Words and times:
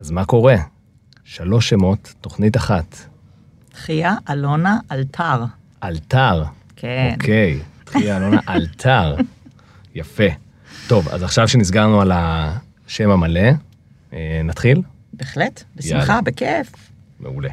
אז 0.00 0.10
מה 0.10 0.24
קורה? 0.24 0.56
שלוש 1.24 1.68
שמות, 1.68 2.14
תוכנית 2.20 2.56
אחת. 2.56 2.96
תחייה, 3.72 4.14
אלונה, 4.30 4.78
אלתר. 4.92 5.44
אלתר. 5.84 6.44
כן. 6.76 7.14
אוקיי, 7.20 7.58
תחייה 7.84 8.16
אלונה 8.16 8.40
אלתר. 8.54 9.16
יפה. 9.94 10.24
טוב, 10.88 11.08
אז 11.08 11.22
עכשיו 11.22 11.48
שנסגרנו 11.48 12.00
על 12.00 12.12
השם 12.14 13.10
המלא, 13.10 13.50
אה, 14.12 14.40
נתחיל? 14.44 14.82
בהחלט, 15.12 15.64
בשמחה, 15.76 16.12
יאללה. 16.12 16.20
בכיף. 16.20 16.72
מעולה. 17.20 17.50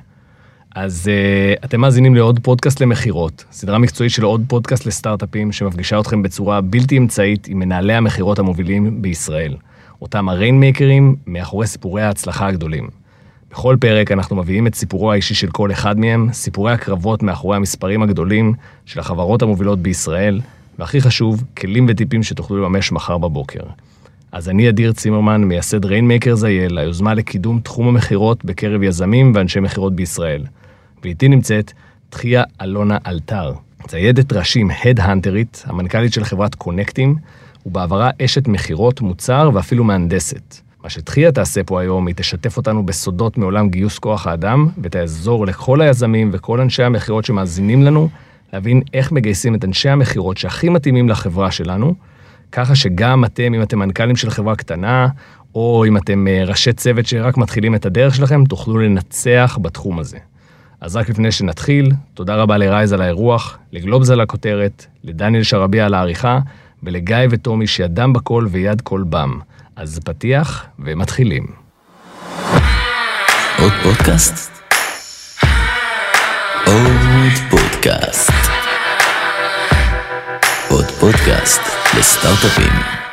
אז 0.76 1.10
uh, 1.12 1.66
אתם 1.66 1.82
מאזינים 1.82 2.16
לעוד 2.16 2.40
פודקאסט 2.44 2.82
למכירות, 2.82 3.44
סדרה 3.52 3.78
מקצועית 3.78 4.12
של 4.12 4.24
עוד 4.24 4.46
פודקאסט 4.48 4.86
לסטארט-אפים 4.86 5.52
שמפגישה 5.52 6.00
אתכם 6.00 6.22
בצורה 6.22 6.62
בלתי 6.62 6.98
אמצעית 6.98 7.48
עם 7.48 7.60
מנהלי 7.60 7.94
המכירות 7.94 8.40
המובילים 8.40 9.02
בישראל, 9.02 9.56
אותם 10.02 10.30
הריינמייקרים 10.30 11.16
מאחורי 11.28 11.68
סיפורי 11.68 12.02
ההצלחה 12.02 12.48
הגדולים. 12.48 12.88
בכל 13.52 13.78
פרק 13.80 14.12
אנחנו 14.12 14.36
מביאים 14.36 14.68
את 14.68 14.76
סיפורו 14.76 15.12
האישי 15.12 15.34
של 15.36 15.52
כל 15.52 15.72
אחד 15.72 16.00
מהם, 16.00 16.30
סיפורי 16.34 16.74
הקרבות 16.74 17.24
מאחורי 17.24 17.58
המספרים 17.58 18.04
הגדולים 18.04 18.54
של 18.86 19.00
החברות 19.00 19.42
המובילות 19.42 19.80
בישראל, 19.80 20.42
והכי 20.80 21.02
חשוב, 21.02 21.44
כלים 21.58 21.86
וטיפים 21.90 22.24
שתוכלו 22.24 22.64
לממש 22.64 22.92
מחר 22.92 23.18
בבוקר. 23.18 23.64
אז 24.32 24.50
אני 24.50 24.70
אדיר 24.70 24.94
צימרמן, 24.94 25.44
מייסד 25.44 25.86
Rainmaker 25.86 26.36
Sales, 26.36 26.78
היוזמה 26.78 27.14
לקידום 27.14 27.60
תחום 27.60 27.88
המכירות 27.88 28.46
בקרב 28.46 28.84
יזמים 28.84 29.32
ואנשי 29.36 29.60
מכירות 29.60 29.96
בישראל. 29.96 30.44
ואיתי 31.04 31.28
נמצאת 31.28 31.72
תחיה 32.10 32.44
אלונה 32.62 32.98
אלתר, 33.08 33.54
ציידת 33.88 34.34
ראשים 34.34 34.70
הדהנטרית, 34.86 35.64
המנכ"לית 35.68 36.14
של 36.14 36.24
חברת 36.24 36.56
קונקטים, 36.56 37.16
ובעברה 37.66 38.10
אשת 38.22 38.48
מכירות, 38.48 39.02
מוצר 39.02 39.50
ואפילו 39.54 39.84
מהנדסת. 39.84 40.56
מה 40.84 40.90
שתחיה 40.90 41.32
תעשה 41.32 41.64
פה 41.64 41.82
היום, 41.82 42.08
היא 42.08 42.16
תשתף 42.16 42.58
אותנו 42.58 42.86
בסודות 42.86 43.38
מעולם 43.38 43.70
גיוס 43.70 44.00
כוח 44.00 44.28
האדם, 44.28 44.68
ותעזור 44.82 45.46
לכל 45.46 45.82
היזמים 45.82 46.30
וכל 46.34 46.62
אנשי 46.62 46.84
המכירות 46.84 47.26
שמאזינים 47.26 47.84
לנו, 47.84 48.10
להבין 48.54 48.82
איך 48.94 49.12
מגייסים 49.12 49.56
את 49.56 49.66
אנשי 49.66 49.90
המכירות 49.90 50.38
שהכי 50.38 50.70
מתאימים 50.70 51.10
לחברה 51.10 51.52
שלנו, 51.52 51.96
ככה 52.52 52.76
שגם 52.76 53.26
אתם, 53.26 53.54
אם 53.54 53.62
אתם 53.62 53.80
מנכ"לים 53.80 54.16
של 54.16 54.30
חברה 54.30 54.56
קטנה, 54.56 55.08
או 55.56 55.86
אם 55.88 55.98
אתם 55.98 56.28
אה, 56.28 56.44
ראשי 56.46 56.74
צוות 56.74 57.06
שרק 57.06 57.38
מתחילים 57.38 57.76
את 57.76 57.86
הדרך 57.86 58.16
שלכם, 58.16 58.46
תוכלו 58.46 58.78
לנצח 58.78 59.58
בתחום 59.62 60.00
הזה. 60.00 60.18
אז 60.82 60.96
רק 60.96 61.10
לפני 61.10 61.32
שנתחיל, 61.32 61.92
תודה 62.14 62.36
רבה 62.36 62.58
לרייז 62.58 62.94
על 62.94 63.02
האירוח, 63.02 63.58
לגלובס 63.72 64.10
על 64.10 64.22
הכותרת, 64.22 64.86
לדניאל 65.04 65.44
שרביע 65.44 65.86
על 65.86 65.94
העריכה, 65.94 66.40
ולגיא 66.84 67.18
וטומי 67.32 67.68
שידם 67.68 68.14
בכל 68.14 68.48
ויד 68.52 68.82
כל 68.82 69.04
בם. 69.10 69.40
אז 69.76 70.00
פתיח 70.06 70.66
ומתחילים. 70.80 71.48
עוד 73.60 73.74
פודקאסט? 73.84 74.52
עוד 76.66 77.32
פודקאסט. 77.50 78.32
עוד 80.70 80.86
פודקאסט 80.86 81.62
לסטארט-אפים. 81.98 83.05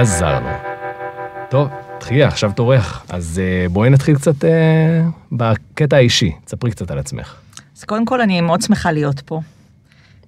חזרנו. 0.00 0.48
טוב, 1.50 1.68
תחיה, 2.00 2.28
עכשיו 2.28 2.52
תורך. 2.56 3.04
אז 3.08 3.40
אה, 3.44 3.68
בואי 3.68 3.90
נתחיל 3.90 4.14
קצת 4.14 4.44
אה, 4.44 4.50
בקטע 5.32 5.96
האישי. 5.96 6.32
תספרי 6.44 6.70
קצת 6.70 6.90
על 6.90 6.98
עצמך. 6.98 7.34
אז 7.76 7.84
קודם 7.84 8.04
כל, 8.04 8.20
אני 8.20 8.40
מאוד 8.40 8.62
שמחה 8.62 8.92
להיות 8.92 9.20
פה. 9.20 9.40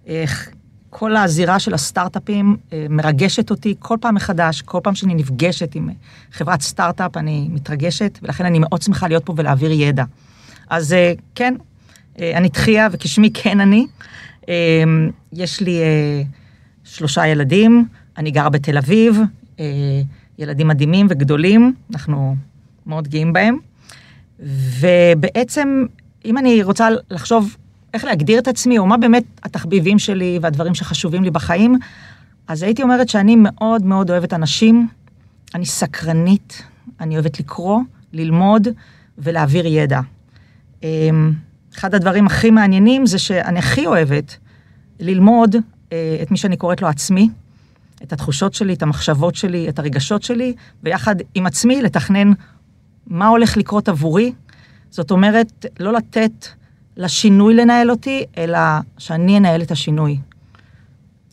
איך 0.07 0.49
כל 0.91 1.17
הזירה 1.17 1.59
של 1.59 1.75
הסטארט-אפים 1.75 2.57
אה, 2.73 2.87
מרגשת 2.91 3.51
אותי 3.51 3.75
כל 3.79 3.97
פעם 4.01 4.15
מחדש, 4.15 4.63
כל 4.63 4.81
פעם 4.83 4.95
שאני 4.95 5.15
נפגשת 5.15 5.75
עם 5.75 5.89
חברת 6.33 6.61
סטארט-אפ, 6.61 7.17
אני 7.17 7.49
מתרגשת, 7.51 8.19
ולכן 8.23 8.45
אני 8.45 8.59
מאוד 8.59 8.83
שמחה 8.83 9.09
להיות 9.09 9.27
פה 9.27 9.35
ולהעביר 9.37 9.73
ידע. 9.73 10.05
אז 10.71 10.93
אה, 10.93 11.13
כן, 11.35 11.55
אה, 12.21 12.37
אני 12.37 12.49
תחייה, 12.49 12.89
וכשמי 12.93 13.31
כן 13.35 13.61
אני. 13.61 13.87
אה, 14.49 14.55
יש 15.33 15.61
לי 15.61 15.81
שלושה 16.85 17.27
ילדים, 17.27 17.89
אני 18.19 18.31
גרה 18.31 18.49
בתל 18.49 18.79
אביב, 18.79 19.21
ילדים 20.39 20.69
מדהימים 20.69 21.07
וגדולים, 21.11 21.75
אנחנו 21.93 22.37
מאוד 22.87 23.09
גאים 23.09 23.33
בהם. 23.33 23.59
ובעצם, 24.81 25.85
אם 26.25 26.39
אני 26.39 26.63
רוצה 26.63 26.89
לחשוב 27.11 27.57
איך 27.95 28.05
להגדיר 28.05 28.39
את 28.39 28.49
עצמי, 28.49 28.79
או 28.79 28.87
מה 28.87 28.97
באמת 28.97 29.25
התחביבים 29.43 29.99
שלי 29.99 30.39
והדברים 30.43 30.75
שחשובים 30.75 31.25
לי 31.25 31.31
בחיים, 31.31 31.79
אז 32.49 32.63
הייתי 32.63 32.83
אומרת 32.83 33.09
שאני 33.09 33.37
מאוד 33.39 33.83
מאוד 33.83 34.11
אוהבת 34.11 34.33
אנשים, 34.33 34.89
אני 35.55 35.67
סקרנית, 35.67 36.63
אני 37.01 37.15
אוהבת 37.15 37.41
לקרוא, 37.41 37.81
ללמוד 38.13 38.69
ולהעביר 39.19 39.67
ידע. 39.67 40.01
אמ, 40.83 41.33
אחד 41.75 41.95
הדברים 41.95 42.27
הכי 42.27 42.51
מעניינים 42.51 43.07
זה 43.07 43.19
שאני 43.19 43.59
הכי 43.59 43.87
אוהבת 43.87 44.37
ללמוד 45.01 45.57
אה, 45.93 46.19
את 46.23 46.31
מי 46.31 46.37
שאני 46.37 46.57
קוראת 46.57 46.83
לו 46.83 46.89
עצמי, 46.89 47.31
את 48.03 48.13
התחושות 48.13 48.55
שלי, 48.55 48.73
את 48.73 48.83
המחשבות 48.83 49.35
שלי, 49.35 49.69
את 49.69 49.79
הרגשות 49.79 50.23
שלי, 50.23 50.55
ויחד 50.83 51.17
עם 51.35 51.47
עצמי 51.47 51.83
לתכנן 51.83 52.33
מה 53.07 53.27
הולך 53.27 53.57
לקרות 53.57 53.89
עבורי. 53.89 54.33
זאת 54.91 55.11
אומרת, 55.11 55.67
לא 55.81 55.93
לתת 55.93 56.47
לשינוי 56.97 57.55
לנהל 57.55 57.91
אותי, 57.91 58.25
אלא 58.39 58.59
שאני 58.99 59.39
אנהל 59.39 59.63
את 59.63 59.71
השינוי. 59.71 60.19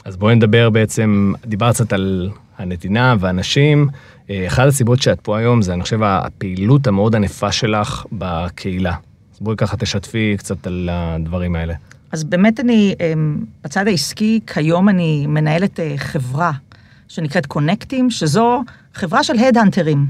אז 0.06 0.18
בואי 0.18 0.36
נדבר 0.36 0.70
בעצם, 0.70 1.34
דיברת 1.46 1.74
קצת 1.74 1.94
על 1.94 2.30
הנתינה 2.58 3.16
ואנשים. 3.20 3.88
אה, 4.30 4.48
אחת 4.48 4.68
הסיבות 4.68 5.02
שאת 5.02 5.20
פה 5.20 5.38
היום 5.38 5.62
זה, 5.62 5.74
אני 5.74 5.84
חושב, 5.84 6.04
הפעילות 6.04 6.88
המאוד 6.88 7.16
ענפה 7.16 7.52
שלך 7.52 8.06
בקהילה. 8.12 8.96
אז 9.34 9.40
בואי 9.42 9.58
ככה 9.58 9.78
תשתפי 9.78 10.36
קצת 10.38 10.68
על 10.68 10.90
הדברים 10.92 11.56
האלה. 11.56 11.74
אז 12.12 12.24
באמת 12.24 12.60
אני, 12.60 12.96
אמ, 13.00 13.38
בצד 13.64 13.88
העסקי, 13.88 14.40
כיום 14.48 14.90
אני 14.90 15.28
מנהלת 15.28 15.80
אה, 15.80 15.94
חברה 15.98 16.52
שנקראת 17.08 17.46
קונקטים, 17.46 18.10
שזו 18.10 18.64
חברה 18.94 19.24
של 19.24 19.40
הדהנטרים. 19.40 20.06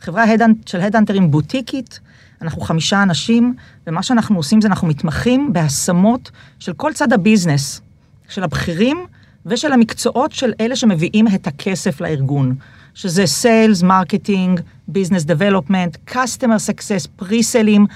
חברה 0.00 0.24
של 0.66 0.80
הדהנטרים 0.80 1.30
בוטיקית, 1.30 2.00
אנחנו 2.42 2.60
חמישה 2.62 3.02
אנשים, 3.02 3.54
ומה 3.86 4.02
שאנחנו 4.02 4.36
עושים 4.36 4.60
זה 4.60 4.68
אנחנו 4.68 4.88
מתמחים 4.88 5.52
בהשמות 5.52 6.30
של 6.58 6.72
כל 6.72 6.92
צד 6.92 7.12
הביזנס, 7.12 7.80
של 8.28 8.42
הבכירים 8.42 9.06
ושל 9.46 9.72
המקצועות 9.72 10.32
של 10.32 10.52
אלה 10.60 10.76
שמביאים 10.76 11.26
את 11.34 11.46
הכסף 11.46 12.00
לארגון, 12.00 12.54
שזה 12.94 13.26
sales, 13.26 13.82
marketing, 13.82 14.60
business 14.88 15.24
development, 15.24 15.96
customer 16.10 16.70
success, 16.70 17.08
פריסלים, 17.16 17.86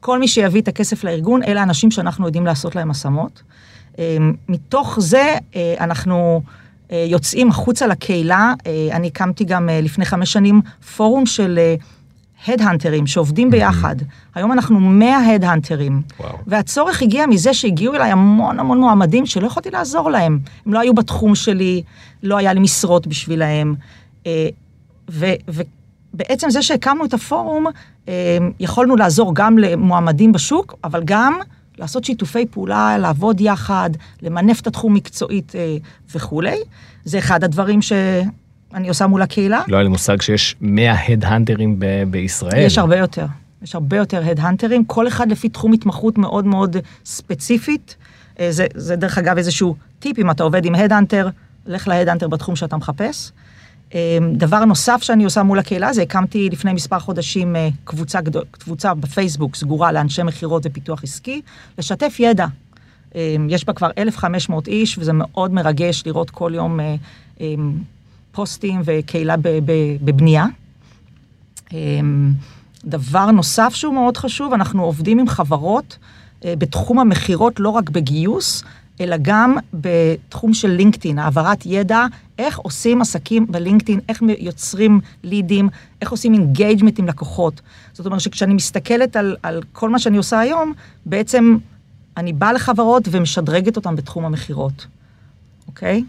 כל 0.00 0.18
מי 0.18 0.28
שיביא 0.28 0.60
את 0.60 0.68
הכסף 0.68 1.04
לארגון, 1.04 1.42
אלה 1.42 1.60
האנשים 1.60 1.90
שאנחנו 1.90 2.26
יודעים 2.26 2.46
לעשות 2.46 2.76
להם 2.76 2.90
השמות. 2.90 3.42
אה, 3.98 4.16
מתוך 4.48 4.98
זה 5.00 5.34
אה, 5.56 5.74
אנחנו 5.80 6.42
אה, 6.92 7.06
יוצאים 7.08 7.48
החוצה 7.48 7.86
לקהילה. 7.86 8.54
אני 8.92 9.06
הקמתי 9.06 9.44
גם 9.44 9.68
לפני 9.82 10.04
חמש 10.04 10.32
שנים 10.32 10.60
פורום 10.96 11.26
של 11.26 11.58
הדהנטרים 12.48 13.06
שעובדים 13.06 13.50
ביחד. 13.50 13.96
היום 14.34 14.52
אנחנו 14.52 14.80
100 14.80 15.34
הדהנטרים. 15.34 16.02
והצורך 16.46 17.02
הגיע 17.02 17.26
מזה 17.26 17.54
שהגיעו 17.54 17.94
אליי 17.94 18.10
המון 18.10 18.60
המון 18.60 18.80
מועמדים 18.80 19.26
שלא 19.26 19.46
יכולתי 19.46 19.70
לעזור 19.70 20.10
להם. 20.10 20.38
הם 20.66 20.72
לא 20.72 20.80
היו 20.80 20.94
בתחום 20.94 21.34
שלי, 21.34 21.82
לא 22.22 22.36
היה 22.36 22.52
לי 22.52 22.60
משרות 22.60 23.06
בשבילהם. 23.06 23.74
ו- 25.10 25.34
ובעצם 26.14 26.50
זה 26.50 26.62
שהקמנו 26.62 27.04
את 27.04 27.14
הפורום, 27.14 27.66
אה, 28.08 28.38
יכולנו 28.60 28.96
לעזור 28.96 29.34
גם 29.34 29.58
למועמדים 29.58 30.32
בשוק, 30.32 30.74
אבל 30.84 31.02
גם 31.04 31.38
לעשות 31.78 32.04
שיתופי 32.04 32.46
פעולה, 32.46 32.98
לעבוד 32.98 33.40
יחד, 33.40 33.90
למנף 34.22 34.60
את 34.60 34.66
התחום 34.66 34.94
מקצועית 34.94 35.52
אה, 35.56 35.76
וכולי. 36.14 36.56
זה 37.04 37.18
אחד 37.18 37.44
הדברים 37.44 37.82
שאני 37.82 38.88
עושה 38.88 39.06
מול 39.06 39.22
הקהילה. 39.22 39.62
לא 39.68 39.76
היה 39.76 39.82
לי 39.82 39.88
מושג 39.88 40.22
שיש 40.22 40.56
100 40.60 40.94
הדהנטרים 41.08 41.76
ב- 41.78 42.02
בישראל. 42.10 42.66
יש 42.66 42.78
הרבה 42.78 42.96
יותר. 42.96 43.26
יש 43.62 43.74
הרבה 43.74 43.96
יותר 43.96 44.22
הדהנטרים, 44.30 44.84
כל 44.84 45.08
אחד 45.08 45.30
לפי 45.30 45.48
תחום 45.48 45.72
התמחות 45.72 46.18
מאוד 46.18 46.46
מאוד 46.46 46.76
ספציפית. 47.04 47.96
אה, 48.40 48.52
זה, 48.52 48.66
זה 48.74 48.96
דרך 48.96 49.18
אגב 49.18 49.36
איזשהו 49.36 49.76
טיפ, 49.98 50.18
אם 50.18 50.30
אתה 50.30 50.42
עובד 50.42 50.64
עם 50.64 50.74
הדהנטר, 50.74 51.28
לך 51.66 51.88
להדהנטר 51.88 52.28
בתחום 52.28 52.56
שאתה 52.56 52.76
מחפש. 52.76 53.32
אה, 53.94 54.18
דבר 54.32 54.64
נוסף 54.64 55.02
שאני 55.02 55.24
עושה 55.24 55.42
מול 55.42 55.58
הקהילה 55.58 55.92
זה 55.92 56.02
הקמתי 56.02 56.48
לפני 56.52 56.72
מספר 56.72 56.98
חודשים 56.98 57.56
אה, 57.56 57.68
קבוצה, 57.84 58.18
קבוצה 58.50 58.94
בפייסבוק 58.94 59.56
סגורה 59.56 59.92
לאנשי 59.92 60.22
מכירות 60.22 60.62
ופיתוח 60.66 61.04
עסקי, 61.04 61.42
לשתף 61.78 62.16
ידע. 62.18 62.46
אה, 63.14 63.36
יש 63.48 63.64
בה 63.64 63.72
כבר 63.72 63.90
1,500 63.98 64.68
איש 64.68 64.98
וזה 64.98 65.12
מאוד 65.12 65.52
מרגש 65.52 66.02
לראות 66.06 66.30
כל 66.30 66.52
יום 66.54 66.80
אה, 66.80 66.94
אה, 67.40 67.54
פוסטים 68.32 68.82
וקהילה 68.84 69.34
בבנייה. 70.04 70.46
אמ, 71.72 72.32
דבר 72.84 73.30
נוסף 73.30 73.74
שהוא 73.74 73.94
מאוד 73.94 74.16
חשוב, 74.16 74.52
אנחנו 74.52 74.84
עובדים 74.84 75.18
עם 75.18 75.28
חברות 75.28 75.98
אה, 76.44 76.54
בתחום 76.58 76.98
המכירות, 76.98 77.60
לא 77.60 77.68
רק 77.68 77.90
בגיוס, 77.90 78.64
אלא 79.00 79.16
גם 79.22 79.56
בתחום 79.74 80.54
של 80.54 80.68
לינקדאין, 80.68 81.18
העברת 81.18 81.66
ידע, 81.66 82.06
איך 82.38 82.58
עושים 82.58 83.00
עסקים 83.00 83.46
בלינקדאין, 83.46 84.00
איך 84.08 84.22
יוצרים 84.38 85.00
לידים, 85.24 85.68
איך 86.02 86.10
עושים 86.10 86.34
engagement 86.34 86.98
עם 86.98 87.08
לקוחות. 87.08 87.60
זאת 87.92 88.06
אומרת 88.06 88.20
שכשאני 88.20 88.54
מסתכלת 88.54 89.16
על, 89.16 89.36
על 89.42 89.62
כל 89.72 89.90
מה 89.90 89.98
שאני 89.98 90.16
עושה 90.16 90.40
היום, 90.40 90.72
בעצם 91.06 91.56
אני 92.16 92.32
באה 92.32 92.52
לחברות 92.52 93.08
ומשדרגת 93.10 93.76
אותן 93.76 93.96
בתחום 93.96 94.24
המכירות, 94.24 94.86
אוקיי? 95.66 96.04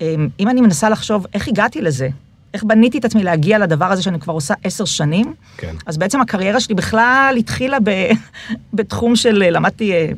אמ, 0.00 0.28
אם 0.40 0.48
אני 0.48 0.60
מנסה 0.60 0.88
לחשוב 0.88 1.26
איך 1.34 1.48
הגעתי 1.48 1.80
לזה, 1.80 2.08
איך 2.54 2.64
בניתי 2.64 2.98
את 2.98 3.04
עצמי 3.04 3.22
להגיע 3.22 3.58
לדבר 3.58 3.84
הזה 3.84 4.02
שאני 4.02 4.20
כבר 4.20 4.32
עושה 4.32 4.54
עשר 4.64 4.84
שנים, 4.84 5.34
כן. 5.56 5.74
אז 5.86 5.98
בעצם 5.98 6.20
הקריירה 6.20 6.60
שלי 6.60 6.74
בכלל 6.74 7.34
התחילה 7.38 7.78
ב, 7.84 7.90
בתחום 8.74 9.16
של, 9.16 9.50
למדתי 9.50 9.92
אה, 9.92 10.08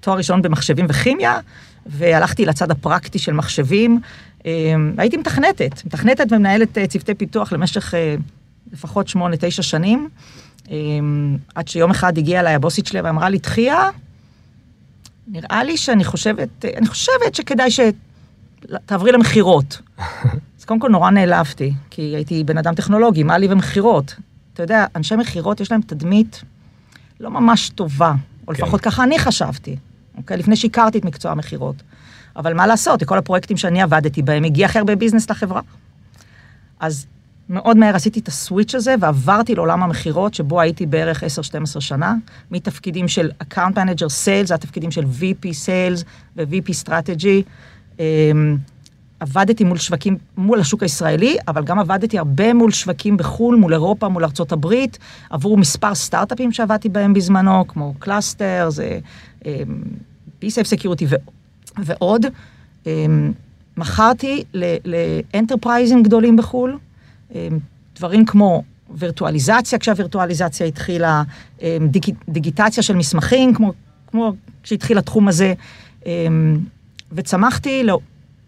תואר 0.00 0.16
ראשון 0.16 0.42
במחשבים 0.42 0.86
וכימיה, 0.88 1.38
והלכתי 1.86 2.46
לצד 2.46 2.70
הפרקטי 2.70 3.18
של 3.18 3.32
מחשבים. 3.32 4.00
אה, 4.46 4.74
הייתי 4.98 5.16
מתכנתת, 5.16 5.84
מתכנתת 5.86 6.26
ומנהלת 6.30 6.78
אה, 6.78 6.86
צוותי 6.86 7.14
פיתוח 7.14 7.52
למשך 7.52 7.94
אה, 7.94 8.14
לפחות 8.72 9.08
שמונה, 9.08 9.36
תשע 9.40 9.62
שנים, 9.62 10.08
אה, 10.70 10.76
עד 11.54 11.68
שיום 11.68 11.90
אחד 11.90 12.18
הגיעה 12.18 12.40
אליי 12.40 12.54
הבוסית 12.54 12.86
שלי 12.86 13.00
ואמרה 13.00 13.28
לי, 13.28 13.38
תחייה, 13.38 13.90
נראה 15.26 15.64
לי 15.64 15.76
שאני 15.76 16.04
חושבת, 16.04 16.64
אני 16.76 16.86
חושבת 16.86 17.34
שכדאי 17.34 17.68
שתעברי 17.70 19.12
למכירות. 19.12 19.80
אז 20.58 20.64
קודם 20.64 20.80
כל 20.80 20.88
נורא 20.88 21.10
נעלבתי, 21.10 21.74
כי 21.90 22.02
הייתי 22.02 22.44
בן 22.44 22.58
אדם 22.58 22.74
טכנולוגי, 22.74 23.22
מה 23.22 23.38
לי 23.38 23.46
ומכירות? 23.50 24.14
אתה 24.54 24.62
יודע, 24.62 24.86
אנשי 24.96 25.16
מכירות 25.16 25.60
יש 25.60 25.72
להם 25.72 25.80
תדמית 25.80 26.42
לא 27.20 27.30
ממש 27.30 27.70
טובה, 27.70 28.12
או 28.48 28.54
כן. 28.54 28.62
לפחות 28.62 28.80
ככה 28.80 29.04
אני 29.04 29.18
חשבתי, 29.18 29.76
אוקיי? 30.16 30.36
לפני 30.36 30.56
שהכרתי 30.56 30.98
את 30.98 31.04
מקצוע 31.04 31.32
המכירות. 31.32 31.76
אבל 32.36 32.54
מה 32.54 32.66
לעשות, 32.66 33.04
כל 33.04 33.18
הפרויקטים 33.18 33.56
שאני 33.56 33.82
עבדתי 33.82 34.22
בהם, 34.22 34.44
הגיע 34.44 34.66
הכי 34.66 34.78
הרבה 34.78 34.96
business 34.96 35.30
לחברה. 35.30 35.60
אז 36.80 37.06
מאוד 37.48 37.76
מהר 37.76 37.96
עשיתי 37.96 38.20
את 38.20 38.28
ה 38.28 38.35
switch 38.35 38.74
הזה 38.74 38.94
ועברתי 39.00 39.54
לעולם 39.54 39.82
המכירות, 39.82 40.34
שבו 40.34 40.60
הייתי 40.60 40.86
בערך 40.86 41.22
10-12 41.22 41.26
שנה, 41.80 42.14
מתפקידים 42.50 43.08
של 43.08 43.30
account 43.38 43.78
manager 43.78 44.08
sales, 44.08 44.48
עד 44.48 44.54
התפקידים 44.54 44.90
של 44.90 45.02
VP 45.02 45.52
sales 45.52 46.04
ו-VP 46.36 46.72
strategy. 46.72 47.42
עבדתי 49.22 49.64
מול 49.64 49.78
שווקים, 49.78 50.16
מול 50.36 50.60
השוק 50.60 50.82
הישראלי, 50.82 51.36
אבל 51.48 51.64
גם 51.64 51.78
עבדתי 51.78 52.18
הרבה 52.18 52.54
מול 52.54 52.70
שווקים 52.70 53.16
בחו"ל, 53.16 53.56
מול 53.56 53.72
אירופה, 53.72 54.08
מול 54.08 54.24
ארצות 54.24 54.52
הברית, 54.52 54.98
עבור 55.30 55.58
מספר 55.58 55.94
סטארט-אפים 55.94 56.52
שעבדתי 56.52 56.88
בהם 56.88 57.14
בזמנו, 57.14 57.68
כמו 57.68 57.94
קלאסטר, 57.98 58.68
זה 58.70 58.98
B-Safe 60.40 60.78
Security 60.78 61.04
ו- 61.08 61.16
ועוד. 61.78 62.26
אמ, 62.86 63.32
מכרתי 63.76 64.44
לאנטרפרייזים 64.84 66.02
גדולים 66.02 66.36
בחו"ל, 66.36 66.78
אמ, 67.34 67.58
דברים 67.96 68.26
כמו 68.26 68.62
וירטואליזציה, 68.90 69.78
כשהווירטואליזציה 69.78 70.66
התחילה, 70.66 71.22
אמ, 71.62 71.66
דיג, 71.88 72.14
דיגיטציה 72.28 72.82
של 72.82 72.96
מסמכים, 72.96 73.54
כמו, 73.54 73.72
כמו 74.06 74.32
כשהתחיל 74.62 74.98
התחום 74.98 75.28
הזה, 75.28 75.54
אמ, 76.06 76.58
וצמחתי, 77.12 77.84
לא, 77.84 77.98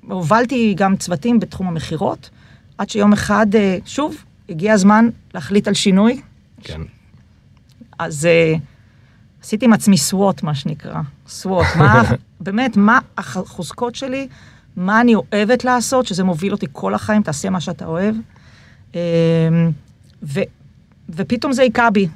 הובלתי 0.09 0.75
גם 0.77 0.97
צוותים 0.97 1.41
בתחום 1.41 1.69
המכירות, 1.69 2.31
עד 2.79 2.91
שיום 2.91 3.13
אחד, 3.13 3.47
אה, 3.55 3.79
שוב, 3.87 4.25
הגיע 4.49 4.73
הזמן 4.73 5.09
להחליט 5.35 5.69
על 5.69 5.75
שינוי. 5.75 6.21
כן. 6.63 6.81
אז 7.99 8.29
uh, 8.57 8.59
עשיתי 9.43 9.65
עם 9.65 9.73
עצמי 9.73 9.99
סוואט, 9.99 10.43
מה 10.43 10.55
שנקרא. 10.55 11.01
סוואט, 11.29 11.67
מה, 11.79 12.03
באמת, 12.41 12.77
מה 12.77 12.99
החוזקות 13.19 13.95
שלי, 13.95 14.29
מה 14.77 15.01
אני 15.01 15.15
אוהבת 15.15 15.65
לעשות, 15.65 16.07
שזה 16.07 16.25
מוביל 16.25 16.53
אותי 16.53 16.67
כל 16.73 16.95
החיים, 16.95 17.23
תעשה 17.23 17.51
מה 17.51 17.61
שאתה 17.61 17.87
אוהב. 17.87 18.15
Um, 18.93 18.97
ו, 20.23 20.41
ופתאום 21.09 21.53
זה 21.53 21.63
היכה 21.63 21.91
בי. 21.91 22.09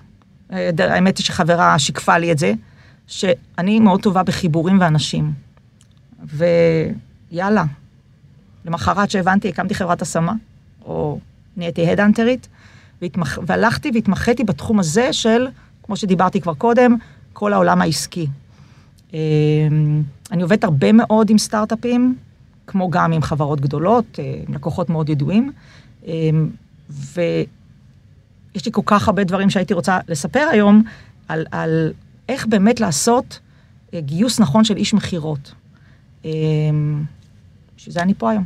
אה, 0.52 0.70
האמת 0.78 1.18
היא 1.18 1.24
שחברה 1.24 1.78
שיקפה 1.78 2.18
לי 2.18 2.32
את 2.32 2.38
זה, 2.38 2.52
שאני 3.06 3.80
מאוד 3.80 4.02
טובה 4.02 4.22
בחיבורים 4.22 4.80
ואנשים. 4.80 5.32
ויאללה, 7.32 7.64
למחרת 8.64 9.10
שהבנתי, 9.10 9.48
הקמתי 9.48 9.74
חברת 9.74 10.02
השמה, 10.02 10.32
או 10.84 11.18
נהייתי 11.56 11.90
הדאנטרית, 11.90 12.48
והתמח... 13.02 13.38
והלכתי 13.46 13.90
והתמחיתי 13.94 14.44
בתחום 14.44 14.78
הזה 14.78 15.12
של, 15.12 15.46
כמו 15.82 15.96
שדיברתי 15.96 16.40
כבר 16.40 16.54
קודם, 16.54 16.96
כל 17.32 17.52
העולם 17.52 17.82
העסקי. 17.82 18.26
אמ, 19.12 20.02
אני 20.32 20.42
עובדת 20.42 20.64
הרבה 20.64 20.92
מאוד 20.92 21.30
עם 21.30 21.38
סטארט-אפים, 21.38 22.16
כמו 22.66 22.90
גם 22.90 23.12
עם 23.12 23.22
חברות 23.22 23.60
גדולות, 23.60 24.18
אה, 24.18 24.34
עם 24.48 24.54
לקוחות 24.54 24.90
מאוד 24.90 25.08
ידועים, 25.08 25.52
אמ, 26.06 26.48
ויש 26.90 27.46
לי 28.66 28.72
כל 28.72 28.82
כך 28.84 29.08
הרבה 29.08 29.24
דברים 29.24 29.50
שהייתי 29.50 29.74
רוצה 29.74 29.98
לספר 30.08 30.48
היום 30.52 30.82
על, 31.28 31.46
על 31.50 31.92
איך 32.28 32.46
באמת 32.46 32.80
לעשות 32.80 33.38
אה, 33.94 34.00
גיוס 34.00 34.40
נכון 34.40 34.64
של 34.64 34.76
איש 34.76 34.94
מכירות. 34.94 35.54
בשביל 37.78 37.92
זה 37.92 38.02
אני 38.02 38.14
פה 38.14 38.30
היום. 38.30 38.44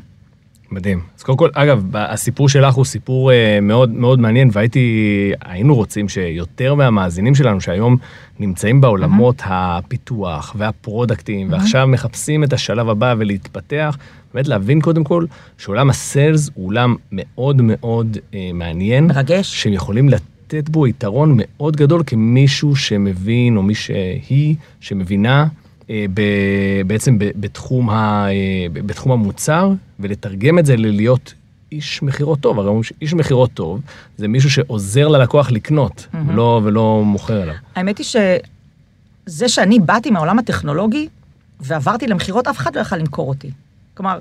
מדהים. 0.71 1.01
אז 1.19 1.23
קודם 1.23 1.39
כל, 1.39 1.49
אגב, 1.55 1.97
הסיפור 1.97 2.49
שלך 2.49 2.75
הוא 2.75 2.85
סיפור 2.85 3.31
uh, 3.31 3.35
מאוד 3.63 3.91
מאוד 3.91 4.21
מעניין, 4.21 4.51
והייתי, 4.53 5.33
היינו 5.41 5.75
רוצים 5.75 6.09
שיותר 6.09 6.75
מהמאזינים 6.75 7.35
שלנו 7.35 7.61
שהיום 7.61 7.97
נמצאים 8.41 8.81
בעולמות 8.81 9.41
mm-hmm. 9.41 9.47
הפיתוח 9.51 10.55
והפרודקטים, 10.59 11.49
mm-hmm. 11.49 11.53
ועכשיו 11.53 11.87
מחפשים 11.87 12.45
את 12.45 12.53
השלב 12.53 12.89
הבא 12.89 13.15
ולהתפתח, 13.19 13.99
באמת 14.35 14.49
להבין 14.49 14.81
קודם 14.81 15.05
כל 15.05 15.27
שעולם 15.59 15.91
הסיילס 15.91 16.51
הוא 16.55 16.67
עולם 16.67 16.97
מאוד 17.13 17.63
מאוד 17.63 18.17
uh, 18.17 18.35
מעניין. 18.55 19.07
מרגש. 19.07 19.63
שהם 19.63 19.73
יכולים 19.73 20.09
לתת 20.09 20.69
בו 20.69 20.87
יתרון 20.87 21.35
מאוד 21.37 21.77
גדול 21.77 22.03
כמישהו 22.07 22.77
שמבין, 22.77 23.57
או 23.57 23.63
מי 23.63 23.75
שהיא, 23.75 24.55
שמבינה. 24.81 25.47
בעצם 26.87 27.17
בתחום, 27.19 27.91
ה, 27.91 28.27
בתחום 28.73 29.13
המוצר, 29.13 29.73
ולתרגם 30.01 30.59
את 30.59 30.67
זה 30.67 30.77
ללהיות 30.77 31.35
איש 31.73 32.03
מכירות 32.03 32.41
טוב. 32.41 32.59
הרי 32.59 32.69
אומרים 32.69 32.83
שאיש 32.83 33.15
מכירות 33.15 33.51
טוב 33.55 33.81
זה 34.17 34.29
מישהו 34.29 34.51
שעוזר 34.51 35.09
ללקוח 35.09 35.51
לקנות, 35.51 36.07
mm-hmm. 36.13 36.17
ולא, 36.29 36.61
ולא 36.65 37.03
מוכר 37.05 37.43
עליו. 37.43 37.55
האמת 37.75 37.99
היא 37.99 38.07
שזה 38.07 39.49
שאני 39.49 39.79
באתי 39.79 40.11
מהעולם 40.11 40.39
הטכנולוגי 40.39 41.09
ועברתי 41.61 42.07
למכירות, 42.07 42.47
אף 42.47 42.57
אחד 42.57 42.77
לא 42.77 42.81
יכל 42.81 42.97
למכור 42.97 43.29
אותי. 43.29 43.51
כלומר, 43.95 44.21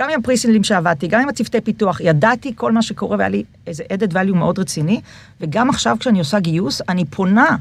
גם 0.00 0.10
עם 0.10 0.20
הפריסינלים 0.20 0.64
שעבדתי, 0.64 1.06
גם 1.06 1.20
עם 1.20 1.28
הצוותי 1.28 1.60
פיתוח, 1.60 2.00
ידעתי 2.00 2.52
כל 2.54 2.72
מה 2.72 2.82
שקורה 2.82 3.16
והיה 3.16 3.28
לי 3.28 3.44
איזה 3.66 3.84
added 3.92 4.12
value 4.12 4.34
מאוד 4.34 4.58
רציני, 4.58 5.00
וגם 5.40 5.70
עכשיו 5.70 5.96
כשאני 6.00 6.18
עושה 6.18 6.40
גיוס, 6.40 6.82
אני 6.88 7.04
פונה 7.04 7.56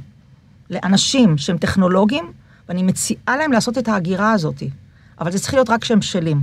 לאנשים 0.70 1.38
שהם 1.38 1.58
טכנולוגים, 1.58 2.32
ואני 2.70 2.84
מציעה 2.84 3.38
להם 3.38 3.52
לעשות 3.52 3.78
את 3.78 3.88
ההגירה 3.88 4.32
הזאת. 4.32 4.64
אבל 5.20 5.32
זה 5.32 5.40
צריך 5.40 5.54
להיות 5.54 5.70
רק 5.70 5.82
כשהם 5.82 6.00
בשלים. 6.00 6.42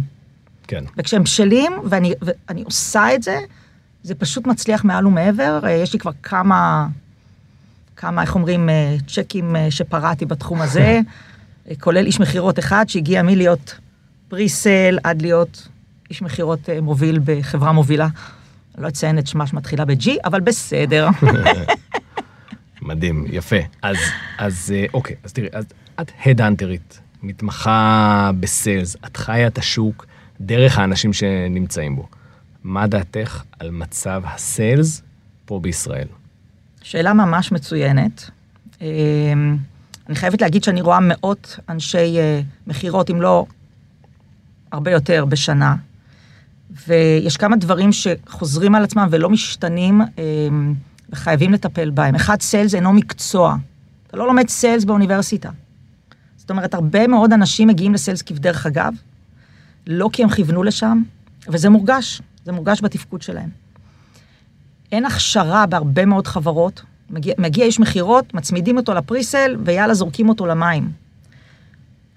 כן. 0.67 0.85
וכשהם 0.97 1.23
בשלים, 1.23 1.73
ואני, 1.85 2.13
ואני 2.23 2.63
עושה 2.63 3.15
את 3.15 3.23
זה, 3.23 3.39
זה 4.03 4.15
פשוט 4.15 4.47
מצליח 4.47 4.85
מעל 4.85 5.07
ומעבר. 5.07 5.61
אה, 5.65 5.71
יש 5.71 5.93
לי 5.93 5.99
כבר 5.99 6.11
כמה, 6.23 6.87
כמה, 7.97 8.23
איך 8.23 8.35
אומרים, 8.35 8.69
אה, 8.69 8.97
צ'קים 9.07 9.57
אה, 9.57 9.71
שפרעתי 9.71 10.25
בתחום 10.25 10.61
הזה, 10.65 11.01
כולל 11.81 12.07
איש 12.07 12.21
מכירות 12.21 12.59
אחד 12.59 12.85
שהגיע 12.89 13.23
מלהיות 13.23 13.79
פריסל 14.29 14.99
עד 15.05 15.23
להיות 15.23 15.69
איש 16.11 16.23
מכירות 16.23 16.69
מוביל 16.83 17.21
בחברה 17.25 17.73
מובילה. 17.73 18.09
לא 18.79 18.89
אציין 18.89 19.19
את 19.19 19.27
שמה 19.27 19.47
שמתחילה 19.47 19.85
ב-G, 19.85 20.09
אבל 20.25 20.41
בסדר. 20.41 21.09
מדהים, 22.83 23.25
יפה. 23.29 23.57
אז, 23.83 23.97
אז 24.39 24.75
אוקיי, 24.95 25.17
אז 25.25 25.33
תראי, 25.33 25.49
אז 25.53 25.65
את 26.01 26.13
הדאנטרית, 26.27 27.01
מתמחה 27.23 28.31
בסיילס, 28.41 28.97
את 29.07 29.17
חיה 29.17 29.47
את 29.47 29.59
השוק 29.59 30.07
דרך 30.41 30.79
האנשים 30.79 31.13
שנמצאים 31.13 31.97
בו. 31.97 32.09
מה 32.65 32.87
דעתך 32.87 33.43
על 33.59 33.71
מצב 33.71 34.23
הסיילס 34.27 35.03
פה 35.45 35.61
בישראל? 35.61 36.07
שאלה 36.83 37.13
ממש 37.13 37.53
מצוינת. 37.53 38.31
אמ, 38.81 39.57
אני 40.09 40.17
חייבת 40.17 40.43
להגיד 40.43 40.65
שאני 40.65 40.81
רואה 40.81 40.99
מאות 41.01 41.59
אנשי 41.69 42.19
אה, 42.19 42.41
מכירות, 42.67 43.11
אם 43.11 43.23
לא 43.23 43.47
הרבה 44.73 44.91
יותר, 44.91 45.25
בשנה. 45.25 45.77
ויש 46.87 47.37
כמה 47.37 47.57
דברים 47.57 47.91
שחוזרים 47.93 48.75
על 48.75 48.85
עצמם 48.85 49.09
ולא 49.11 49.31
משתנים, 49.31 50.01
אמ, 50.19 50.75
וחייבים 51.11 51.53
לטפל 51.53 51.91
בהם. 51.91 52.15
אחד, 52.15 52.43
סיילס 52.43 52.75
אינו 52.75 52.93
מקצוע. 52.93 53.57
אתה 54.07 54.17
לא 54.17 54.27
לומד 54.27 54.49
סיילס 54.49 54.85
באוניברסיטה. 54.85 55.51
זאת 56.43 56.51
אומרת, 56.51 56.75
הרבה 56.75 57.07
מאוד 57.07 57.33
אנשים 57.33 57.69
מגיעים 57.69 57.95
לסיילס 57.95 58.23
כבדרך 58.23 58.67
אגב, 58.67 58.93
לא 59.87 60.11
כי 60.13 60.23
הם 60.23 60.29
כיוונו 60.29 60.63
לשם, 60.63 61.03
וזה 61.49 61.71
מורגש, 61.71 62.23
זה 62.45 62.53
מורגש 62.53 62.81
בתפקוד 62.83 63.23
שלהם. 63.23 63.49
אין 64.93 65.05
הכשרה 65.05 65.67
בהרבה 65.67 66.05
מאוד 66.05 66.27
חברות, 66.27 66.83
מגיע, 67.11 67.35
מגיע 67.39 67.65
איש 67.65 67.81
מכירות, 67.81 68.35
מצמידים 68.35 68.77
אותו 68.77 68.95
לפריסל, 68.95 69.57
ויאללה, 69.65 69.95
זורקים 69.95 70.29
אותו 70.29 70.47
למים. 70.47 70.91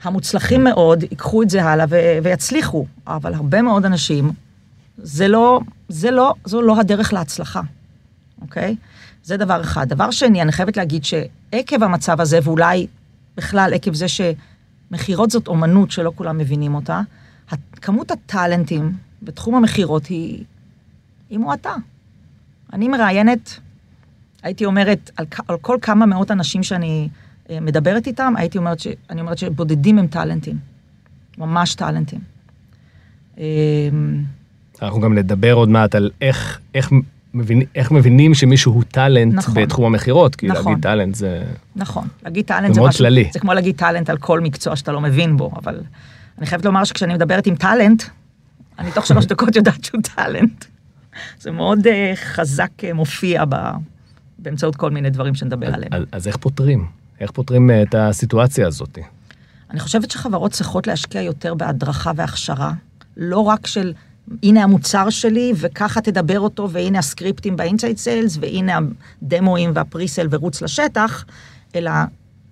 המוצלחים 0.03 0.63
מאוד 0.63 1.03
ייקחו 1.03 1.44
את 1.44 1.50
זה 1.50 1.63
הלאה 1.63 1.86
ו- 1.89 2.17
ויצליחו, 2.24 2.86
אבל 3.08 3.34
הרבה 3.34 3.62
מאוד 3.62 3.86
אנשים, 3.86 4.32
זה 4.98 5.27
לא, 5.27 5.60
זה 5.89 6.12
לא, 6.12 6.34
זו 6.46 6.62
לא 6.62 6.79
הדרך 6.79 7.13
להצלחה, 7.13 7.62
אוקיי? 8.41 8.75
זה 9.24 9.38
דבר 9.38 9.62
אחד. 9.62 9.89
דבר 9.89 10.12
שני, 10.12 10.41
אני 10.41 10.51
חייבת 10.51 10.77
להגיד 10.77 11.05
שעקב 11.05 11.84
המצב 11.84 12.22
הזה, 12.22 12.39
ואולי 12.44 12.88
בכלל 13.37 13.73
עקב 13.73 13.93
זה 13.93 14.05
שמכירות 14.07 15.31
זאת 15.31 15.47
אומנות 15.47 15.91
שלא 15.91 16.11
כולם 16.15 16.37
מבינים 16.37 16.75
אותה, 16.75 17.01
כמות 17.81 18.11
הטאלנטים 18.11 18.91
בתחום 19.23 19.55
המכירות 19.55 20.05
היא, 20.05 20.43
היא 21.29 21.39
מועטה. 21.39 21.73
אני 22.73 22.87
מראיינת, 22.87 23.59
הייתי 24.43 24.65
אומרת, 24.65 25.11
על, 25.17 25.25
על 25.47 25.57
כל 25.57 25.77
כמה 25.81 26.05
מאות 26.05 26.31
אנשים 26.31 26.63
שאני 26.63 27.09
אה, 27.49 27.59
מדברת 27.59 28.07
איתם, 28.07 28.33
הייתי 28.37 28.57
אומרת, 28.57 28.79
ש, 28.79 28.87
אני 29.09 29.21
אומרת 29.21 29.37
שבודדים 29.37 29.99
הם 29.99 30.07
טאלנטים. 30.07 30.57
ממש 31.37 31.75
טאלנטים. 31.75 32.19
אמ, 33.37 33.43
אנחנו 34.81 34.99
גם 34.99 35.13
נדבר 35.13 35.53
עוד 35.53 35.69
מעט 35.69 35.95
על 35.95 36.11
איך, 36.21 36.59
איך, 36.73 36.91
מבין, 37.35 37.61
איך 37.75 37.91
מבינים 37.91 38.33
שמישהו 38.33 38.73
הוא 38.73 38.83
טאלנט 38.83 39.33
נכון. 39.33 39.53
בתחום 39.53 39.85
המכירות, 39.85 40.35
כי 40.35 40.47
נכון. 40.47 40.65
להגיד 40.71 40.83
טאלנט 40.83 41.15
זה... 41.15 41.43
נכון, 41.75 42.07
להגיד 42.23 42.45
טאלנט 42.45 42.67
זה 42.67 42.73
זה 42.73 42.79
מאוד 42.79 42.89
משהו, 42.89 42.97
כללי. 42.97 43.29
זה 43.33 43.39
כמו 43.39 43.53
להגיד 43.53 43.75
טאלנט 43.75 44.09
על 44.09 44.17
כל 44.17 44.39
מקצוע 44.39 44.75
שאתה 44.75 44.91
לא 44.91 45.01
מבין 45.01 45.37
בו, 45.37 45.51
אבל 45.55 45.79
אני 46.37 46.45
חייבת 46.45 46.65
לומר 46.65 46.83
שכשאני 46.83 47.13
מדברת 47.13 47.47
עם 47.47 47.55
טאלנט, 47.55 48.03
אני 48.79 48.91
תוך 48.91 49.05
שלוש 49.07 49.25
דקות 49.31 49.55
יודעת 49.55 49.83
שהוא 49.83 50.01
טאלנט. 50.15 50.65
זה 51.39 51.51
מאוד 51.51 51.79
אה, 51.88 51.89
חזק 52.15 52.71
אה, 52.79 52.93
מופיע 52.93 53.43
ב, 53.49 53.55
באמצעות 54.39 54.75
כל 54.75 54.91
מיני 54.91 55.09
דברים 55.09 55.35
שנדבר 55.35 55.73
עליהם. 55.73 55.93
אז, 55.93 56.03
אז 56.11 56.27
איך 56.27 56.37
פותרים? 56.37 56.85
איך 57.19 57.31
פותרים 57.31 57.69
אה, 57.69 57.81
את 57.81 57.95
הסיטואציה 57.95 58.67
הזאת? 58.67 58.99
אני 59.71 59.79
חושבת 59.79 60.11
שחברות 60.11 60.51
צריכות 60.51 60.87
להשקיע 60.87 61.21
יותר 61.21 61.53
בהדרכה 61.53 62.11
והכשרה, 62.15 62.73
לא 63.17 63.39
רק 63.39 63.67
של 63.67 63.93
הנה 64.44 64.63
המוצר 64.63 65.10
שלי 65.10 65.53
וככה 65.55 66.01
תדבר 66.01 66.39
אותו 66.39 66.70
והנה 66.70 67.00
הסקריפטים 67.00 67.55
ב 67.55 67.62
inside 67.62 67.97
sales 67.97 68.38
והנה 68.41 68.79
הדמואים 69.22 69.72
וה 69.74 69.85
presale 69.85 70.27
ורוץ 70.32 70.62
לשטח, 70.62 71.25
אלא 71.75 71.91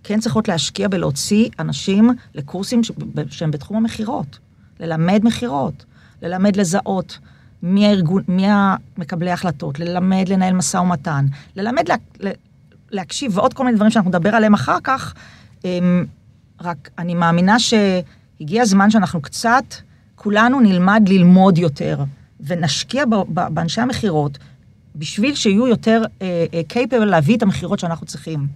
כן 0.04 0.20
צריכות 0.20 0.48
להשקיע 0.48 0.88
בלהוציא 0.88 1.50
אנשים 1.60 2.10
לקורסים 2.36 2.82
שהם 3.30 3.52
בתחום 3.52 3.78
המכירות, 3.78 4.40
ללמד 4.80 5.22
מכירות, 5.24 5.86
ללמד 6.22 6.56
לזהות 6.56 7.20
מי 7.64 7.86
הארגון, 7.86 8.24
מי 8.28 8.46
המקבלי 8.48 9.32
ההחלטות, 9.32 9.80
ללמד 9.80 10.30
לנהל 10.30 10.54
משא 10.54 10.78
ומתן, 10.78 11.26
ללמד 11.56 11.90
לה, 11.90 11.96
להקשיב 12.92 13.38
ועוד 13.38 13.54
כל 13.54 13.64
מיני 13.64 13.76
דברים 13.76 13.92
שאנחנו 13.92 14.10
נדבר 14.10 14.36
עליהם 14.36 14.54
אחר 14.54 14.78
כך. 14.84 15.14
אמ, 15.66 16.06
רק 16.62 16.90
אני 16.98 17.16
מאמינה 17.16 17.60
שהגיע 17.60 18.62
הזמן 18.62 18.90
שאנחנו 18.90 19.22
קצת, 19.22 19.64
כולנו 20.16 20.60
נלמד 20.60 21.04
ללמוד 21.08 21.58
יותר, 21.58 22.04
ונשקיע 22.40 23.06
ב- 23.06 23.16
ב- 23.16 23.48
באנשי 23.54 23.82
המכירות, 23.82 24.38
בשביל 24.96 25.36
שיהיו 25.36 25.68
יותר 25.68 26.02
קייפבל 26.68 27.02
uh, 27.02 27.06
להביא 27.06 27.38
את 27.38 27.44
המכירות 27.44 27.80
שאנחנו 27.80 28.06
צריכים. 28.08 28.48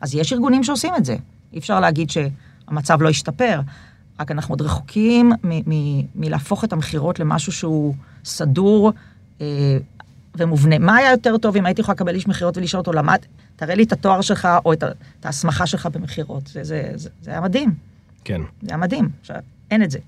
אז 0.00 0.14
יש 0.14 0.32
ארגונים 0.32 0.64
שעושים 0.64 0.94
את 0.96 1.04
זה. 1.04 1.16
אי 1.52 1.58
אפשר 1.58 1.80
להגיד 1.80 2.10
שהמצב 2.10 3.02
לא 3.02 3.08
השתפר, 3.08 3.60
רק 4.20 4.30
אנחנו 4.30 4.52
עוד 4.52 4.62
רחוקים 4.62 5.32
מלהפוך 6.14 6.64
את 6.64 6.72
המכירות 6.72 7.20
למשהו 7.20 7.52
שהוא 7.52 7.94
סדור 8.24 8.92
אה, 9.40 9.46
ומובנה. 10.36 10.78
מה 10.78 10.96
היה 10.96 11.10
יותר 11.10 11.38
טוב 11.38 11.56
אם 11.56 11.66
הייתי 11.66 11.80
יכולה 11.80 11.94
לקבל 11.94 12.14
איש 12.14 12.26
מכירות 12.26 12.56
ולשאול 12.56 12.78
אותו, 12.78 12.92
למד, 12.92 13.18
תראה 13.56 13.74
לי 13.74 13.82
את 13.82 13.92
התואר 13.92 14.20
שלך 14.20 14.48
או 14.64 14.72
את 14.72 14.84
ההסמכה 15.24 15.66
שלך 15.66 15.86
במכירות. 15.86 16.46
זה, 16.46 16.64
זה, 16.64 16.90
זה, 16.94 17.08
זה 17.22 17.30
היה 17.30 17.40
מדהים, 17.40 17.74
כן. 18.24 18.40
זה 18.62 18.68
היה 18.68 18.76
מדהים. 18.76 19.08
עכשיו, 19.20 19.36
אין 19.70 19.82
את 19.82 19.90
זה. 19.90 19.98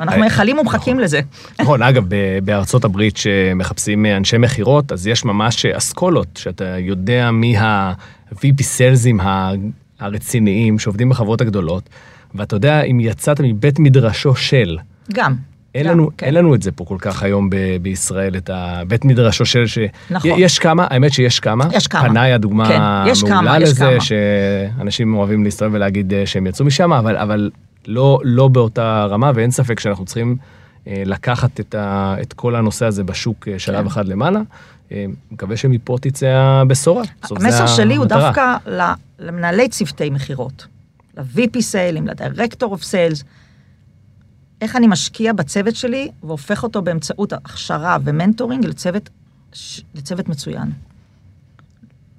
אנחנו 0.00 0.14
אה, 0.14 0.20
מייחלים 0.20 0.58
ומחכים 0.58 0.98
לזה. 1.00 1.20
נכון, 1.60 1.82
אגב, 1.82 2.04
בארצות 2.44 2.84
הברית 2.84 3.16
שמחפשים 3.16 4.06
אה, 4.06 4.16
אנשי 4.16 4.38
מכירות, 4.38 4.92
אז 4.92 5.06
יש 5.06 5.24
ממש 5.24 5.66
אה, 5.66 5.76
אסכולות, 5.76 6.28
שאתה 6.36 6.64
יודע 6.78 7.30
מי 7.30 7.56
ה-VP 7.56 8.62
סיילזים 8.62 9.20
הרציניים 10.00 10.78
שעובדים 10.78 11.08
בחברות 11.08 11.40
הגדולות, 11.40 11.88
ואתה 12.34 12.56
יודע 12.56 12.82
אם 12.82 13.00
יצאת 13.00 13.40
מבית 13.40 13.78
מדרשו 13.78 14.34
של. 14.34 14.78
גם. 15.12 15.34
אין 15.74 15.86
גם, 15.86 15.92
לנו, 15.92 16.10
כן. 16.18 16.26
אין 16.26 16.34
לנו 16.34 16.54
את 16.54 16.62
זה 16.62 16.72
פה 16.72 16.84
כל 16.84 16.96
כך 16.98 17.22
היום 17.22 17.50
ב- 17.50 17.76
בישראל, 17.82 18.36
את 18.36 18.50
הבית 18.52 19.04
מדרשו 19.04 19.46
של 19.46 19.66
ש... 19.66 19.78
נכון. 20.10 20.30
יש 20.36 20.58
כמה, 20.58 20.86
האמת 20.90 21.12
שיש 21.12 21.40
כמה. 21.40 21.64
יש 21.72 21.86
כמה. 21.86 22.08
פנאי 22.08 22.32
הדוגמה 22.32 22.68
כן, 22.68 23.10
יש 23.10 23.22
מעולה 23.22 23.40
כמה, 23.40 23.58
לזה, 23.58 23.84
כמה. 23.84 24.00
שאנשים 24.00 25.14
אוהבים 25.14 25.44
להסתובב 25.44 25.74
ולהגיד 25.74 26.12
שהם 26.24 26.46
יצאו 26.46 26.64
משם, 26.64 26.92
אבל, 26.92 27.16
אבל 27.16 27.50
לא, 27.86 28.20
לא 28.24 28.48
באותה 28.48 29.06
רמה, 29.10 29.32
ואין 29.34 29.50
ספק 29.50 29.80
שאנחנו 29.80 30.04
צריכים 30.04 30.36
אה, 30.86 31.02
לקחת 31.06 31.60
את, 31.60 31.74
ה, 31.74 32.16
את 32.22 32.32
כל 32.32 32.56
הנושא 32.56 32.86
הזה 32.86 33.04
בשוק 33.04 33.48
אה, 33.48 33.58
שלב 33.58 33.80
כן. 33.80 33.86
אחד 33.86 34.08
למעלה. 34.08 34.40
אה, 34.92 35.04
מקווה 35.30 35.56
שמפה 35.56 35.96
תצא 36.00 36.26
הבשורה. 36.26 37.02
המסר 37.30 37.66
שלי 37.66 37.96
הוא 37.96 38.02
המטרה. 38.02 38.20
דווקא 38.20 38.70
ל- 38.70 38.92
למנהלי 39.18 39.68
צוותי 39.68 40.10
מכירות, 40.10 40.66
ל-VP 41.16 41.60
sales, 41.60 42.08
ל-Director 42.08 42.64
of 42.64 42.82
Sales, 42.82 43.24
איך 44.60 44.76
אני 44.76 44.86
משקיע 44.86 45.32
בצוות 45.32 45.76
שלי 45.76 46.10
והופך 46.24 46.62
אותו 46.62 46.82
באמצעות 46.82 47.32
הכשרה 47.32 47.96
ומנטורינג 48.04 48.66
לצוות, 48.66 49.10
לצוות 49.94 50.28
מצוין. 50.28 50.70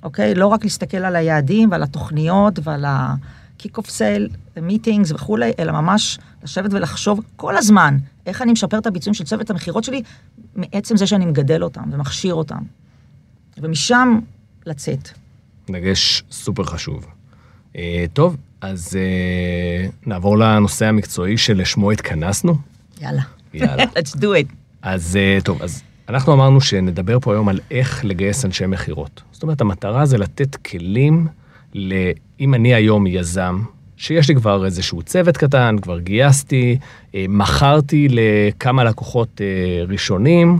אוקיי? 0.03 0.35
לא 0.35 0.47
רק 0.47 0.63
להסתכל 0.63 0.97
על 0.97 1.15
היעדים 1.15 1.71
ועל 1.71 1.83
התוכניות 1.83 2.59
ועל 2.63 2.85
ה-kick 2.85 3.17
off 3.65 3.87
sale, 3.87 4.57
meetings 4.57 5.13
וכולי, 5.13 5.51
אלא 5.59 5.71
ממש 5.71 6.19
לשבת 6.43 6.73
ולחשוב 6.73 7.21
כל 7.35 7.57
הזמן 7.57 7.97
איך 8.25 8.41
אני 8.41 8.51
משפר 8.51 8.77
את 8.77 8.87
הביצועים 8.87 9.13
של 9.13 9.23
צוות 9.23 9.49
המכירות 9.49 9.83
שלי 9.83 10.01
מעצם 10.55 10.97
זה 10.97 11.07
שאני 11.07 11.25
מגדל 11.25 11.63
אותם 11.63 11.83
ומכשיר 11.91 12.33
אותם. 12.33 12.59
ומשם 13.57 14.19
לצאת. 14.65 15.09
דגש 15.69 16.23
סופר 16.31 16.63
חשוב. 16.63 17.05
אה, 17.75 18.05
טוב, 18.13 18.37
אז 18.61 18.97
אה, 18.97 19.89
נעבור 20.05 20.37
לנושא 20.37 20.85
המקצועי 20.85 21.37
שלשמו 21.37 21.91
התכנסנו. 21.91 22.55
יאללה. 23.01 23.21
יאללה. 23.53 23.83
Let's 23.97 24.15
do 24.15 24.21
it. 24.21 24.53
אז 24.81 25.15
אה, 25.15 25.37
טוב, 25.43 25.61
אז 25.61 25.83
אנחנו 26.09 26.33
אמרנו 26.33 26.61
שנדבר 26.61 27.19
פה 27.19 27.33
היום 27.33 27.49
על 27.49 27.59
איך 27.71 28.05
לגייס 28.05 28.45
אנשי 28.45 28.65
מכירות. 28.65 29.21
זאת 29.31 29.43
אומרת, 29.43 29.61
המטרה 29.61 30.05
זה 30.05 30.17
לתת 30.17 30.55
כלים, 30.55 31.27
ל... 31.73 31.93
אם 32.39 32.53
אני 32.53 32.73
היום 32.73 33.07
יזם, 33.07 33.61
שיש 33.97 34.29
לי 34.29 34.35
כבר 34.35 34.65
איזשהו 34.65 35.01
צוות 35.01 35.37
קטן, 35.37 35.75
כבר 35.81 35.99
גייסתי, 35.99 36.77
אה, 37.15 37.25
מכרתי 37.29 38.07
לכמה 38.09 38.83
לקוחות 38.83 39.41
אה, 39.41 39.83
ראשונים, 39.87 40.59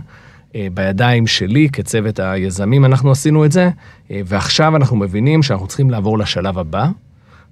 אה, 0.54 0.66
בידיים 0.74 1.26
שלי 1.26 1.68
כצוות 1.72 2.20
היזמים 2.20 2.84
אנחנו 2.84 3.10
עשינו 3.10 3.44
את 3.44 3.52
זה, 3.52 3.70
ועכשיו 4.10 4.76
אנחנו 4.76 4.96
מבינים 4.96 5.42
שאנחנו 5.42 5.66
צריכים 5.66 5.90
לעבור 5.90 6.18
לשלב 6.18 6.58
הבא, 6.58 6.88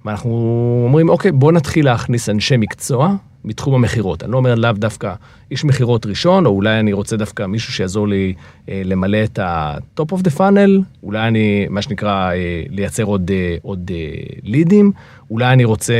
ואנחנו 0.05 0.81
אומרים, 0.85 1.09
אוקיי, 1.09 1.31
בוא 1.31 1.51
נתחיל 1.51 1.85
להכניס 1.85 2.29
אנשי 2.29 2.57
מקצוע 2.57 3.15
מתחום 3.47 3.75
המכירות. 3.75 4.23
אני 4.23 4.31
לא 4.31 4.37
אומר 4.37 4.55
לאו 4.55 4.71
דווקא 4.71 5.13
איש 5.51 5.65
מכירות 5.65 6.05
ראשון, 6.05 6.45
או 6.45 6.51
אולי 6.51 6.79
אני 6.79 6.93
רוצה 6.93 7.17
דווקא 7.17 7.45
מישהו 7.45 7.73
שיעזור 7.73 8.07
לי 8.07 8.33
אה, 8.69 8.81
למלא 8.85 9.23
את 9.23 9.39
ה-top 9.39 10.13
of 10.13 10.17
the 10.17 10.37
funnel, 10.37 10.81
אולי 11.03 11.27
אני, 11.27 11.67
מה 11.69 11.81
שנקרא, 11.81 12.31
אה, 12.31 12.63
לייצר 12.69 13.03
עוד, 13.03 13.31
אה, 13.31 13.55
עוד 13.61 13.91
אה, 13.93 14.23
לידים, 14.43 14.91
אולי 15.31 15.53
אני 15.53 15.65
רוצה 15.65 15.93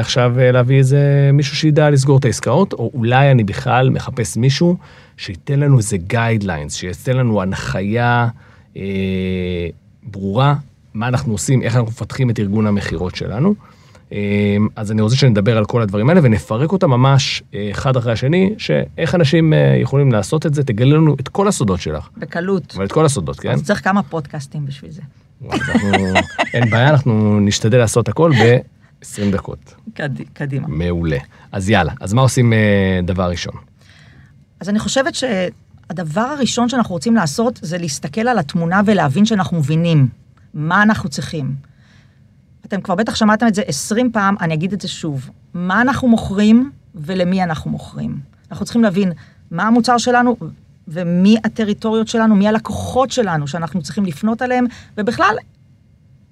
עכשיו 0.00 0.34
אה, 0.38 0.52
להביא 0.52 0.78
איזה 0.78 1.30
מישהו 1.32 1.56
שידע 1.56 1.90
לסגור 1.90 2.18
את 2.18 2.24
העסקאות, 2.24 2.72
או 2.72 2.90
אולי 2.94 3.30
אני 3.30 3.44
בכלל 3.44 3.90
מחפש 3.90 4.36
מישהו 4.36 4.76
שייתן 5.16 5.60
לנו 5.60 5.78
איזה 5.78 5.96
guidelines, 6.12 6.70
שייתן 6.70 7.16
לנו 7.16 7.42
הנחיה 7.42 8.28
אה, 8.76 8.82
ברורה 10.02 10.54
מה 10.94 11.08
אנחנו 11.08 11.32
עושים, 11.32 11.62
איך 11.62 11.76
אנחנו 11.76 11.88
מפתחים 11.88 12.30
את 12.30 12.40
ארגון 12.40 12.66
המכירות 12.66 13.14
שלנו. 13.14 13.54
אמ, 14.12 14.16
אז 14.76 14.92
אני 14.92 15.02
רוצה 15.02 15.16
שנדבר 15.16 15.58
על 15.58 15.64
כל 15.64 15.82
הדברים 15.82 16.08
האלה 16.08 16.20
ונפרק 16.24 16.72
אותם 16.72 16.90
ממש 16.90 17.42
אה, 17.54 17.68
אחד 17.70 17.96
אחרי 17.96 18.12
השני, 18.12 18.54
שאיך 18.58 19.14
אנשים 19.14 19.52
אה, 19.52 19.76
יכולים 19.80 20.12
לעשות 20.12 20.46
את 20.46 20.54
זה, 20.54 20.62
תגלה 20.64 20.96
לנו 20.96 21.16
את 21.20 21.28
כל 21.28 21.48
הסודות 21.48 21.80
שלך, 21.80 22.08
בקלות. 22.16 22.72
אבל 22.76 22.84
את 22.84 22.92
כל 22.92 23.04
הסודות, 23.06 23.40
כן? 23.40 23.50
אז 23.50 23.62
צריך 23.64 23.84
כמה 23.84 24.02
פודקאסטים 24.02 24.66
בשביל 24.66 24.90
זה. 24.90 25.02
אנחנו, 25.52 25.88
אין 26.54 26.70
בעיה, 26.70 26.90
אנחנו 26.90 27.40
נשתדל 27.40 27.78
לעשות 27.78 28.08
הכל 28.08 28.32
ב-20 28.32 29.06
דקות. 29.32 29.74
קד- 29.94 30.08
קדימה. 30.32 30.68
מעולה. 30.68 31.18
אז 31.52 31.70
יאללה, 31.70 31.92
אז 32.00 32.12
מה 32.12 32.22
עושים 32.22 32.52
אה, 32.52 32.58
דבר 33.02 33.30
ראשון? 33.30 33.54
אז 34.60 34.68
אני 34.68 34.78
חושבת 34.78 35.14
שהדבר 35.14 36.20
הראשון 36.20 36.68
שאנחנו 36.68 36.94
רוצים 36.94 37.14
לעשות 37.14 37.58
זה 37.62 37.78
להסתכל 37.78 38.20
על 38.28 38.38
התמונה 38.38 38.80
ולהבין 38.86 39.24
שאנחנו 39.24 39.58
מבינים 39.58 40.08
מה 40.54 40.82
אנחנו 40.82 41.08
צריכים. 41.08 41.67
אתם 42.68 42.80
כבר 42.80 42.94
בטח 42.94 43.14
שמעתם 43.14 43.46
את 43.46 43.54
זה 43.54 43.62
20 43.66 44.12
פעם, 44.12 44.36
אני 44.40 44.54
אגיד 44.54 44.72
את 44.72 44.80
זה 44.80 44.88
שוב. 44.88 45.30
מה 45.54 45.80
אנחנו 45.80 46.08
מוכרים 46.08 46.70
ולמי 46.94 47.42
אנחנו 47.42 47.70
מוכרים. 47.70 48.20
אנחנו 48.50 48.64
צריכים 48.64 48.82
להבין 48.82 49.12
מה 49.50 49.62
המוצר 49.62 49.98
שלנו 49.98 50.36
ומי 50.88 51.36
הטריטוריות 51.44 52.08
שלנו, 52.08 52.36
מי 52.36 52.48
הלקוחות 52.48 53.10
שלנו 53.10 53.48
שאנחנו 53.48 53.82
צריכים 53.82 54.04
לפנות 54.04 54.42
אליהם, 54.42 54.66
ובכלל, 54.96 55.34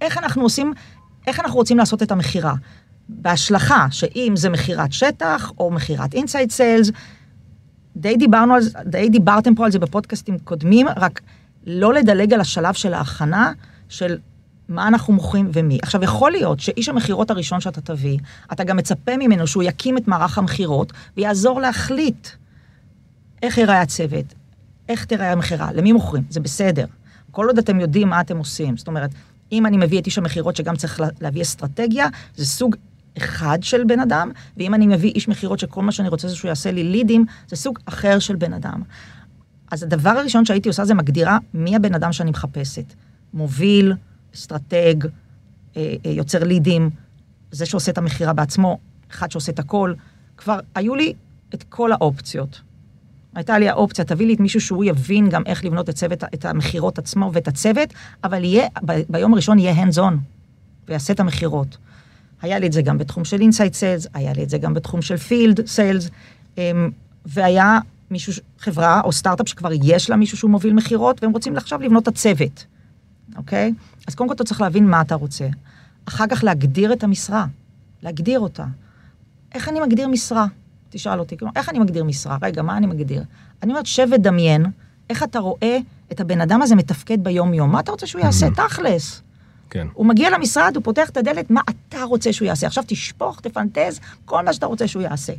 איך 0.01 0.19
אנחנו 0.19 0.43
עושים, 0.43 0.73
איך 1.27 1.41
אנחנו 1.41 1.57
רוצים 1.57 1.79
לעשות 1.79 2.03
את 2.03 2.11
המכירה? 2.11 2.55
בהשלכה, 3.09 3.87
שאם 3.91 4.33
זה 4.37 4.51
מכירת 4.51 4.93
שטח 4.93 5.53
או 5.59 5.71
מכירת 5.71 6.15
אינסייד 6.15 6.51
סיילס, 6.51 6.91
די 7.97 8.17
דיברנו 8.17 8.55
על 8.55 8.63
זה, 8.63 8.79
די 8.85 9.09
דיברתם 9.09 9.55
פה 9.55 9.65
על 9.65 9.71
זה 9.71 9.79
בפודקאסטים 9.79 10.39
קודמים, 10.39 10.87
רק 10.97 11.21
לא 11.67 11.95
לדלג 11.95 12.33
על 12.33 12.41
השלב 12.41 12.75
של 12.75 12.95
ההכנה 12.95 13.53
של 13.89 14.19
מה 14.69 14.89
אנחנו 14.89 15.13
מוכרים 15.13 15.51
ומי. 15.53 15.79
עכשיו, 15.83 16.05
יכול 16.05 16.31
להיות 16.31 16.61
שאיש 16.61 16.89
המכירות 16.89 17.31
הראשון 17.31 17.61
שאתה 17.61 17.81
תביא, 17.81 18.19
אתה 18.53 18.65
גם 18.65 18.77
מצפה 18.77 19.17
ממנו 19.17 19.47
שהוא 19.47 19.63
יקים 19.63 19.99
את 19.99 20.09
מערך 20.09 20.39
המכירות 20.39 20.93
ויעזור 21.17 21.61
להחליט 21.61 22.29
איך 23.43 23.59
ייראה 23.59 23.81
הצוות, 23.81 24.35
איך 24.89 25.05
תיראה 25.05 25.33
המכירה, 25.33 25.73
למי 25.73 25.93
מוכרים, 25.93 26.23
זה 26.31 26.41
בסדר. 26.41 26.87
כל 27.31 27.47
עוד 27.47 27.59
אתם 27.59 27.81
יודעים 27.81 28.09
מה 28.09 28.21
אתם 28.21 28.39
עושים. 28.39 28.77
זאת 28.77 28.89
אומרת, 28.89 29.11
אם 29.53 29.67
אני 29.67 29.77
מביא 29.77 30.01
את 30.01 30.07
איש 30.07 30.19
המכירות 30.19 30.57
שגם 30.57 30.77
צריך 30.77 31.01
לה- 31.01 31.09
להביא 31.21 31.43
אסטרטגיה, 31.43 32.07
זה 32.37 32.47
סוג 32.47 32.77
אחד 33.19 33.59
של 33.63 33.85
בן 33.85 34.01
אדם, 34.01 34.31
ואם 34.57 34.75
אני 34.75 34.87
מביא 34.87 35.11
איש 35.15 35.29
מכירות 35.29 35.59
שכל 35.59 35.83
מה 35.83 35.93
שאני 35.93 36.09
רוצה 36.09 36.29
זה 36.29 36.37
שהוא 36.37 36.49
יעשה 36.49 36.71
לי 36.71 36.85
לידים, 36.85 37.25
זה 37.49 37.57
סוג 37.57 37.79
אחר 37.87 38.19
של 38.19 38.37
בן 38.37 38.53
אדם. 38.53 38.83
אז 39.71 39.83
הדבר 39.83 40.11
הראשון 40.11 40.45
שהייתי 40.45 40.69
עושה 40.69 40.85
זה 40.85 40.95
מגדירה 40.95 41.39
מי 41.55 41.77
הבן 41.77 41.95
אדם 41.95 42.13
שאני 42.13 42.31
מחפשת. 42.31 42.95
מוביל, 43.35 43.93
אסטרטג, 44.37 44.95
אה, 45.77 45.95
אה, 46.07 46.11
יוצר 46.11 46.45
לידים, 46.45 46.91
זה 47.51 47.67
שעושה 47.67 47.93
את 47.93 47.99
המכירה 47.99 48.33
בעצמו, 48.33 48.79
אחד 49.11 49.31
שעושה 49.31 49.53
את 49.53 49.59
הכל. 49.59 49.95
כבר 50.37 50.59
היו 50.75 50.95
לי 50.95 51.13
את 51.55 51.63
כל 51.63 51.93
האופציות. 51.93 52.61
הייתה 53.35 53.59
לי 53.59 53.69
האופציה, 53.69 54.05
תביא 54.05 54.27
לי 54.27 54.35
את 54.35 54.41
מישהו 54.41 54.61
שהוא 54.61 54.85
יבין 54.85 55.29
גם 55.29 55.43
איך 55.47 55.65
לבנות 55.65 55.89
את, 55.89 55.95
צוות, 55.95 56.25
את 56.25 56.45
המכירות 56.45 56.99
עצמו 56.99 57.31
ואת 57.33 57.49
הצוות, 57.49 57.95
אבל 58.25 58.45
יהיה, 58.45 58.69
ב, 58.85 58.93
ביום 59.09 59.33
הראשון 59.33 59.59
יהיה 59.59 59.85
hands 59.85 59.97
on, 59.97 60.15
ויעשה 60.89 61.13
את 61.13 61.21
המכירות. 61.21 61.77
היה 62.43 62.59
לי 62.59 62.67
את 62.67 62.73
זה 62.73 62.83
גם 62.83 62.99
בתחום 62.99 63.25
של 63.25 63.41
inside 63.41 63.75
sales, 63.75 64.07
היה 64.15 64.33
לי 64.33 64.43
את 64.43 64.51
זה 64.51 64.59
גם 64.59 64.75
בתחום 64.75 65.03
של 65.03 65.17
field 65.17 65.67
sales, 65.67 66.11
והיה 67.27 67.79
מישהו, 68.11 68.33
חברה 68.59 69.01
או 69.05 69.13
סטארט-אפ 69.13 69.49
שכבר 69.49 69.71
יש 69.85 70.11
לה 70.11 70.17
מישהו 70.17 70.39
שהוא 70.39 70.51
מוביל 70.51 70.73
מכירות, 70.73 71.23
והם 71.23 71.33
רוצים 71.33 71.57
עכשיו 71.57 71.81
לבנות 71.83 72.03
את 72.03 72.09
הצוות, 72.09 72.67
אוקיי? 73.37 73.73
אז 74.07 74.15
קודם 74.15 74.29
כל 74.29 74.35
אתה 74.35 74.45
צריך 74.45 74.61
להבין 74.61 74.87
מה 74.87 75.01
אתה 75.01 75.15
רוצה. 75.15 75.49
אחר 76.09 76.25
כך 76.27 76.45
להגדיר 76.45 76.93
את 76.93 77.05
המשרה, 77.05 77.47
להגדיר 78.03 78.41
אותה. 78.41 78.65
איך 79.55 79.69
אני 79.69 79.81
מגדיר 79.81 80.09
משרה? 80.09 80.47
תשאל 80.91 81.19
אותי, 81.19 81.37
כלומר, 81.37 81.53
איך 81.57 81.69
אני 81.69 81.79
מגדיר 81.79 82.05
משרה? 82.05 82.39
רגע, 82.43 82.63
מה 82.63 82.77
אני 82.77 82.87
מגדיר? 82.87 83.23
אני 83.63 83.73
אומרת, 83.73 83.87
שב 83.87 84.09
ודמיין, 84.13 84.67
איך 85.11 85.23
אתה 85.23 85.39
רואה 85.39 85.79
את 86.13 86.21
הבן 86.21 86.41
אדם 86.41 86.63
הזה 86.63 86.75
מתפקד 86.75 87.25
ביום-יום. 87.25 87.73
מה 87.73 87.81
אתה 87.81 87.91
רוצה 87.91 88.07
שהוא 88.07 88.21
יעשה? 88.21 88.47
תכלס. 88.51 89.23
כן. 89.71 89.87
הוא 89.95 90.07
מגיע 90.07 90.31
למשרד, 90.31 90.73
הוא 90.77 90.85
פותח 90.85 91.11
את 91.11 91.17
הדלת, 91.17 91.51
מה 91.51 91.61
אתה 91.69 92.03
רוצה 92.03 92.33
שהוא 92.33 92.47
יעשה? 92.47 92.67
עכשיו 92.67 92.85
תשפוך, 92.87 93.41
תפנטז, 93.41 94.01
כל 94.25 94.45
מה 94.45 94.53
שאתה 94.53 94.67
רוצה 94.67 94.89
שהוא 94.89 95.03
יעשה. 95.03 95.33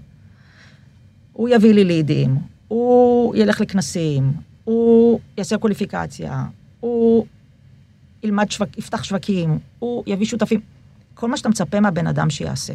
הוא 1.33 1.49
יביא 1.49 1.73
לי 1.73 1.83
לידים, 1.83 2.37
הוא 2.67 3.35
ילך 3.35 3.61
לכנסים, 3.61 4.33
הוא 4.63 5.19
יעשה 5.37 5.57
קוליפיקציה, 5.57 6.45
הוא 6.79 7.25
ילמד 8.23 8.51
שווק, 8.51 8.77
יפתח 8.77 9.03
שווקים, 9.03 9.57
הוא 9.79 10.03
יביא 10.07 10.25
שותפים. 10.25 10.59
כל 11.13 11.27
מה 11.29 11.37
שאתה 11.37 11.49
מצפה 11.49 11.79
מהבן 11.79 12.07
אדם 12.07 12.29
שיעשה. 12.29 12.73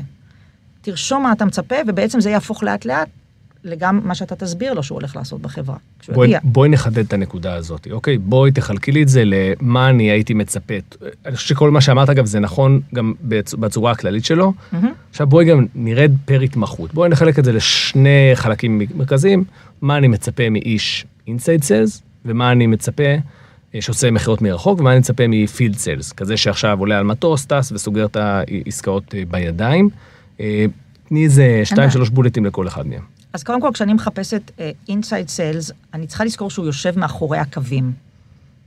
תרשום 0.82 1.22
מה 1.22 1.32
אתה 1.32 1.44
מצפה, 1.44 1.74
ובעצם 1.86 2.20
זה 2.20 2.30
יהפוך 2.30 2.62
לאט-לאט 2.62 3.08
לגם 3.64 4.00
מה 4.04 4.14
שאתה 4.14 4.36
תסביר 4.36 4.72
לו 4.74 4.82
שהוא 4.82 4.96
הולך 4.96 5.16
לעשות 5.16 5.40
בחברה. 5.40 5.76
בואי, 6.08 6.26
יגיע. 6.28 6.40
בואי 6.44 6.68
נחדד 6.68 6.98
את 6.98 7.12
הנקודה 7.12 7.54
הזאת, 7.54 7.88
אוקיי? 7.90 8.18
בואי 8.18 8.52
תחלקי 8.52 8.92
לי 8.92 9.02
את 9.02 9.08
זה 9.08 9.22
למה 9.26 9.88
אני 9.90 10.10
הייתי 10.10 10.34
מצפה. 10.34 10.74
אני 11.26 11.36
חושב 11.36 11.48
שכל 11.48 11.70
מה 11.70 11.80
שאמרת, 11.80 12.08
אגב, 12.08 12.24
זה 12.26 12.40
נכון 12.40 12.80
גם 12.94 13.14
בצ- 13.28 13.56
בצורה 13.56 13.92
הכללית 13.92 14.24
שלו. 14.24 14.52
מהמם. 14.72 14.92
עכשיו 15.10 15.26
בואי 15.26 15.44
גם 15.44 15.66
נרד 15.74 16.12
פר 16.24 16.40
התמחות. 16.40 16.94
בואי 16.94 17.08
נחלק 17.08 17.38
את 17.38 17.44
זה 17.44 17.52
לשני 17.52 18.30
חלקים 18.34 18.82
מרכזיים, 18.94 19.44
מה 19.82 19.96
אני 19.98 20.08
מצפה 20.08 20.50
מאיש 20.50 21.06
inside 21.26 21.62
sales, 21.64 22.02
ומה 22.24 22.52
אני 22.52 22.66
מצפה 22.66 23.02
שעושה 23.80 24.10
מכירות 24.10 24.42
מרחוק, 24.42 24.80
ומה 24.80 24.90
אני 24.90 24.98
מצפה 24.98 25.24
מ 25.28 25.36
field 25.36 25.76
sales, 25.76 26.12
כזה 26.12 26.36
שעכשיו 26.36 26.78
עולה 26.78 26.98
על 26.98 27.04
מטוס, 27.04 27.46
טס 27.46 27.72
וסוגר 27.72 28.04
את 28.04 28.16
העסקאות 28.16 29.14
אה, 29.14 29.22
בידיים. 29.30 29.88
אה, 30.40 30.64
תני 31.08 31.24
איזה 31.24 31.60
שתיים. 31.64 31.90
שלוש 31.90 32.08
בולטים 32.08 32.44
לכל 32.44 32.68
אחד 32.68 32.86
מהם. 32.86 33.02
אז 33.32 33.42
קודם 33.42 33.60
כל, 33.60 33.70
כשאני 33.74 33.94
מחפשת 33.94 34.50
inside 34.88 35.26
אה, 35.26 35.30
sales, 35.30 35.70
אני 35.94 36.06
צריכה 36.06 36.24
לזכור 36.24 36.50
שהוא 36.50 36.66
יושב 36.66 36.98
מאחורי 36.98 37.38
הקווים, 37.38 37.92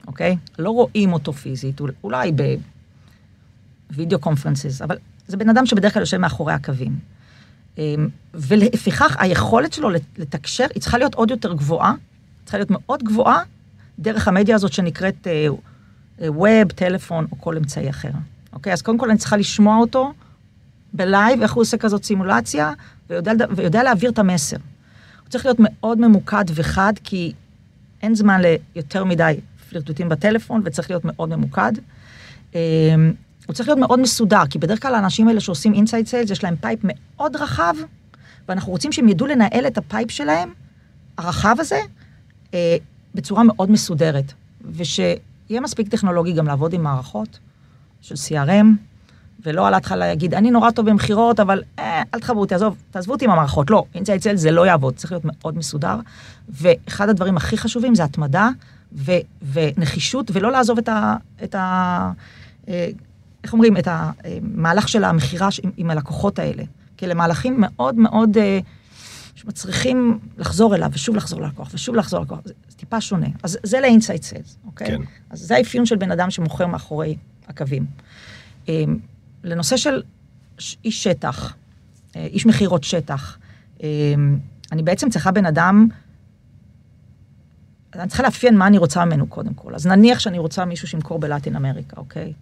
אוקיי? 0.08 0.38
לא 0.60 0.70
רואים 0.70 1.14
אותו 1.14 1.34
פיזית, 1.34 1.80
אול- 1.80 1.92
אולי 2.04 2.32
ב 3.92 3.97
video 3.97 4.20
conferences, 4.20 4.82
אבל 4.82 4.98
זה 5.28 5.38
בן 5.38 5.50
אדם 5.50 5.66
שבדרך 5.66 5.94
כלל 5.94 6.02
יושב 6.02 6.18
מאחורי 6.18 6.54
הקווים. 6.54 6.96
Um, 7.76 7.80
ולפיכך, 8.34 9.16
היכולת 9.20 9.74
שלו 9.74 9.90
לת- 9.90 10.02
לתקשר, 10.18 10.66
היא 10.74 10.82
צריכה 10.82 10.98
להיות 10.98 11.16
עוד 11.16 11.32
יותר 11.32 11.54
גבוהה, 11.54 11.94
צריכה 12.44 12.58
להיות 12.58 12.72
מאוד 12.72 13.04
גבוהה, 13.04 13.42
דרך 14.00 14.28
המדיה 14.28 14.56
הזאת 14.56 14.74
שנקראת 14.74 15.28
ווב, 16.20 16.72
טלפון 16.76 17.28
או 17.32 17.42
כל 17.42 17.58
אמצעי 17.58 17.90
אחר. 17.90 18.10
אוקיי? 18.54 18.74
אז 18.74 18.82
קודם 18.82 18.98
כל 18.98 19.10
אני 19.10 19.18
צריכה 19.18 19.38
לשמוע 19.38 19.78
אותו 19.78 20.14
בלייב, 20.94 21.42
איך 21.42 21.54
הוא 21.54 21.62
עושה 21.62 21.78
כזאת 21.78 22.04
סימולציה, 22.04 22.74
ויודע, 23.10 23.32
ויודע 23.56 23.84
להעביר 23.84 24.12
את 24.12 24.20
המסר. 24.20 24.58
הוא 25.22 25.30
צריך 25.30 25.46
להיות 25.46 25.58
מאוד 25.60 26.00
ממוקד 26.00 26.46
וחד, 26.56 26.94
כי 27.04 27.34
אין 28.02 28.16
זמן 28.16 28.42
ליותר 28.76 29.04
מדי 29.04 29.40
פלירטוטים 29.70 30.10
בטלפון, 30.10 30.62
וצריך 30.66 30.90
להיות 30.90 31.06
מאוד 31.06 31.30
ממוקד. 31.30 31.72
אמ, 32.56 32.60
הוא 33.48 33.54
צריך 33.54 33.70
להיות 33.70 33.80
מאוד 33.80 34.00
מסודר, 34.00 34.44
כי 34.50 34.60
בדרך 34.60 34.82
כלל 34.82 34.96
האנשים 34.96 35.28
האלה 35.28 35.40
שעושים 35.40 35.74
inside 35.74 36.08
sales, 36.08 36.32
יש 36.32 36.44
להם 36.44 36.56
pipe 36.56 36.80
מאוד 36.84 37.36
רחב, 37.36 37.76
ואנחנו 38.48 38.72
רוצים 38.72 38.92
שהם 38.92 39.10
ידעו 39.10 39.28
לנהל 39.28 39.68
את 39.68 39.78
ה 39.78 39.85
pipe 39.85 40.12
שלהם, 40.12 40.50
הרחב 41.18 41.56
הזה, 41.60 41.80
אה, 42.54 42.78
בצורה 43.16 43.44
מאוד 43.44 43.72
מסודרת, 43.72 44.34
ושיהיה 44.72 45.62
מספיק 45.62 45.88
טכנולוגי 45.88 46.34
גם 46.34 46.48
לעבוד 46.48 46.74
עם 46.74 46.84
מערכות 46.84 47.40
של 48.02 48.16
CRM, 48.16 48.66
ולא 49.46 49.68
על 49.68 49.74
ההתחלה 49.74 50.08
להגיד, 50.08 50.34
אני 50.34 50.52
נורא 50.52 50.72
טוב 50.72 50.90
במכירות, 50.90 51.40
אבל 51.40 51.64
אה, 51.80 52.04
אל 52.14 52.20
תחברו 52.20 52.42
אותי, 52.42 52.56
עזוב, 52.56 52.76
תעזבו 52.92 53.14
אותי 53.14 53.26
עם 53.26 53.32
המערכות. 53.32 53.70
לא, 53.70 53.86
inside 53.96 54.22
sales 54.22 54.42
זה 54.42 54.52
לא 54.52 54.66
יעבוד, 54.66 54.96
צריך 54.96 55.12
להיות 55.12 55.24
מאוד 55.26 55.58
מסודר. 55.58 56.00
ואחד 56.50 57.10
הדברים 57.10 57.38
הכי 57.38 57.58
חשובים 57.58 57.96
זה 57.96 58.04
התמדה 58.04 58.50
ו- 58.94 59.12
ונחישות, 59.54 60.32
ולא 60.34 60.52
לעזוב 60.52 60.78
את 60.78 60.90
ה... 60.90 61.16
את 61.44 61.56
ה 61.56 62.12
אה, 62.68 62.90
איך 63.44 63.54
אומרים? 63.54 63.78
את 63.78 63.88
המהלך 63.92 64.88
של 64.88 65.04
המכירה 65.04 65.50
עם, 65.64 65.72
עם 65.78 65.90
הלקוחות 65.90 66.40
האלה. 66.40 66.64
כי 66.98 67.06
אלה 67.06 67.14
מהלכים 67.14 67.56
מאוד 67.58 67.96
מאוד 67.96 68.38
אה, 68.38 68.60
שמצריכים 69.46 70.20
לחזור 70.38 70.76
אליו, 70.76 70.90
ושוב 70.94 71.16
לחזור 71.16 71.42
ללקוח, 71.42 71.70
ושוב 71.74 71.96
לחזור 71.96 72.20
ללקוח. 72.20 72.40
זה, 72.46 72.54
זה 72.70 72.78
טיפה 72.78 73.02
שונה. 73.02 73.28
אז 73.44 73.58
זה 73.64 73.80
לאינסייד 73.80 74.24
סיילס, 74.24 74.58
אוקיי? 74.66 74.88
כן. 74.88 75.02
אז 75.30 75.40
זה 75.40 75.56
האפיון 75.56 75.86
של 75.86 75.96
בן 75.96 76.12
אדם 76.12 76.32
שמוכר 76.32 76.68
מאחורי 76.68 77.18
הקווים. 77.48 77.86
אה, 78.70 78.84
לנושא 79.44 79.78
של 79.78 80.04
איש 80.60 81.04
שטח, 81.04 81.54
אה, 82.16 82.26
איש 82.26 82.46
מכירות 82.46 82.84
שטח, 82.84 83.38
אה, 83.84 83.88
אני 84.72 84.84
בעצם 84.84 85.10
צריכה 85.10 85.32
בן 85.32 85.46
אדם, 85.46 85.88
אני 87.96 88.08
צריכה 88.08 88.24
לאפיין 88.24 88.58
מה 88.58 88.68
אני 88.68 88.78
רוצה 88.78 89.06
ממנו 89.06 89.28
קודם 89.28 89.54
כל. 89.54 89.76
אז 89.76 89.88
נניח 89.88 90.20
שאני 90.20 90.40
רוצה 90.40 90.66
מישהו 90.66 90.88
שימכור 90.88 91.20
בלטין 91.20 91.56
אמריקה, 91.56 91.98
אוקיי? 91.98 92.34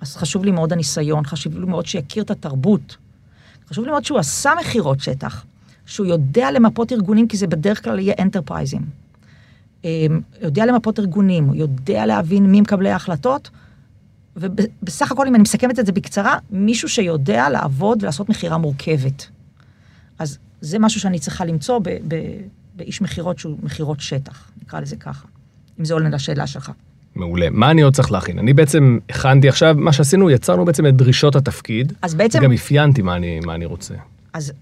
אז 0.00 0.16
חשוב 0.16 0.44
לי 0.44 0.50
מאוד 0.50 0.72
הניסיון, 0.72 1.24
חשוב 1.24 1.58
לי 1.58 1.66
מאוד 1.66 1.86
שיכיר 1.86 2.22
את 2.22 2.30
התרבות. 2.30 2.96
חשוב 3.68 3.84
לי 3.84 3.90
מאוד 3.90 4.04
שהוא 4.04 4.18
עשה 4.18 4.52
מכירות 4.60 5.00
שטח, 5.00 5.44
שהוא 5.88 6.06
יודע 6.06 6.50
למפות 6.50 6.92
ארגונים, 6.92 7.28
כי 7.28 7.36
זה 7.36 7.46
בדרך 7.46 7.84
כלל 7.84 7.98
יהיה 7.98 8.14
אנטרפרייזים. 8.20 8.82
יודע 10.42 10.66
למפות 10.66 10.98
ארגונים, 10.98 11.54
יודע 11.54 12.06
להבין 12.06 12.46
מי 12.46 12.60
מקבלי 12.60 12.90
ההחלטות, 12.90 13.50
ובסך 14.36 15.12
הכל, 15.12 15.26
אם 15.26 15.34
אני 15.34 15.42
מסכמת 15.42 15.78
את 15.78 15.86
זה 15.86 15.92
בקצרה, 15.92 16.38
מישהו 16.50 16.88
שיודע 16.88 17.48
לעבוד 17.48 18.02
ולעשות 18.02 18.28
מכירה 18.28 18.58
מורכבת. 18.58 19.28
אז 20.18 20.38
זה 20.60 20.78
משהו 20.78 21.00
שאני 21.00 21.18
צריכה 21.18 21.44
למצוא 21.44 21.78
ב- 21.78 21.88
ב- 22.08 22.40
באיש 22.74 23.02
מכירות 23.02 23.38
שהוא 23.38 23.56
מכירות 23.62 24.00
שטח, 24.00 24.50
נקרא 24.62 24.80
לזה 24.80 24.96
ככה, 24.96 25.26
אם 25.80 25.84
זה 25.84 25.94
עולה 25.94 26.08
לשאלה 26.08 26.46
שלך. 26.46 26.72
מעולה. 27.14 27.50
מה 27.50 27.70
אני 27.70 27.82
עוד 27.82 27.94
צריך 27.94 28.12
להכין? 28.12 28.38
אני 28.38 28.52
בעצם 28.52 28.98
הכנתי 29.08 29.48
עכשיו, 29.48 29.74
מה 29.78 29.92
שעשינו, 29.92 30.30
יצרנו 30.30 30.64
בעצם 30.64 30.86
את 30.86 30.96
דרישות 30.96 31.36
התפקיד, 31.36 31.92
אז 32.02 32.14
בעצם, 32.14 32.38
וגם 32.38 32.52
אפיינתי 32.52 33.02
מה 33.02 33.16
אני, 33.16 33.40
מה 33.40 33.54
אני 33.54 33.64
רוצה. 33.64 33.94
אז 34.32 34.52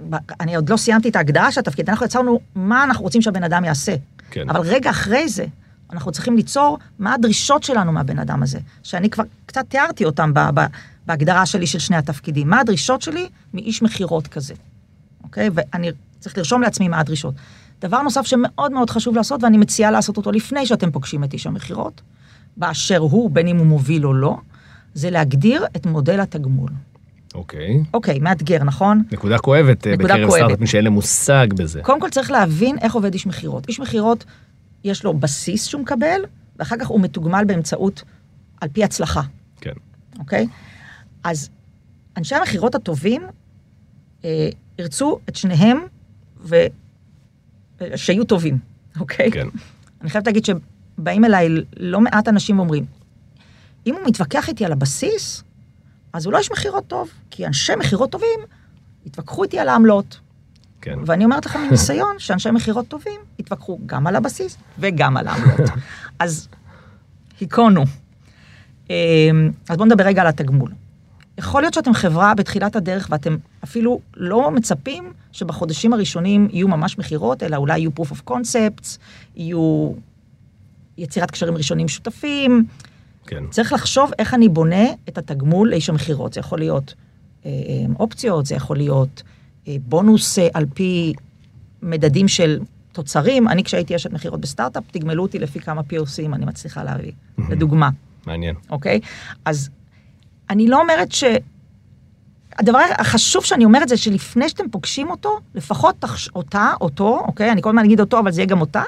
אני 0.41 0.57
עוד 0.57 0.69
לא 0.71 0.77
סיימתי 0.77 1.09
את 1.09 1.17
ההגדרה 1.17 1.53
של 1.53 1.61
התפקיד, 1.61 1.91
אנחנו 1.91 2.07
יצרנו 2.07 2.41
מה 2.55 2.85
אנחנו 2.85 3.05
רוצים 3.05 3.23
שהבן 3.23 3.43
אדם 3.43 3.65
יעשה. 3.65 3.95
כן. 4.31 4.51
אבל 4.51 4.61
רגע 4.61 4.91
אחרי 4.91 5.29
זה, 5.29 5.45
אנחנו 5.93 6.13
צריכים 6.13 6.37
ליצור 6.37 6.79
מה 6.99 7.15
הדרישות 7.15 7.63
שלנו 7.63 7.93
מהבן 7.93 8.19
אדם 8.19 8.43
הזה, 8.43 8.59
שאני 8.83 9.11
כבר 9.11 9.25
קצת 9.47 9.65
תיארתי 9.69 10.05
אותם 10.05 10.35
ב- 10.35 10.51
ב- 10.55 10.67
בהגדרה 11.07 11.47
שלי 11.47 11.67
של 11.67 11.79
שני 11.79 11.97
התפקידים. 11.97 12.51
מה 12.51 12.61
הדרישות 12.61 13.03
שלי 13.03 13.29
מאיש 13.55 13.83
מכירות 13.83 14.27
כזה, 14.27 14.55
אוקיי? 15.25 15.51
ואני 15.55 15.91
צריך 16.21 16.39
לרשום 16.39 16.63
לעצמי 16.63 16.89
מה 16.89 17.01
הדרישות. 17.01 17.35
דבר 17.81 18.03
נוסף 18.03 18.27
שמאוד 18.27 18.73
מאוד 18.73 18.91
חשוב 18.91 19.17
לעשות, 19.17 19.43
ואני 19.43 19.59
מציעה 19.59 19.91
לעשות 19.91 20.17
אותו 20.17 20.33
לפני 20.33 20.67
שאתם 20.67 20.91
פוגשים 20.91 21.25
את 21.25 21.33
איש 21.33 21.47
המכירות, 21.47 22.01
באשר 22.57 22.99
הוא, 22.99 23.31
בין 23.31 23.49
אם 23.49 23.57
הוא 23.57 23.67
מוביל 23.67 24.07
או 24.07 24.15
לא, 24.15 24.37
זה 24.95 25.11
להגדיר 25.11 25.65
את 25.77 25.87
מודל 25.87 26.21
התגמול. 26.21 26.71
אוקיי. 27.37 27.83
אוקיי, 27.95 28.19
מאתגר, 28.19 28.65
נכון? 28.65 29.03
נקודה 29.13 29.39
כואבת 29.39 29.87
אה, 29.87 29.93
נקודה 29.93 30.15
בקרב. 30.15 30.31
סטארט-אפים 30.31 30.67
שאין 30.67 30.85
להם 30.85 30.93
מושג 30.93 31.47
בזה. 31.57 31.81
קודם 31.83 32.01
כל 32.01 32.11
צריך 32.11 32.31
להבין 32.31 32.79
איך 32.79 32.95
עובד 32.95 33.13
איש 33.13 33.27
מכירות. 33.27 33.69
איש 33.69 33.81
מכירות, 33.81 34.25
יש 34.85 35.05
לו 35.05 35.15
בסיס 35.15 35.67
שהוא 35.67 35.83
מקבל, 35.83 36.21
ואחר 36.59 36.77
כך 36.81 36.87
הוא 36.87 37.01
מתוגמל 37.01 37.45
באמצעות, 37.47 38.03
על 38.61 38.69
פי 38.69 38.85
הצלחה, 38.85 39.23
כן. 39.61 39.73
אוקיי? 40.19 40.47
אז 41.25 41.51
אנשי 42.17 42.35
המכירות 42.35 42.75
הטובים 42.75 43.23
אה, 44.25 44.49
ירצו 44.79 45.19
את 45.29 45.37
שניהם, 45.37 45.79
ו... 46.41 46.57
שיהיו 47.97 48.25
טובים, 48.25 48.59
אוקיי? 49.01 49.31
כן. 49.31 49.47
אני 50.01 50.11
חייבת 50.11 50.27
להגיד 50.27 50.45
שבאים 50.45 51.25
אליי 51.25 51.49
לא 51.77 52.01
מעט 52.01 52.29
אנשים 52.29 52.59
ואומרים, 52.59 52.85
אם 53.87 53.95
הוא 53.95 54.03
מתווכח 54.07 54.49
איתי 54.49 54.65
על 54.65 54.73
הבסיס, 54.73 55.45
אז 56.17 56.27
הוא 56.27 56.33
לא 56.33 56.39
איש 56.39 56.53
מכירות 56.53 56.87
טוב, 56.87 57.11
כי 57.31 57.47
אנשי 57.47 57.73
מכירות 57.77 58.11
טובים 58.11 58.41
יתווכחו 59.07 59.43
איתי 59.43 59.59
על 59.59 59.69
העמלות. 59.69 60.21
כן. 60.81 60.99
ואני 61.07 61.25
אומרת 61.25 61.47
לכם 61.47 61.61
מניסיון 61.61 62.15
שאנשי 62.19 62.51
מכירות 62.51 62.89
טובים 62.89 63.21
יתווכחו 63.39 63.79
גם 63.87 64.07
על 64.07 64.17
הבסיס 64.17 64.57
וגם 64.79 65.17
על 65.17 65.27
העמלות. 65.27 65.71
אז 66.19 66.49
היכונו. 67.41 67.85
אמ, 68.91 68.95
אז 69.69 69.77
בואו 69.77 69.89
נדבר 69.89 70.05
רגע 70.05 70.21
על 70.23 70.27
התגמול. 70.27 70.71
יכול 71.39 71.63
להיות 71.63 71.75
שאתם 71.75 71.95
חברה 71.95 72.35
בתחילת 72.35 72.77
הדרך 72.77 73.09
ואתם 73.11 73.37
אפילו 73.65 74.01
לא 74.17 74.51
מצפים 74.51 75.13
שבחודשים 75.33 75.93
הראשונים 75.93 76.49
יהיו 76.53 76.69
ממש 76.69 76.99
מכירות, 76.99 77.43
אלא 77.43 77.57
אולי 77.57 77.79
יהיו 77.79 77.91
proof 78.01 78.13
of 78.13 78.31
concepts, 78.31 78.99
יהיו 79.37 79.93
יצירת 80.99 81.31
קשרים 81.31 81.57
ראשונים 81.57 81.89
שותפים. 81.89 82.67
כן. 83.27 83.45
צריך 83.51 83.73
לחשוב 83.73 84.11
איך 84.19 84.35
אני 84.35 84.49
בונה 84.49 84.85
את 85.09 85.19
התגמול 85.19 85.71
לאיש 85.71 85.89
המכירות. 85.89 86.33
זה 86.33 86.41
יכול 86.41 86.59
להיות 86.59 86.95
אה, 87.47 87.51
אה, 87.51 87.95
אופציות, 87.99 88.47
זה 88.47 88.55
יכול 88.55 88.77
להיות 88.77 89.23
אה, 89.69 89.77
בונוס 89.89 90.39
אה, 90.39 90.49
על 90.55 90.67
פי 90.75 91.13
מדדים 91.83 92.29
של 92.29 92.61
תוצרים. 92.93 93.49
אני, 93.49 93.65
כשהייתי 93.65 93.97
אשת 93.97 94.13
מכירות 94.13 94.41
בסטארט-אפ, 94.41 94.85
תגמלו 94.91 95.23
אותי 95.23 95.39
לפי 95.39 95.61
כמה 95.61 95.81
POCים 95.81 96.35
אני 96.35 96.45
מצליחה 96.45 96.85
להביא, 96.85 97.13
לדוגמה, 97.51 97.91
מעניין. 98.27 98.55
אוקיי? 98.71 99.01
אז 99.45 99.71
אני 100.51 100.69
לא 100.69 100.81
אומרת 100.81 101.13
ש... 101.13 101.25
הדבר 102.59 102.79
החשוב 102.99 103.45
שאני 103.45 103.65
אומרת 103.65 103.89
זה 103.89 103.97
שלפני 103.97 104.49
שאתם 104.49 104.71
פוגשים 104.71 105.11
אותו, 105.11 105.41
לפחות 105.55 105.95
תחש... 105.99 106.29
אותה, 106.29 106.73
אותו, 106.81 107.23
אוקיי? 107.27 107.53
אני 107.53 107.63
כל 107.63 107.69
הזמן 107.69 107.85
אגיד 107.85 108.01
אותו, 108.01 108.19
אבל 108.19 108.33
זה 108.33 108.41
יהיה 108.41 108.49
גם 108.49 108.61
אותה. 108.61 108.83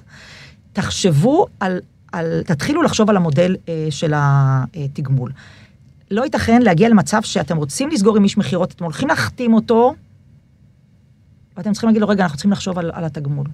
תחשבו 0.72 1.46
על, 1.60 1.80
על 2.12 2.42
תתחילו 2.46 2.82
לחשוב 2.82 3.10
על 3.10 3.16
המודל 3.16 3.56
אה, 3.68 3.86
של 3.90 4.12
התגמול. 4.16 5.32
לא 6.10 6.24
ייתכן 6.24 6.62
להגיע 6.62 6.88
למצב 6.88 7.22
שאתם 7.22 7.56
רוצים 7.56 7.88
לסגור 7.90 8.16
עם 8.16 8.24
איש 8.24 8.38
מכירות, 8.38 8.72
אתם 8.72 8.84
הולכים 8.84 9.08
להחתים 9.08 9.54
אותו, 9.54 9.94
ואתם 11.56 11.72
צריכים 11.72 11.88
להגיד 11.88 12.02
לו, 12.02 12.08
רגע, 12.08 12.22
אנחנו 12.22 12.36
צריכים 12.36 12.52
לחשוב 12.52 12.78
על, 12.78 12.90
על 12.94 13.04
התגמול. 13.04 13.46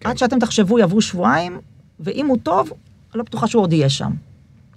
כן. 0.00 0.08
עד 0.08 0.18
שאתם 0.18 0.38
תחשבו, 0.38 0.78
יעברו 0.78 1.00
שבועיים, 1.00 1.58
ואם 2.00 2.26
הוא 2.26 2.38
טוב, 2.42 2.72
לא 3.14 3.22
בטוחה 3.22 3.46
שהוא 3.46 3.62
עוד 3.62 3.72
יהיה 3.72 3.88
שם. 3.88 4.12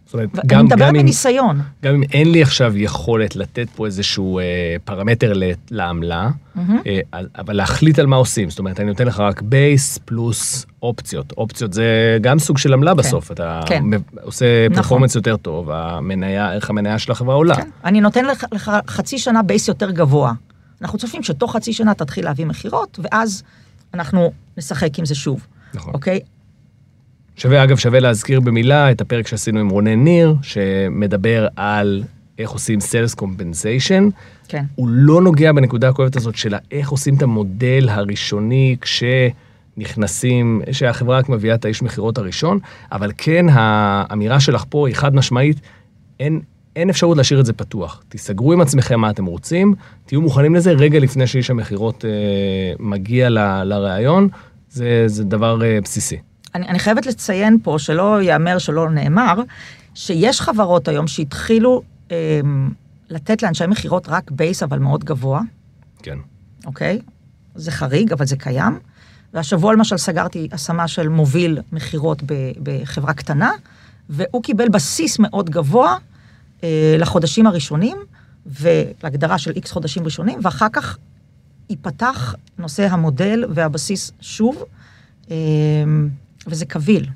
זאת 0.06 0.14
אומרת, 0.14 0.30
ואני 0.34 0.48
גם, 0.48 0.66
מדברת 0.66 0.80
גם, 0.80 0.96
אם, 0.96 1.02
מניסיון. 1.02 1.62
גם 1.84 1.96
אם 1.96 2.04
אין 2.04 2.32
לי 2.32 2.42
עכשיו 2.42 2.78
יכולת 2.78 3.36
לתת 3.36 3.68
פה 3.76 3.86
איזשהו 3.86 4.40
אה, 4.40 4.44
פרמטר 4.84 5.34
ל- 5.34 5.52
לעמלה, 5.72 6.30
מהמם. 6.56 6.80
אה, 6.88 7.00
אבל 7.38 7.54
להחליט 7.56 8.00
על 8.00 8.06
מה 8.06 8.16
עושים. 8.16 8.50
זאת 8.50 8.60
אומרת, 8.60 8.80
אני 8.80 8.88
נותן 8.88 9.08
לך 9.08 9.20
רק 9.20 9.42
base 9.42 9.98
פלוס 10.06 10.66
אופציות. 10.84 11.34
אופציות 11.38 11.74
זה 11.74 12.18
גם 12.22 12.40
סוג 12.40 12.58
של 12.58 12.74
עמלה 12.74 12.94
בסוף. 12.94 13.32
אתה 13.32 13.62
כן. 13.66 13.84
עושה 14.22 14.46
נכון. 14.70 14.82
performance 14.82 15.16
יותר 15.16 15.38
טוב, 15.38 15.70
המניה, 15.72 16.52
ערך 16.52 16.70
המניה 16.70 17.00
של 17.00 17.12
החברה 17.12 17.36
עולה. 17.36 17.56
כן. 17.56 17.70
אני 17.86 18.02
נותן 18.02 18.26
לך, 18.26 18.46
לך 18.52 18.72
חצי 18.88 19.18
שנה 19.18 19.44
בייס 19.44 19.68
יותר 19.68 19.92
גבוה. 19.92 20.34
אנחנו 20.82 21.00
צופים 21.00 21.24
שתוך 21.24 21.56
חצי 21.56 21.74
שנה 21.74 21.94
תתחיל 21.94 22.26
להביא 22.26 22.46
מכירות, 22.46 23.00
ואז 23.04 23.44
אנחנו 23.94 24.32
נשחק 24.58 25.00
עם 25.00 25.06
זה 25.06 25.16
שוב, 25.16 25.48
נכון. 25.74 25.94
אוקיי? 25.94 26.20
שווה, 27.38 27.64
אגב, 27.64 27.78
שווה 27.78 28.00
להזכיר 28.00 28.40
במילה 28.40 28.92
את 28.92 29.02
הפרק 29.02 29.28
שעשינו 29.28 29.60
עם 29.60 29.70
רונן 29.70 30.04
ניר, 30.04 30.36
שמדבר 30.42 31.48
על 31.56 32.04
איך 32.40 32.50
עושים 32.50 32.80
Sales 32.80 33.22
Compensation. 33.22 34.12
כן. 34.48 34.64
הוא 34.76 34.88
לא 34.90 35.22
נוגע 35.22 35.52
בנקודה 35.52 35.90
הכואבת 35.90 36.16
הזאת 36.16 36.36
של 36.36 36.56
איך 36.72 36.90
עושים 36.90 37.16
את 37.16 37.22
המודל 37.22 37.90
הראשוני 37.90 38.76
כשנכנסים, 38.82 40.62
שהחברה 40.72 41.18
רק 41.18 41.30
מביאה 41.30 41.56
את 41.56 41.66
האיש 41.66 41.82
מכירות 41.82 42.18
הראשון, 42.18 42.60
אבל 42.92 43.12
כן, 43.18 43.46
האמירה 43.52 44.40
שלך 44.40 44.64
פה 44.70 44.88
היא 44.88 44.96
חד 44.96 45.16
משמעית, 45.16 45.62
אין, 46.20 46.42
אין 46.76 46.90
אפשרות 46.90 47.18
להשאיר 47.18 47.40
את 47.40 47.46
זה 47.46 47.54
פתוח. 47.54 48.04
תיסגרו 48.10 48.54
עם 48.54 48.62
עצמכם 48.62 49.00
מה 49.00 49.10
אתם 49.10 49.26
רוצים, 49.26 49.74
תהיו 50.06 50.22
מוכנים 50.22 50.56
לזה 50.56 50.72
רגע 50.72 51.00
לפני 51.00 51.28
שאיש 51.28 51.50
המכירות 51.50 52.06
אה, 52.06 52.10
מגיע 52.80 53.30
לראיון, 53.64 54.28
זה, 54.70 55.04
זה 55.08 55.24
דבר 55.24 55.64
אה, 55.64 55.80
בסיסי. 55.84 56.18
אני, 56.56 56.68
אני 56.68 56.80
חייבת 56.80 57.06
לציין 57.06 57.58
פה, 57.64 57.76
שלא 57.80 58.22
ייאמר 58.22 58.58
שלא 58.58 58.90
נאמר, 58.90 59.42
שיש 59.96 60.42
חברות 60.42 60.88
היום 60.88 61.08
שהתחילו 61.08 61.82
אה, 62.12 62.42
לתת 63.10 63.44
לאנשי 63.44 63.66
מכירות 63.68 64.10
רק 64.10 64.32
בייס, 64.32 64.64
אבל 64.64 64.80
מאוד 64.80 65.04
גבוה, 65.04 65.42
כן. 66.04 66.18
אוקיי? 66.66 67.02
זה 67.56 67.72
חריג, 67.72 68.12
אבל 68.14 68.26
זה 68.26 68.36
קיים. 68.36 68.80
והשבוע 69.34 69.74
למשל 69.74 69.98
סגרתי 69.98 70.48
השמה 70.52 70.88
של 70.88 71.08
מוביל 71.08 71.60
מכירות 71.72 72.24
בחברה 72.64 73.14
קטנה, 73.14 73.52
והוא 74.10 74.44
קיבל 74.44 74.70
בסיס 74.70 75.20
מאוד 75.20 75.50
גבוה 75.50 75.98
אה, 76.64 76.96
לחודשים 77.00 77.48
הראשונים, 77.48 77.98
ולהגדרה 78.46 79.38
של 79.38 79.52
איקס 79.52 79.72
חודשים 79.72 80.04
ראשונים, 80.04 80.40
ואחר 80.44 80.68
כך 80.74 80.98
ייפתח 81.70 82.36
נושא 82.58 82.88
המודל 82.92 83.46
והבסיס 83.50 84.12
שוב, 84.22 84.64
אה, 85.32 85.36
וזה 86.48 86.66
קביל, 86.66 87.10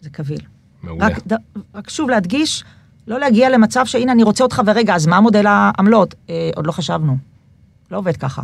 זה 0.00 0.10
קביל. 0.10 0.40
מעולה. 0.82 1.06
רק, 1.06 1.26
ד, 1.26 1.32
רק 1.74 1.90
שוב 1.90 2.10
להדגיש, 2.10 2.64
לא 3.06 3.20
להגיע 3.20 3.50
למצב 3.50 3.86
שהנה 3.86 4.12
אני 4.12 4.22
רוצה 4.22 4.44
אותך 4.44 4.62
ורגע, 4.66 4.94
אז 4.94 5.06
מה 5.06 5.20
מודל 5.20 5.46
העמלות? 5.46 6.14
אה, 6.30 6.50
עוד 6.56 6.66
לא 6.66 6.72
חשבנו. 6.72 7.16
לא 7.90 7.98
עובד 7.98 8.16
ככה. 8.16 8.42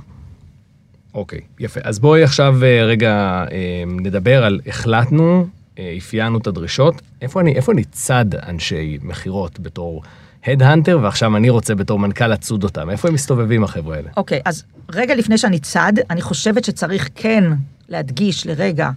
אוקיי, 1.14 1.40
יפה. 1.58 1.80
אז 1.84 1.98
בואי 1.98 2.22
עכשיו 2.22 2.64
אה, 2.64 2.84
רגע 2.84 3.44
אה, 3.52 3.82
נדבר 3.86 4.44
על 4.44 4.60
החלטנו, 4.66 5.46
אה, 5.78 5.94
אפיינו 5.98 6.38
את 6.38 6.46
הדרישות. 6.46 7.02
איפה 7.22 7.40
אני, 7.40 7.54
איפה 7.54 7.72
אני 7.72 7.84
צד 7.84 8.34
אנשי 8.34 8.98
מכירות 9.02 9.60
בתור 9.60 10.02
הדהנטר, 10.46 10.98
ועכשיו 11.02 11.36
אני 11.36 11.50
רוצה 11.50 11.74
בתור 11.74 11.98
מנכ"ל 11.98 12.26
לצוד 12.26 12.64
אותם? 12.64 12.90
איפה 12.90 13.08
הם 13.08 13.14
מסתובבים 13.14 13.64
החבר'ה 13.64 13.96
האלה? 13.96 14.10
אוקיי, 14.16 14.40
אז 14.44 14.64
רגע 14.92 15.14
לפני 15.14 15.38
שאני 15.38 15.58
צד, 15.58 15.92
אני 16.10 16.22
חושבת 16.22 16.64
שצריך 16.64 17.08
כן 17.14 17.44
להדגיש 17.88 18.46
לרגע, 18.46 18.90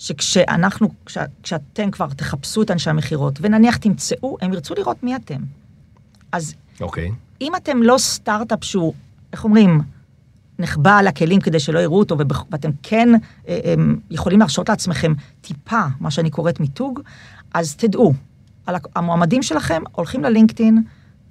שכשאנחנו, 0.00 0.88
כש, 1.06 1.18
כשאתם 1.42 1.90
כבר 1.90 2.08
תחפשו 2.08 2.62
את 2.62 2.70
אנשי 2.70 2.90
המכירות, 2.90 3.38
ונניח 3.42 3.76
תמצאו, 3.76 4.36
הם 4.40 4.52
ירצו 4.52 4.74
לראות 4.74 5.02
מי 5.02 5.16
אתם. 5.16 5.40
אז 6.32 6.54
אוקיי, 6.80 7.10
אם 7.40 7.52
אתם 7.56 7.82
לא 7.82 7.98
סטארט-אפ 7.98 8.64
שהוא, 8.64 8.94
איך 9.32 9.44
אומרים, 9.44 9.80
נחבא 10.58 10.98
על 10.98 11.06
הכלים 11.06 11.40
כדי 11.40 11.60
שלא 11.60 11.78
יראו 11.78 11.98
אותו, 11.98 12.16
ואתם 12.50 12.70
כן 12.82 13.08
אה, 13.14 13.18
אה, 13.64 13.74
יכולים 14.10 14.38
להרשות 14.38 14.68
לעצמכם 14.68 15.12
טיפה, 15.40 15.82
מה 16.00 16.10
שאני 16.10 16.30
קוראת 16.30 16.60
מיתוג, 16.60 17.00
אז 17.54 17.76
תדעו, 17.76 18.12
המועמדים 18.96 19.42
שלכם 19.42 19.82
הולכים 19.92 20.24
ללינקדאין 20.24 20.82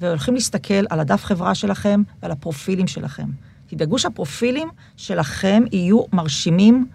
והולכים 0.01 0.33
להסתכל 0.33 0.83
על 0.89 0.99
הדף 0.99 1.23
חברה 1.23 1.55
שלכם 1.55 2.01
ועל 2.21 2.31
הפרופילים 2.31 2.87
שלכם. 2.87 3.27
תדאגו 3.67 3.99
שהפרופילים 3.99 4.69
שלכם 4.97 5.63
יהיו 5.71 6.03
מרשימים, 6.13 6.87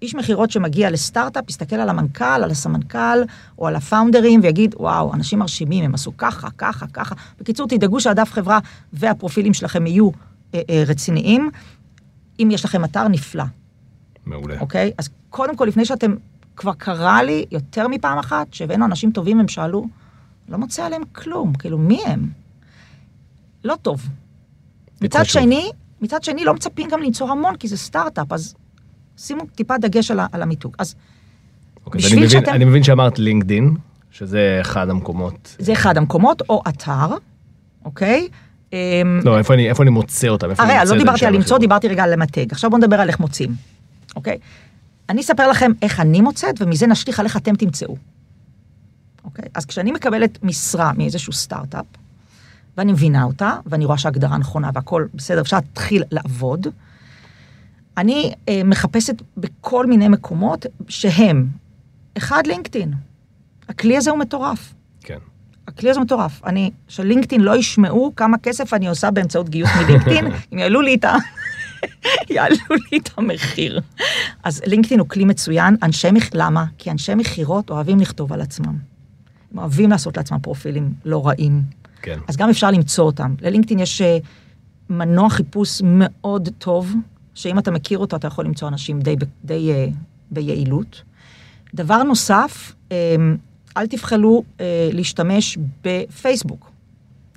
שאיש 0.00 0.14
מכירות 0.14 0.50
שמגיע 0.50 0.90
לסטארט-אפ 0.90 1.50
יסתכל 1.50 1.76
על 1.76 1.88
המנכ"ל, 1.88 2.24
על 2.24 2.50
הסמנכ"ל 2.50 3.18
או 3.58 3.66
על 3.66 3.76
הפאונדרים 3.76 4.40
ויגיד, 4.42 4.74
וואו, 4.78 5.14
אנשים 5.14 5.38
מרשימים, 5.38 5.84
הם 5.84 5.94
עשו 5.94 6.16
ככה, 6.16 6.48
ככה, 6.58 6.86
ככה. 6.86 7.14
בקיצור, 7.40 7.68
תדאגו 7.68 8.00
שהדף 8.00 8.32
חברה 8.32 8.58
והפרופילים 8.92 9.54
שלכם 9.54 9.86
יהיו 9.86 10.10
אה, 10.54 10.60
אה, 10.70 10.82
רציניים. 10.86 11.50
אם 12.40 12.48
יש 12.52 12.64
לכם 12.64 12.84
אתר, 12.84 13.08
נפלא. 13.08 13.44
מעולה. 14.26 14.60
אוקיי? 14.60 14.92
אז 14.98 15.08
קודם 15.30 15.56
כל, 15.56 15.64
לפני 15.64 15.84
שאתם, 15.84 16.14
כבר 16.56 16.72
קרה 16.72 17.22
לי 17.22 17.44
יותר 17.50 17.88
מפעם 17.88 18.18
אחת, 18.18 18.54
שהבאנו 18.54 18.84
אנשים 18.84 19.10
טובים, 19.10 19.40
הם 19.40 19.48
שאלו, 19.48 19.86
לא 20.48 20.58
מוצא 20.58 20.86
עליהם 20.86 21.02
כלום, 21.12 21.54
כאילו, 21.54 21.78
מי 21.78 22.02
הם? 22.06 22.28
לא 23.64 23.74
טוב. 23.82 24.08
מצד. 25.00 25.24
שני, 25.24 25.70
מצד 26.00 26.22
שני, 26.22 26.44
לא 26.44 26.54
מצפים 26.54 26.88
גם 26.90 27.02
למצוא 27.02 27.30
המון, 27.30 27.56
כי 27.56 27.68
זה 27.68 27.76
סטארט-אפ, 27.76 28.32
אז 28.32 28.54
שימו 29.18 29.42
טיפה 29.54 29.78
דגש 29.78 30.10
על, 30.10 30.20
על 30.32 30.42
המיתוג. 30.42 30.74
אז 30.78 30.94
אוקיי, 31.86 31.98
בשביל 31.98 32.14
ואני 32.18 32.26
מבין, 32.26 32.40
שאתם- 32.40 32.52
אני 32.52 32.64
מבין 32.64 32.82
שאמרת 32.82 33.18
לינקדין, 33.18 33.74
שזה 34.10 34.58
אחד 34.60 34.90
המקומות. 34.90 35.56
זה 35.58 35.72
אחד 35.72 35.96
המקומות, 35.96 36.42
או 36.48 36.62
אתר, 36.68 37.06
אוקיי? 37.84 38.28
אמ, 38.72 38.76
לא, 39.24 39.38
איפה 39.38 39.54
אני, 39.54 39.68
איפה 39.68 39.82
אני 39.82 39.90
מוצא 39.90 40.28
אותם? 40.28 40.46
אני 40.46 40.72
הרי, 40.72 40.90
לא 40.90 40.98
דיברתי 40.98 41.26
על 41.26 41.34
למצוא? 41.34 41.58
דיברתי 41.58 41.88
רגע 41.88 42.04
על 42.04 42.12
למתג. 42.12 42.52
עכשיו 42.52 42.70
בואו 42.70 42.80
נדבר 42.82 43.00
על 43.00 43.08
איך 43.08 43.20
מוצאים, 43.20 43.54
אוקיי? 44.16 44.38
אני 45.08 45.20
אספר 45.20 45.48
לכם 45.50 45.70
איך 45.82 46.00
אני 46.00 46.20
מוצאת, 46.20 46.62
ומזה 46.62 46.86
נשליך 46.86 47.20
על 47.20 47.26
איך 47.26 47.36
אתם 47.36 47.54
תמצאו. 47.56 47.96
אוקיי? 49.24 49.44
אז 49.54 49.64
כשאני 49.66 49.92
מקבלת 49.92 50.38
משרה 50.42 50.92
מאיזשהו 50.96 51.32
סטארט-אפ, 51.32 51.84
ואני 52.76 52.92
מבינה 52.92 53.22
אותה, 53.24 53.56
ואני 53.66 53.84
רואה 53.84 53.98
שההגדרה 53.98 54.36
נכונה 54.38 54.70
והכל 54.74 55.06
בסדר, 55.14 55.40
אפשר 55.40 55.56
להתחיל 55.56 56.02
לעבוד, 56.10 56.66
אני 57.98 58.32
אה, 58.48 58.60
מחפשת 58.64 59.22
בכל 59.36 59.86
מיני 59.86 60.08
מקומות 60.08 60.66
שהם, 60.88 61.46
אחד, 62.18 62.46
לינקדאין. 62.46 62.92
הכלי 63.68 63.96
הזה 63.96 64.10
הוא 64.10 64.18
מטורף. 64.18 64.74
כן. 65.00 65.18
הכלי 65.68 65.90
הזה 65.90 66.00
מטורף. 66.00 66.44
אני, 66.44 66.70
שלינקדאין 66.88 67.40
לא 67.40 67.56
ישמעו 67.56 68.12
כמה 68.16 68.38
כסף 68.38 68.74
אני 68.74 68.88
עושה 68.88 69.10
באמצעות 69.10 69.48
גיוס 69.48 69.70
מלינקדאין, 69.76 70.26
אם 70.52 70.58
יעלו 70.58 70.80
לי 70.80 70.94
את 70.94 71.04
ה... 71.04 71.16
יעלו 72.30 72.56
לי 72.92 72.98
את 72.98 73.10
המחיר. 73.16 73.80
אז 74.42 74.62
לינקדאין 74.66 75.00
הוא 75.00 75.08
כלי 75.08 75.24
מצוין, 75.24 75.76
אנשי 75.82 76.10
מח... 76.10 76.28
למה? 76.34 76.64
כי 76.78 76.90
אנשי 76.90 77.14
מכירות 77.14 77.70
אוהבים 77.70 78.00
לכתוב 78.00 78.32
על 78.32 78.40
עצמם. 78.40 78.74
הם 79.52 79.58
אוהבים 79.58 79.90
לעשות 79.90 80.16
לעצמם 80.16 80.38
פרופילים 80.38 80.92
לא 81.04 81.26
רעים. 81.26 81.62
כן. 82.02 82.18
אז 82.28 82.36
גם 82.36 82.50
אפשר 82.50 82.70
למצוא 82.70 83.04
אותם. 83.04 83.34
ללינקדאין 83.40 83.78
יש 83.80 84.02
אה, 84.02 84.18
מנוע 84.90 85.30
חיפוש 85.30 85.82
מאוד 85.84 86.48
טוב, 86.58 86.94
שאם 87.38 87.58
אתה 87.58 87.70
מכיר 87.70 87.98
אותו, 87.98 88.16
אתה 88.16 88.26
יכול 88.26 88.44
למצוא 88.44 88.68
אנשים 88.68 89.00
די, 89.00 89.16
די 89.44 89.72
אה, 89.72 89.86
ביעילות. 90.30 91.02
דבר 91.74 92.02
נוסף, 92.02 92.72
אה, 92.92 93.16
אל 93.76 93.86
תבחלו 93.86 94.42
אה, 94.60 94.88
להשתמש 94.92 95.58
בפייסבוק. 95.84 96.70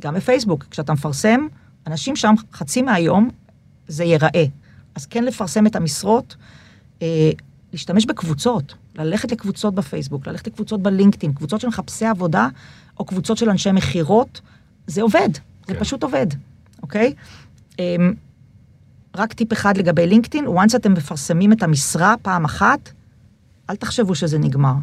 גם 0.02 0.14
בפייסבוק, 0.14 0.66
כשאתה 0.72 0.94
מפרסם, 0.94 1.48
אנשים 1.88 2.16
שם 2.16 2.34
חצי 2.54 2.82
מהיום 2.82 3.30
זה 3.88 4.04
ייראה. 4.04 4.46
אז 4.96 5.06
כן 5.06 5.24
לפרסם 5.24 5.68
את 5.68 5.76
המשרות, 5.76 6.36
אה, 7.02 7.30
להשתמש 7.72 8.06
בקבוצות, 8.06 8.74
ללכת 8.96 9.32
לקבוצות 9.32 9.76
בפייסבוק, 9.76 10.28
ללכת 10.28 10.48
לקבוצות 10.48 10.82
בלינקדאין, 10.82 11.34
קבוצות 11.34 11.62
של 11.62 11.68
מחפשי 11.68 12.06
עבודה, 12.06 12.48
או 13.00 13.06
קבוצות 13.06 13.38
של 13.38 13.50
אנשי 13.50 13.72
מכירות, 13.72 14.42
זה 14.88 15.02
עובד, 15.02 15.30
זה 15.68 15.74
כן. 15.74 15.80
פשוט 15.80 16.04
עובד, 16.04 16.28
אוקיי? 16.82 17.14
אמ, 17.80 18.14
רק 19.16 19.34
טיפ 19.34 19.54
אחד 19.54 19.78
לגבי 19.78 20.08
לינקדאין, 20.08 20.48
once 20.48 20.76
אתם 20.76 20.94
מפרסמים 20.94 21.54
את 21.54 21.64
המשרה 21.64 22.16
פעם 22.22 22.46
אחת, 22.46 22.90
אל 23.70 23.76
תחשבו 23.76 24.16
שזה 24.16 24.40
נגמר. 24.40 24.74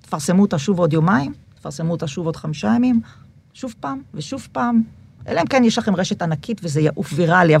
תפרסמו 0.00 0.42
אותה 0.42 0.58
שוב 0.58 0.78
עוד 0.78 0.92
יומיים, 0.92 1.32
תפרסמו 1.54 1.92
אותה 1.92 2.06
שוב 2.06 2.26
עוד 2.26 2.36
חמישה 2.36 2.72
ימים, 2.76 3.00
שוב 3.54 3.74
פעם 3.80 4.00
ושוב 4.14 4.48
פעם, 4.52 4.82
אלא 5.28 5.40
אם 5.40 5.46
כן 5.46 5.64
יש 5.64 5.78
לכם 5.78 5.96
רשת 5.96 6.22
ענקית 6.22 6.60
וזה 6.64 6.80
יעוף 6.80 7.12
ויראלי. 7.14 7.54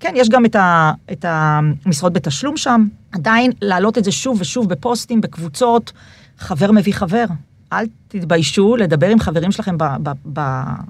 כן, 0.00 0.12
יש 0.16 0.28
גם 0.28 0.44
את, 0.44 0.56
ה, 0.56 0.92
את 1.12 1.24
המשרות 1.28 2.12
בתשלום 2.12 2.56
שם, 2.56 2.86
עדיין 3.12 3.50
להעלות 3.62 3.98
את 3.98 4.04
זה 4.04 4.12
שוב 4.12 4.40
ושוב 4.40 4.68
בפוסטים, 4.68 5.20
בקבוצות, 5.20 5.92
חבר 6.38 6.72
מביא 6.72 6.92
חבר. 6.94 7.24
אל 7.72 7.86
תתביישו 8.08 8.76
לדבר 8.76 9.08
עם 9.08 9.20
חברים 9.20 9.52
שלכם 9.52 9.78
ב, 9.78 9.84
ב, 10.02 10.10
ב, 10.32 10.40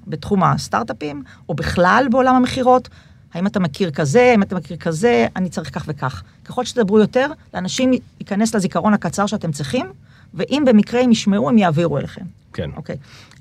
בתחום 0.06 0.42
הסטארט-אפים, 0.42 1.22
או 1.48 1.54
בכלל 1.54 2.06
בעולם 2.10 2.34
המכירות. 2.34 2.88
האם 3.34 3.46
אתה 3.46 3.60
מכיר 3.60 3.90
כזה, 3.90 4.22
האם 4.30 4.42
אתה 4.42 4.54
מכיר 4.54 4.76
כזה, 4.76 5.26
אני 5.36 5.48
צריך 5.48 5.74
כך 5.74 5.84
וכך. 5.88 6.22
ככל 6.44 6.64
שתדברו 6.64 6.98
יותר, 6.98 7.30
לאנשים 7.54 7.90
ייכנס 8.20 8.54
לזיכרון 8.54 8.94
הקצר 8.94 9.26
שאתם 9.26 9.52
צריכים, 9.52 9.86
ואם 10.34 10.62
במקרה 10.66 11.00
הם 11.00 11.12
ישמעו, 11.12 11.48
הם 11.48 11.58
יעבירו 11.58 11.98
אליכם. 11.98 12.24
כן. 12.52 12.70
אוקיי. 12.76 12.96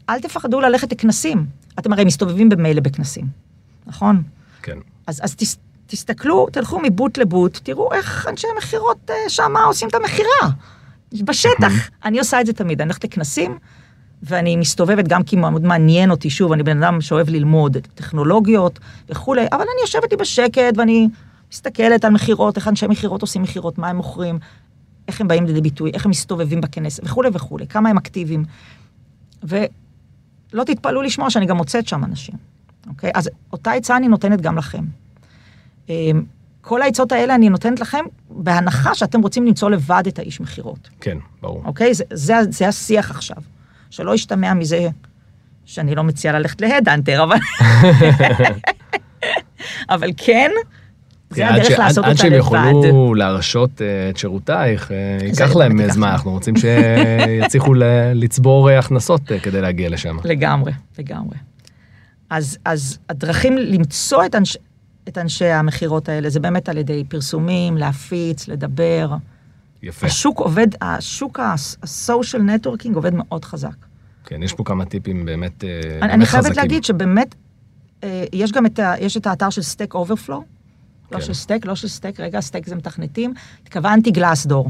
אל 0.10 0.20
תפחדו 0.20 0.62
ללכת 0.62 0.92
לכנסים. 0.92 1.46
אתם 1.80 1.94
הרי 1.94 2.06
מסתובבים 2.06 2.50
במילא 2.50 2.82
בכנסים, 2.82 3.26
נכון? 3.88 4.24
כן. 4.62 4.78
אז, 5.08 5.20
אז 5.24 5.36
תס, 5.36 5.58
תסתכלו, 5.88 6.48
תלכו 6.52 6.80
מבוט 6.84 7.18
לבוט, 7.18 7.60
תראו 7.64 7.94
איך 7.94 8.28
אנשי 8.30 8.48
המכירות 8.56 9.10
אה, 9.10 9.16
שם 9.30 9.54
עושים 9.66 9.90
את 9.90 9.96
המכירה. 9.96 10.50
בשטח. 11.14 11.72
אני 12.06 12.20
עושה 12.20 12.42
את 12.42 12.46
זה 12.46 12.54
תמיד, 12.54 12.82
אני 12.82 12.88
הולכת 12.88 13.04
לכנסים, 13.04 13.58
ואני 14.28 14.56
מסתובבת 14.56 15.08
גם 15.08 15.24
כי 15.24 15.36
מאוד 15.36 15.64
מעניין 15.64 16.12
אותי, 16.12 16.30
שוב, 16.30 16.52
אני 16.52 16.64
בן 16.64 16.84
אדם 16.84 17.02
שאוהב 17.02 17.30
ללמוד 17.30 17.78
טכנולוגיות 17.96 18.80
וכולי, 19.10 19.46
אבל 19.52 19.62
אני 19.62 19.82
יושבת 19.82 20.12
לי 20.12 20.18
בשקט 20.18 20.78
ואני 20.78 21.10
מסתכלת 21.52 22.06
על 22.06 22.12
מכירות, 22.12 22.58
איך 22.58 22.68
אנשי 22.68 22.88
מכירות 22.88 23.22
עושים 23.22 23.42
מכירות, 23.42 23.78
מה 23.78 23.88
הם 23.88 23.96
מוכרים, 23.98 24.40
איך 25.08 25.22
הם 25.22 25.28
באים 25.28 25.46
לידי 25.46 25.62
ביטוי, 25.62 25.92
איך 25.94 26.06
הם 26.06 26.12
מסתובבים 26.12 26.62
בכנס 26.62 27.00
וכולי 27.04 27.30
וכולי, 27.34 27.68
כמה 27.68 27.90
הם 27.90 27.98
אקטיביים. 27.98 28.46
ולא 29.44 30.64
תתפלאו 30.66 31.02
לשמוע 31.02 31.30
שאני 31.30 31.46
גם 31.46 31.58
מוצאת 31.58 31.88
שם 31.88 32.04
אנשים, 32.04 32.36
אוקיי? 32.88 33.12
אז 33.14 33.30
אותה 33.54 33.72
עצה 33.72 33.98
אני 33.98 34.08
נותנת 34.08 34.42
גם 34.42 34.58
לכם. 34.58 34.84
אמ, 35.90 36.24
כל 36.62 36.82
העצות 36.82 37.12
האלה 37.12 37.36
אני 37.36 37.50
נותנת 37.50 37.80
לכם 37.80 38.06
בהנחה 38.30 38.96
שאתם 38.96 39.22
רוצים 39.22 39.46
למצוא 39.46 39.70
לבד 39.70 40.04
את 40.08 40.20
האיש 40.20 40.42
מכירות, 40.42 40.90
כן, 41.02 41.18
ברור. 41.42 41.62
אוקיי? 41.66 41.94
זה, 41.94 42.04
זה, 42.14 42.34
זה 42.50 42.68
השיח 42.68 43.12
עכשיו. 43.12 43.38
שלא 43.96 44.16
ישתמע 44.16 44.54
מזה 44.54 44.88
שאני 45.66 45.96
לא 45.96 46.04
מציעה 46.04 46.40
ללכת 46.40 46.62
להדאנטר, 46.62 47.24
אבל... 47.24 47.38
אבל 49.96 50.12
כן, 50.18 50.52
זה 51.30 51.36
כן, 51.36 51.48
עד 51.48 51.56
הדרך 51.56 51.68
ש- 51.68 51.80
לעשות 51.80 52.06
עד, 52.06 52.10
עד 52.10 52.12
אותה 52.12 52.22
שהם 52.22 52.34
לבד. 52.34 52.86
יוכלו 52.86 53.14
להרשות 53.14 53.82
אה, 53.82 54.10
את 54.10 54.18
שירותייך, 54.18 54.92
אה, 54.92 55.18
ייקח 55.22 55.56
להם 55.56 55.80
ייקח 55.80 55.94
זמן. 55.94 56.08
אנחנו 56.08 56.32
רוצים 56.32 56.54
שיצליחו 56.56 57.74
לצבור 58.16 58.70
אה, 58.70 58.80
הכנסות 58.80 59.22
כדי 59.44 59.62
להגיע 59.62 59.90
לשם. 59.90 60.18
לגמרי, 60.24 60.72
לגמרי. 61.00 61.38
אז, 62.30 62.58
אז 62.66 63.00
הדרכים 63.10 63.58
למצוא 63.58 64.26
את, 64.26 64.36
אנש, 64.36 64.58
את 65.08 65.18
אנשי 65.18 65.46
המכירות 65.46 66.10
האלה, 66.10 66.30
זה 66.30 66.40
באמת 66.40 66.70
על 66.70 66.78
ידי 66.78 67.04
פרסומים, 67.08 67.78
להפיץ, 67.78 68.48
לדבר. 68.48 69.10
יפה. 69.84 70.08
השוק 70.08 70.40
עובד, 70.40 70.68
השוק 70.82 71.40
ה 71.84 71.92
social 71.92 72.42
networking 72.42 72.96
עובד 72.96 73.14
מאוד 73.14 73.46
חזק. 73.46 73.85
כן, 74.26 74.44
יש 74.44 74.54
פה 74.54 74.64
כמה 74.64 74.86
טיפים 74.86 75.26
באמת 75.26 75.64
אה, 75.64 75.70
אני, 75.70 76.00
באמת 76.00 76.14
אני 76.14 76.26
חייבת 76.26 76.46
חזקים. 76.46 76.62
להגיד 76.62 76.84
שבאמת, 76.84 77.36
אה, 78.04 78.26
יש 78.34 78.52
גם 78.52 78.66
את, 78.66 78.80
ה, 78.80 78.94
יש 79.00 79.18
את 79.18 79.28
האתר 79.28 79.50
של 79.50 79.62
Stack 79.62 79.94
Overflow, 79.94 80.44
לא 81.12 81.18
כן. 81.18 81.26
של 81.26 81.34
Stack, 81.34 81.66
לא 81.66 81.76
של 81.76 81.88
Stack, 81.88 82.20
רגע, 82.20 82.42
Stack 82.42 82.68
זה 82.68 82.76
מתכנתים, 82.76 83.34
התכוונתי 83.64 84.12
Glassdoor. 84.12 84.70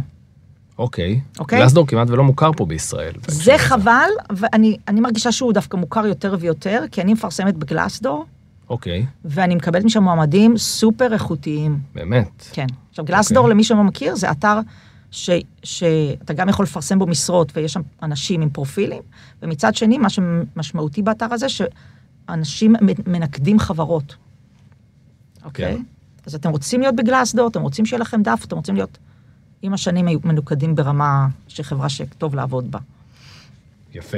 אוקיי. 0.77 1.19
אוקיי? 1.39 1.59
Glassdoor 1.59 1.87
כמעט 1.87 2.09
ולא 2.09 2.23
מוכר 2.23 2.51
פה 2.57 2.65
בישראל. 2.65 3.13
זה. 3.27 3.57
חבל, 3.57 4.09
ואני 4.35 4.77
אני 4.87 4.99
מרגישה 5.01 5.31
שהוא 5.31 5.53
דווקא 5.53 5.77
מוכר 5.77 6.05
יותר 6.05 6.35
ויותר, 6.39 6.83
כי 6.91 7.01
אני 7.01 7.13
מפרסמת 7.13 7.55
בגלאסדור, 7.55 8.25
אוקיי, 8.69 9.05
ואני 9.25 9.55
מקבלת 9.55 9.83
משם 9.83 10.03
מועמדים 10.03 10.57
סופר 10.57 11.13
איכותיים. 11.13 11.79
באמת. 11.95 12.49
כן. 12.51 12.65
עכשיו, 12.89 13.05
גלאסדור, 13.05 13.43
אוקיי. 13.43 13.53
למי 13.53 13.63
שלא 13.63 13.83
מכיר, 13.83 14.15
זה 14.15 14.31
אתר 14.31 14.59
ש, 15.15 15.29
שאתה 15.63 16.33
גם 16.33 16.49
יכול 16.49 16.63
לפרסם 16.63 16.99
בו 16.99 17.07
משרות, 17.07 17.51
ויש 17.57 17.73
שם 17.73 17.81
אנשים 18.03 18.41
עם 18.41 18.49
פרופילים, 18.49 19.01
ומצד 19.41 19.75
שני, 19.75 19.97
מה 19.97 20.09
שמשמעותי 20.09 21.01
באתר 21.01 21.33
הזה, 21.33 21.47
שאנשים 21.49 22.75
מנקדים 23.05 23.59
חברות. 23.59 24.15
אוקיי? 25.43 25.75
כן. 25.75 25.83
אז 26.25 26.35
אתם 26.35 26.49
רוצים 26.49 26.81
להיות 26.81 26.95
בגלאסדור, 26.95 27.47
אתם 27.47 27.61
רוצים 27.61 27.85
שיהיה 27.85 27.99
לכם 27.99 28.21
דף, 28.21 28.43
אתם 28.47 28.55
רוצים 28.55 28.75
להיות 28.75 28.97
עם 29.61 29.73
השנים 29.73 30.05
מנוקדים 30.23 30.75
ברמה 30.75 31.27
של 31.47 31.63
חברה 31.63 31.89
שטוב 31.89 32.35
לעבוד 32.35 32.71
בה. 32.71 32.79
יפה. 33.93 34.17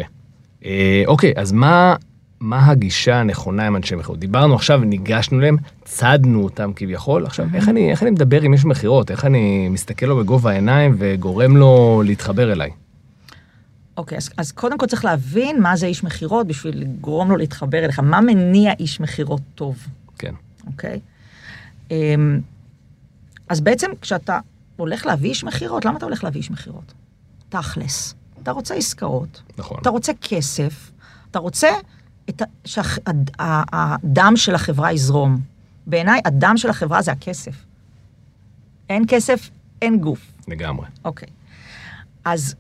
אה, 0.66 1.04
אוקיי, 1.08 1.34
אז 1.36 1.52
מה, 1.52 1.96
מה 2.40 2.68
הגישה 2.68 3.16
הנכונה 3.16 3.68
עם 3.68 3.76
אנשי 3.76 3.96
מכירות? 3.96 4.20
דיברנו 4.20 4.56
עכשיו, 4.56 4.80
ניגשנו 4.80 5.40
אליהם, 5.40 5.58
צדנו 5.86 6.44
אותם 6.44 6.72
כביכול. 6.76 7.26
עכשיו, 7.26 7.48
איך 7.54 7.70
אני, 7.70 7.92
איך 7.92 8.04
אני 8.04 8.12
מדבר 8.12 8.42
עם 8.42 8.54
איש 8.54 8.66
מכירות? 8.66 9.12
איך 9.12 9.26
אני 9.26 9.70
מסתכל 9.70 10.06
לו 10.06 10.18
בגובה 10.18 10.52
העיניים 10.52 10.96
וגורם 10.98 11.58
לו 11.58 12.02
להתחבר 12.06 12.52
אליי? 12.52 12.70
אוקיי, 13.98 14.18
אז, 14.18 14.30
אז 14.38 14.52
קודם 14.52 14.78
כל 14.78 14.86
צריך 14.86 15.06
להבין 15.06 15.62
מה 15.62 15.76
זה 15.76 15.86
איש 15.86 16.04
מכירות 16.04 16.48
בשביל 16.48 16.82
לגרום 16.82 17.30
לו 17.30 17.38
להתחבר 17.38 17.86
אליך. 17.86 18.00
מה 18.00 18.22
מניע 18.22 18.74
איש 18.80 19.00
מכירות 19.00 19.42
טוב, 19.56 19.78
כן, 20.18 20.34
אוקיי? 20.68 21.00
אמ, 21.92 22.40
אז 23.50 23.62
בעצם 23.62 23.92
כשאתה 24.02 24.40
הולך 24.76 25.06
להביא 25.06 25.30
איש 25.30 25.44
מכירות, 25.44 25.86
למה 25.86 25.98
אתה 25.98 26.06
הולך 26.06 26.24
להביא 26.24 26.42
איש 26.42 26.52
מכירות? 26.52 26.94
תכלס. 27.50 28.16
אתה 28.44 28.52
רוצה 28.52 28.76
עסקאות, 28.76 29.42
נכון. 29.58 29.78
אתה 29.82 29.90
רוצה 29.90 30.12
כסף, 30.22 30.92
אתה 31.32 31.40
רוצה 31.40 31.70
שהדם 32.66 34.34
של 34.36 34.56
החברה 34.56 34.92
יזרום. 34.92 35.38
בעיניי, 35.88 36.22
הדם 36.26 36.54
של 36.58 36.70
החברה 36.70 37.02
זה 37.02 37.12
הכסף. 37.12 37.66
אין 38.90 39.04
כסף, 39.08 39.50
אין 39.82 40.00
גוף. 40.00 40.32
לגמרי. 40.48 40.88
אוקיי. 41.06 41.28
אז 42.26 42.56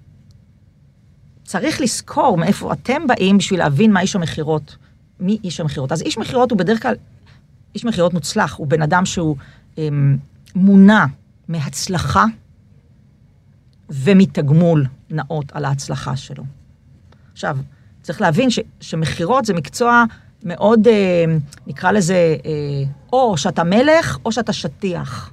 צריך 1.43 1.81
לזכור 1.81 2.37
מאיפה 2.37 2.73
אתם 2.73 3.07
באים 3.07 3.37
בשביל 3.37 3.59
להבין 3.59 3.91
מה 3.93 4.01
איש 4.01 4.15
המכירות, 4.15 4.77
מי 5.19 5.37
איש 5.43 5.59
המכירות. 5.59 5.91
אז 5.91 6.01
איש 6.01 6.17
מכירות 6.17 6.51
הוא 6.51 6.59
בדרך 6.59 6.81
כלל, 6.81 6.95
איש 7.75 7.85
מכירות 7.85 8.13
מוצלח, 8.13 8.53
הוא 8.53 8.67
בן 8.67 8.81
אדם 8.81 9.05
שהוא 9.05 9.35
אמ, 9.77 10.17
מונע 10.55 11.05
מהצלחה 11.47 12.25
ומתגמול 13.89 14.85
נאות 15.09 15.51
על 15.51 15.65
ההצלחה 15.65 16.15
שלו. 16.15 16.43
עכשיו, 17.31 17.57
צריך 18.07 18.21
להבין 18.21 18.49
ש, 18.49 18.59
שמכירות 18.81 19.45
זה 19.45 19.53
מקצוע 19.53 20.03
מאוד, 20.43 20.87
אה, 20.87 21.25
נקרא 21.67 21.91
לזה, 21.91 22.35
אה, 22.45 22.51
או 23.13 23.37
שאתה 23.37 23.63
מלך 23.63 24.17
או 24.25 24.31
שאתה 24.31 24.53
שטיח. 24.53 25.31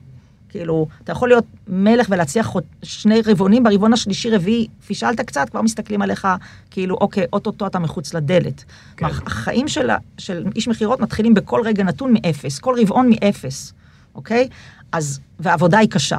כאילו, 0.48 0.86
אתה 1.04 1.12
יכול 1.12 1.28
להיות 1.28 1.44
מלך 1.68 2.06
ולהצליח 2.10 2.52
שני 2.82 3.20
רבעונים, 3.26 3.62
ברבעון 3.62 3.92
השלישי 3.92 4.30
רביעי 4.30 4.66
פישלת 4.86 5.20
קצת, 5.20 5.48
כבר 5.50 5.62
מסתכלים 5.62 6.02
עליך, 6.02 6.28
כאילו, 6.70 6.96
אוקיי, 7.00 7.24
אוטוטו 7.32 7.66
אתה 7.66 7.78
מחוץ 7.78 8.14
לדלת. 8.14 8.64
כן. 8.96 9.06
החיים 9.06 9.68
של, 9.68 9.90
של 10.18 10.46
איש 10.56 10.68
מכירות 10.68 11.00
מתחילים 11.00 11.34
בכל 11.34 11.60
רגע 11.64 11.84
נתון 11.84 12.12
מאפס, 12.12 12.58
כל 12.58 12.74
רבעון 12.80 13.10
מאפס, 13.10 13.72
אוקיי? 14.14 14.48
אז, 14.92 15.20
והעבודה 15.40 15.78
היא 15.78 15.88
קשה. 15.88 16.18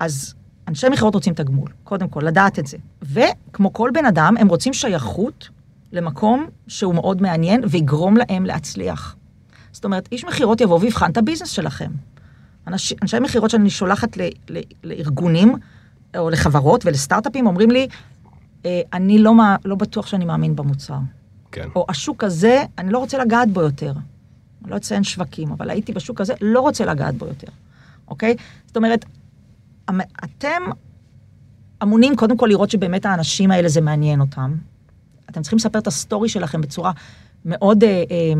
אז 0.00 0.34
אנשי 0.68 0.88
מכירות 0.88 1.14
רוצים 1.14 1.34
תגמול, 1.34 1.68
קודם 1.84 2.08
כל, 2.08 2.20
לדעת 2.20 2.58
את 2.58 2.66
זה. 2.66 2.76
וכמו 3.02 3.72
כל 3.72 3.90
בן 3.94 4.06
אדם, 4.06 4.34
הם 4.36 4.48
רוצים 4.48 4.72
שייכות 4.72 5.48
למקום 5.94 6.46
שהוא 6.68 6.94
מאוד 6.94 7.22
מעניין 7.22 7.64
ויגרום 7.70 8.16
להם 8.16 8.46
להצליח. 8.46 9.16
זאת 9.72 9.84
אומרת, 9.84 10.08
איש 10.12 10.24
מכירות 10.24 10.60
יבוא 10.60 10.78
ויבחן 10.80 11.10
את 11.10 11.16
הביזנס 11.16 11.50
שלכם. 11.50 11.90
אנש, 12.66 12.92
אנשי 13.02 13.18
מכירות 13.18 13.50
שאני 13.50 13.70
שולחת 13.70 14.16
ל, 14.16 14.22
ל, 14.50 14.60
לארגונים 14.84 15.54
או 16.16 16.30
לחברות 16.30 16.86
ולסטארט-אפים 16.86 17.46
אומרים 17.46 17.70
לי, 17.70 17.88
"אה, 18.66 18.80
אני 18.92 19.18
לא, 19.18 19.32
לא 19.64 19.74
בטוח 19.74 20.06
שאני 20.06 20.24
מאמין 20.24 20.56
במוצר. 20.56 20.98
כן. 21.52 21.68
או 21.76 21.86
השוק 21.88 22.24
הזה, 22.24 22.62
אני 22.78 22.92
לא 22.92 22.98
רוצה 22.98 23.18
לגעת 23.18 23.50
בו 23.50 23.60
יותר. 23.60 23.92
אני 24.62 24.70
לא 24.70 24.76
אציין 24.76 25.04
שווקים, 25.04 25.52
אבל 25.52 25.70
הייתי 25.70 25.92
בשוק 25.92 26.20
הזה, 26.20 26.34
לא 26.40 26.60
רוצה 26.60 26.84
לגעת 26.84 27.14
בו 27.14 27.26
יותר, 27.26 27.48
אוקיי? 28.08 28.36
זאת 28.66 28.76
אומרת, 28.76 29.04
אתם 30.24 30.62
אמונים 31.82 32.16
קודם 32.16 32.36
כל 32.36 32.46
לראות 32.46 32.70
שבאמת 32.70 33.06
האנשים 33.06 33.50
האלה 33.50 33.68
זה 33.68 33.80
מעניין 33.80 34.20
אותם. 34.20 34.54
אתם 35.34 35.42
צריכים 35.42 35.56
לספר 35.56 35.78
את 35.78 35.86
הסטורי 35.86 36.28
שלכם 36.28 36.60
בצורה 36.60 36.92
מאוד, 37.44 37.84
אה, 37.84 37.88
אה, 38.10 38.32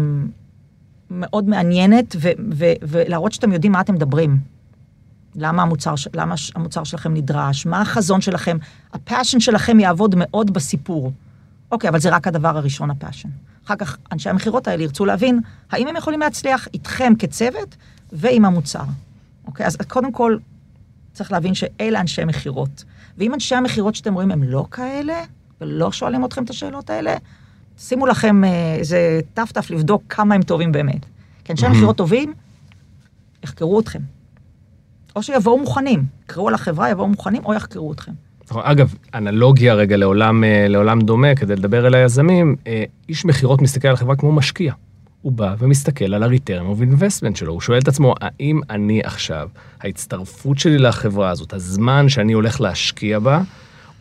מאוד 1.11 1.49
מעניינת, 1.49 2.17
ו- 2.21 2.29
ו- 2.55 2.73
ולהראות 2.83 3.33
שאתם 3.33 3.53
יודעים 3.53 3.73
מה 3.73 3.81
אתם 3.81 3.95
מדברים. 3.95 4.39
למה 5.35 5.63
המוצר, 5.63 5.95
למה 6.15 6.35
המוצר 6.55 6.85
שלכם 6.85 7.15
נדרש, 7.15 7.67
מה 7.67 7.81
החזון 7.81 8.21
שלכם, 8.21 8.57
ה 8.93 8.99
passion 8.99 9.41
שלכם 9.41 9.81
יעבוד 9.81 10.15
מאוד 10.19 10.51
בסיפור. 10.51 11.13
אוקיי, 11.71 11.91
אבל 11.91 11.99
זה 11.99 12.11
רק 12.11 12.27
הדבר 12.27 12.59
הראשון, 12.59 12.91
ה 12.91 12.95
passion. 12.95 13.29
אחר 13.67 13.77
כך 13.77 13.99
אנשי 14.13 14.31
המכירות 14.31 14.69
האלה 14.69 14.83
ירצו 14.83 15.05
להבין 15.05 15.41
האם 15.71 15.89
הם 15.89 15.97
יכולים 15.97 16.21
להצליח 16.21 16.69
איתכם 16.75 17.13
כצוות 17.19 17.77
ועם 18.13 18.45
המוצר. 18.45 18.85
אוקיי, 19.47 19.67
אז 19.67 19.77
קודם 19.89 20.13
כל 20.13 20.37
צריך 21.13 21.33
להבין 21.33 21.55
שאלה 21.55 22.01
אנשי 22.01 22.25
מכירות. 22.25 22.85
ואם 23.19 23.35
אנשי 23.35 23.55
המכירות 23.55 23.95
שאתם 23.95 24.15
רואים 24.15 24.31
הם 24.31 24.43
לא 24.43 24.67
כאלה, 24.71 25.23
ולא 25.61 25.93
שואלים 25.93 26.25
אתכם 26.25 26.45
את 26.45 26.51
השאלות 26.51 26.91
האלה, 26.91 27.17
שימו 27.79 28.07
לכם 28.07 28.45
אה, 28.45 28.75
איזה 28.75 29.21
טפטף 29.35 29.71
לבדוק 29.71 30.03
כמה 30.09 30.35
הם 30.35 30.43
טובים 30.43 30.73
באמת. 30.73 31.07
כי 31.45 31.53
אנשי 31.53 31.69
מכירות 31.69 31.97
טובים, 31.97 32.33
יחקרו 33.45 33.81
אתכם. 33.81 34.01
או 35.17 35.23
שיבואו 35.23 35.59
מוכנים, 35.59 36.05
יקראו 36.25 36.49
על 36.49 36.55
החברה, 36.55 36.91
יבואו 36.91 37.09
מוכנים, 37.09 37.45
או 37.45 37.55
יחקרו 37.55 37.93
אתכם. 37.93 38.13
נכון, 38.51 38.63
אגב, 38.65 38.95
אנלוגיה 39.15 39.75
רגע 39.75 39.97
לעולם, 39.97 40.45
אה, 40.45 40.67
לעולם 40.69 41.01
דומה, 41.01 41.35
כדי 41.35 41.57
לדבר 41.57 41.87
אל 41.87 41.95
היזמים, 41.95 42.57
אה, 42.67 42.85
איש 43.09 43.25
מכירות 43.25 43.63
מסתכל 43.63 43.89
על 43.89 43.95
החברה 43.95 44.17
כמו 44.17 44.33
משקיע. 44.33 44.73
הוא 45.23 45.33
בא 45.33 45.55
ומסתכל 45.59 46.15
על 46.15 46.23
ה-return 46.23 46.63
of 46.63 46.83
investment 46.83 47.35
שלו, 47.35 47.53
הוא 47.53 47.61
שואל 47.61 47.79
את 47.79 47.89
עצמו, 47.89 48.15
האם 48.21 48.61
אני 48.71 49.01
עכשיו, 49.05 49.49
ההצטרפות 49.81 50.59
שלי 50.59 50.79
לחברה 50.79 51.31
הזאת, 51.31 51.53
הזמן 51.53 52.09
שאני 52.09 52.33
הולך 52.33 52.61
להשקיע 52.61 53.19
בה, 53.19 53.43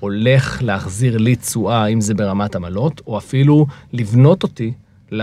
הולך 0.04 0.58
להחזיר 0.62 1.18
לי 1.18 1.36
תשואה, 1.36 1.86
אם 1.86 2.02
זה 2.02 2.14
ברמת 2.14 2.56
עמלות, 2.56 3.02
או 3.08 3.18
אפילו 3.18 3.66
לבנות 3.94 4.44
אותי, 4.44 4.74
ל... 5.12 5.22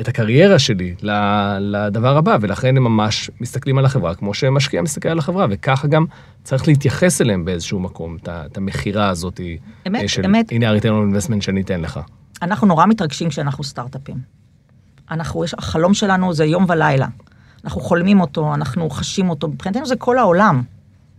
את 0.00 0.08
הקריירה 0.08 0.58
שלי 0.58 0.94
ל- 1.02 1.58
לדבר 1.60 2.16
הבא, 2.16 2.36
ולכן 2.40 2.76
הם 2.76 2.84
ממש 2.84 3.30
מסתכלים 3.40 3.78
על 3.78 3.84
החברה 3.84 4.14
כמו 4.14 4.34
שמשקיע 4.34 4.82
מסתכל 4.82 5.08
על 5.08 5.18
החברה, 5.18 5.46
וככה 5.50 5.88
גם 5.88 6.04
צריך 6.44 6.68
להתייחס 6.68 7.20
אליהם 7.20 7.44
באיזשהו 7.44 7.80
מקום, 7.80 8.16
את 8.22 8.56
המכירה 8.56 9.08
הזאת. 9.08 9.40
אמת, 9.88 10.02
אה, 10.02 10.08
של, 10.08 10.24
אמת. 10.24 10.52
הנה 10.52 10.70
ה-return 10.70 10.84
on 10.84 11.14
investment 11.14 11.40
שאני 11.40 11.60
אתן 11.60 11.80
לך. 11.80 12.00
אנחנו 12.42 12.66
נורא 12.66 12.86
מתרגשים 12.86 13.28
כשאנחנו 13.28 13.64
סטארט-אפים. 13.64 14.16
אנחנו, 15.10 15.44
יש, 15.44 15.54
החלום 15.54 15.94
שלנו 15.94 16.34
זה 16.34 16.44
יום 16.44 16.64
ולילה. 16.68 17.06
אנחנו 17.64 17.80
חולמים 17.80 18.20
אותו, 18.20 18.54
אנחנו 18.54 18.90
חשים 18.90 19.30
אותו, 19.30 19.48
מבחינתנו 19.48 19.86
זה 19.86 19.96
כל 19.96 20.18
העולם, 20.18 20.62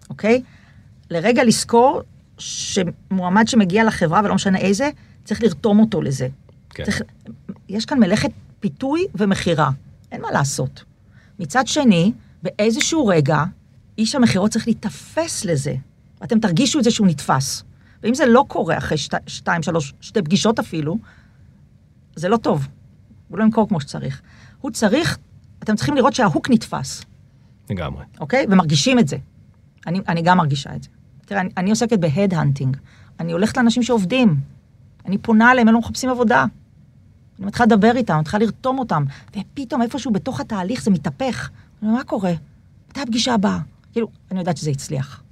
אוקיי? 0.09 0.41
לרגע 1.09 1.43
לזכור 1.43 2.01
שמועמד 2.41 3.47
שמגיע 3.47 3.83
לחברה, 3.83 4.21
ולא 4.23 4.35
משנה 4.35 4.57
איזה, 4.57 4.89
צריך 5.23 5.43
לרתום 5.43 5.79
אותו 5.79 6.01
לזה. 6.01 6.27
כן. 6.69 6.83
צריך, 6.83 7.01
יש 7.69 7.85
כאן 7.85 7.99
מלאכת 7.99 8.29
פיתוי 8.59 9.05
ומכירה, 9.15 9.69
אין 10.11 10.21
מה 10.21 10.31
לעשות. 10.31 10.83
מצד 11.39 11.67
שני, 11.67 12.11
באיזשהו 12.43 13.07
רגע, 13.07 13.43
איש 13.97 14.15
המכירות 14.15 14.51
צריך 14.51 14.67
להיתפס 14.67 15.45
לזה. 15.45 15.75
ואתם 16.21 16.39
תרגישו 16.39 16.79
את 16.79 16.83
זה 16.83 16.91
שהוא 16.91 17.07
נתפס. 17.07 17.63
ואם 18.03 18.13
זה 18.13 18.25
לא 18.25 18.45
קורה 18.47 18.77
אחרי 18.77 18.97
שתי, 18.97 19.17
שתיים, 19.27 19.63
שלוש, 19.63 19.93
שתי 20.01 20.21
פגישות 20.21 20.59
אפילו, 20.59 20.97
זה 22.15 22.29
לא 22.29 22.37
טוב. 22.37 22.67
הוא 23.27 23.37
לא 23.37 23.43
ימכור 23.43 23.67
כמו 23.67 23.81
שצריך. 23.81 24.21
הוא 24.61 24.71
צריך, 24.71 25.17
אתם 25.63 25.75
צריכים 25.75 25.95
לראות 25.95 26.13
שההוק 26.13 26.49
נתפס, 26.49 27.03
לגמרי. 27.69 28.05
אוקיי? 28.19 28.45
ומרגישים 28.49 28.99
את 28.99 29.07
זה. 29.07 29.17
אני, 29.87 30.01
אני 30.07 30.21
גם 30.21 30.37
מרגישה 30.37 30.75
את 30.75 30.83
זה. 30.83 30.89
תראה, 31.25 31.41
אני, 31.41 31.49
אני 31.57 31.69
עוסקת 31.69 31.99
ב 31.99 32.05
head 32.05 32.29
hunting. 32.29 32.77
אני 33.19 33.31
הולכת 33.31 33.57
לאנשים 33.57 33.83
שעובדים. 33.83 34.35
אני 35.05 35.17
פונה 35.17 35.51
אליהם, 35.51 35.67
הם 35.67 35.73
לא 35.73 35.79
מחפשים 35.79 36.09
עבודה. 36.09 36.45
אני 37.39 37.47
מתחילה 37.47 37.65
לדבר 37.65 37.91
איתם, 37.95 38.13
אני 38.13 38.21
מתחילה 38.21 38.45
לרתום 38.45 38.79
אותם, 38.79 39.03
ופתאום 39.37 39.81
איפשהו 39.81 40.11
בתוך 40.11 40.39
התהליך 40.39 40.83
זה 40.83 40.91
מתהפך. 40.91 41.49
אני 41.81 41.89
אומר, 41.89 41.99
מה 41.99 42.03
קורה? 42.03 42.33
מתי 42.89 43.01
הפגישה 43.01 43.33
הבאה? 43.33 43.59
כאילו, 43.91 44.07
אני 44.31 44.39
יודעת 44.39 44.57
שזה 44.57 44.71
הצליח. 44.71 45.23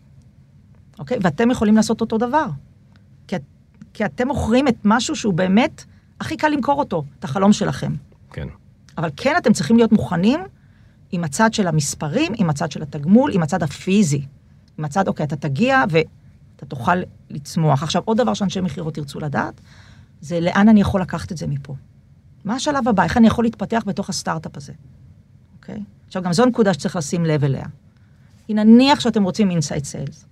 אוקיי? 0.99 1.17
ואתם 1.21 1.51
יכולים 1.51 1.75
לעשות 1.75 2.01
אותו 2.01 2.17
דבר. 2.17 2.45
כי, 3.27 3.35
כי 3.93 4.05
אתם 4.05 4.27
מוכרים 4.27 4.67
את 4.67 4.75
משהו 4.85 5.15
שהוא 5.15 5.33
באמת, 5.33 5.83
הכי 6.19 6.37
קל 6.37 6.49
למכור 6.49 6.79
אותו, 6.79 7.03
את 7.19 7.23
החלום 7.23 7.53
שלכם. 7.53 7.93
כן. 8.31 8.47
אבל 8.97 9.09
כן 9.17 9.33
אתם 9.37 9.53
צריכים 9.53 9.77
להיות 9.77 9.91
מוכנים 9.91 10.39
עם 11.11 11.23
הצד 11.23 11.53
של 11.53 11.67
המספרים, 11.67 12.33
עם 12.35 12.49
הצד 12.49 12.71
של 12.71 12.81
התגמול, 12.81 13.33
עם 13.33 13.43
הצד 13.43 13.63
הפיזי. 13.63 14.25
עם 14.79 14.85
הצד, 14.85 15.07
אוקיי, 15.07 15.25
אתה 15.25 15.35
תגיע 15.35 15.83
ואתה 15.89 16.65
תוכל 16.65 16.95
לצמוח. 17.29 17.83
עכשיו, 17.83 18.01
עוד 18.05 18.17
דבר 18.17 18.33
שאנשי 18.33 18.61
מכירות 18.61 18.97
ירצו 18.97 19.19
לדעת, 19.19 19.61
זה 20.21 20.39
לאן 20.39 20.69
אני 20.69 20.81
יכול 20.81 21.01
לקחת 21.01 21.31
את 21.31 21.37
זה 21.37 21.47
מפה. 21.47 21.75
מה 22.45 22.55
השלב 22.55 22.87
הבא? 22.87 23.03
איך 23.03 23.17
אני 23.17 23.27
יכול 23.27 23.45
להתפתח 23.45 23.83
בתוך 23.85 24.09
הסטארט-אפ 24.09 24.57
הזה, 24.57 24.73
אוקיי? 25.57 25.83
עכשיו, 26.07 26.21
גם 26.23 26.33
זו 26.33 26.45
נקודה 26.45 26.73
שצריך 26.73 26.95
לשים 26.95 27.25
לב 27.25 27.43
אליה. 27.43 27.65
כי 28.45 28.53
נניח 28.53 28.99
שאתם 28.99 29.23
רוצים 29.23 29.49
inside 29.49 29.85
sales, 29.85 30.25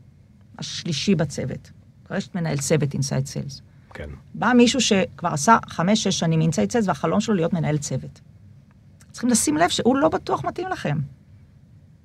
השלישי 0.60 1.15
בצוות. 1.15 1.71
כבר 2.05 2.15
יש 2.15 2.29
מנהל 2.36 2.57
צוות 2.57 2.93
inside 2.93 3.26
sales. 3.26 3.62
כן. 3.93 4.10
בא 4.33 4.53
מישהו 4.55 4.81
שכבר 4.81 5.29
עשה 5.29 5.57
חמש, 5.67 6.03
שש 6.03 6.19
שנים 6.19 6.41
אינסייד 6.41 6.71
סיילס, 6.71 6.88
והחלום 6.88 7.19
שלו 7.19 7.36
להיות 7.36 7.53
מנהל 7.53 7.77
צוות. 7.77 8.21
צריכים 9.12 9.29
לשים 9.29 9.57
לב 9.57 9.69
שהוא 9.69 9.95
לא 9.97 10.10
בטוח 10.10 10.45
מתאים 10.45 10.67
לכם. 10.67 10.97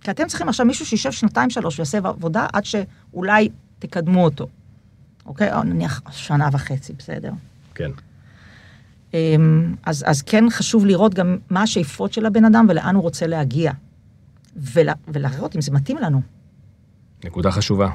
כי 0.02 0.10
אתם 0.10 0.26
צריכים 0.26 0.48
עכשיו 0.48 0.66
מישהו 0.66 0.86
שישב 0.86 1.12
שנתיים, 1.12 1.50
שלוש, 1.50 1.78
ויעשה 1.78 1.98
עבודה 1.98 2.46
עד 2.52 2.64
שאולי 2.64 3.48
תקדמו 3.78 4.24
אותו. 4.24 4.46
אוקיי? 5.26 5.54
או 5.54 5.62
נניח 5.62 6.02
שנה 6.10 6.48
וחצי, 6.52 6.92
בסדר? 6.92 7.32
כן. 7.74 7.90
אמ, 9.14 9.74
אז, 9.86 10.04
אז 10.06 10.22
כן 10.22 10.44
חשוב 10.50 10.86
לראות 10.86 11.14
גם 11.14 11.38
מה 11.50 11.62
השאיפות 11.62 12.12
של 12.12 12.26
הבן 12.26 12.44
אדם 12.44 12.66
ולאן 12.68 12.94
הוא 12.94 13.02
רוצה 13.02 13.26
להגיע. 13.26 13.72
ול, 14.56 14.88
ולראות 15.08 15.56
אם 15.56 15.60
זה 15.60 15.72
מתאים 15.72 15.98
לנו. 15.98 16.22
נקודה 17.24 17.50
חשובה. 17.50 17.88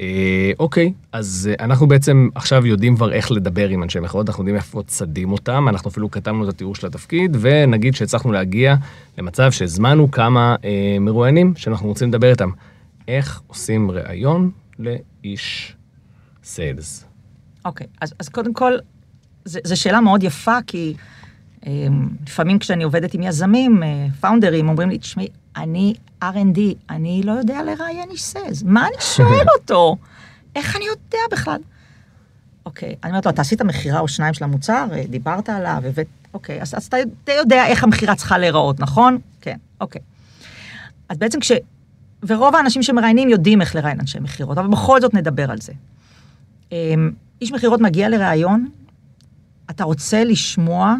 אה, 0.00 0.52
אוקיי, 0.58 0.92
אז 1.12 1.50
אה, 1.50 1.64
אנחנו 1.64 1.88
בעצם 1.88 2.28
עכשיו 2.34 2.66
יודעים 2.66 2.96
כבר 2.96 3.12
איך 3.12 3.30
לדבר 3.30 3.68
עם 3.68 3.82
אנשי 3.82 4.00
מכירות, 4.00 4.28
אנחנו 4.28 4.42
יודעים 4.42 4.56
איפה 4.56 4.82
צדים 4.86 5.32
אותם, 5.32 5.68
אנחנו 5.68 5.90
אפילו 5.90 6.10
כתבנו 6.10 6.44
את 6.44 6.48
התיאור 6.48 6.74
של 6.74 6.86
התפקיד, 6.86 7.36
ונגיד 7.40 7.94
שהצלחנו 7.94 8.32
להגיע 8.32 8.74
למצב 9.18 9.52
שהזמנו 9.52 10.10
כמה 10.10 10.56
אה, 10.64 10.96
מרואיינים 11.00 11.52
שאנחנו 11.56 11.88
רוצים 11.88 12.08
לדבר 12.08 12.30
איתם. 12.30 12.50
איך 13.08 13.40
עושים 13.46 13.90
ראיון 13.90 14.50
לאיש 14.78 15.76
סיילס? 16.44 17.04
אוקיי, 17.64 17.86
אז, 18.00 18.14
אז 18.18 18.28
קודם 18.28 18.54
כל, 18.54 18.72
זו 19.44 19.80
שאלה 19.80 20.00
מאוד 20.00 20.22
יפה, 20.22 20.58
כי 20.66 20.94
אה, 21.66 21.86
לפעמים 22.26 22.58
כשאני 22.58 22.84
עובדת 22.84 23.14
עם 23.14 23.22
יזמים, 23.22 23.82
אה, 23.82 24.06
פאונדרים, 24.20 24.68
אומרים 24.68 24.88
לי, 24.88 24.98
תשמעי, 24.98 25.28
אני 25.56 25.94
R&D, 26.24 26.60
אני 26.90 27.22
לא 27.24 27.32
יודע 27.32 27.62
לראיין 27.62 28.10
איש 28.10 28.22
סיילס, 28.22 28.62
מה 28.62 28.86
אני 28.86 28.96
שואל 29.00 29.46
אותו? 29.58 29.96
איך 30.56 30.76
אני 30.76 30.84
יודע 30.84 31.18
בכלל? 31.30 31.60
אוקיי, 32.66 32.94
אני 33.04 33.10
אומרת 33.10 33.26
לו, 33.26 33.30
אתה 33.32 33.40
עשית 33.42 33.62
מכירה 33.62 34.00
או 34.00 34.08
שניים 34.08 34.34
של 34.34 34.44
המוצר, 34.44 34.86
אה, 34.92 35.04
דיברת 35.08 35.48
עליו, 35.48 35.82
הבאת, 35.84 36.06
אוקיי, 36.34 36.62
אז, 36.62 36.74
אז 36.74 36.86
אתה, 36.86 36.96
אתה 37.24 37.32
יודע 37.32 37.66
איך 37.66 37.84
המכירה 37.84 38.14
צריכה 38.14 38.38
להיראות, 38.38 38.80
נכון? 38.80 39.18
כן, 39.40 39.56
אוקיי. 39.80 40.00
אז 41.08 41.18
בעצם 41.18 41.40
כש... 41.40 41.52
ורוב 42.26 42.54
האנשים 42.54 42.82
שמראיינים 42.82 43.28
יודעים 43.28 43.60
איך 43.60 43.74
לראיין 43.74 44.00
אנשי 44.00 44.18
מכירות, 44.18 44.58
אבל 44.58 44.68
בכל 44.68 45.00
זאת 45.00 45.14
נדבר 45.14 45.50
על 45.50 45.60
זה. 45.60 45.72
אמ, 46.72 47.10
איש 47.40 47.52
מכירות 47.52 47.80
מגיע 47.80 48.08
לראיון, 48.08 48.68
אתה 49.70 49.84
רוצה 49.84 50.24
לשמוע 50.24 50.94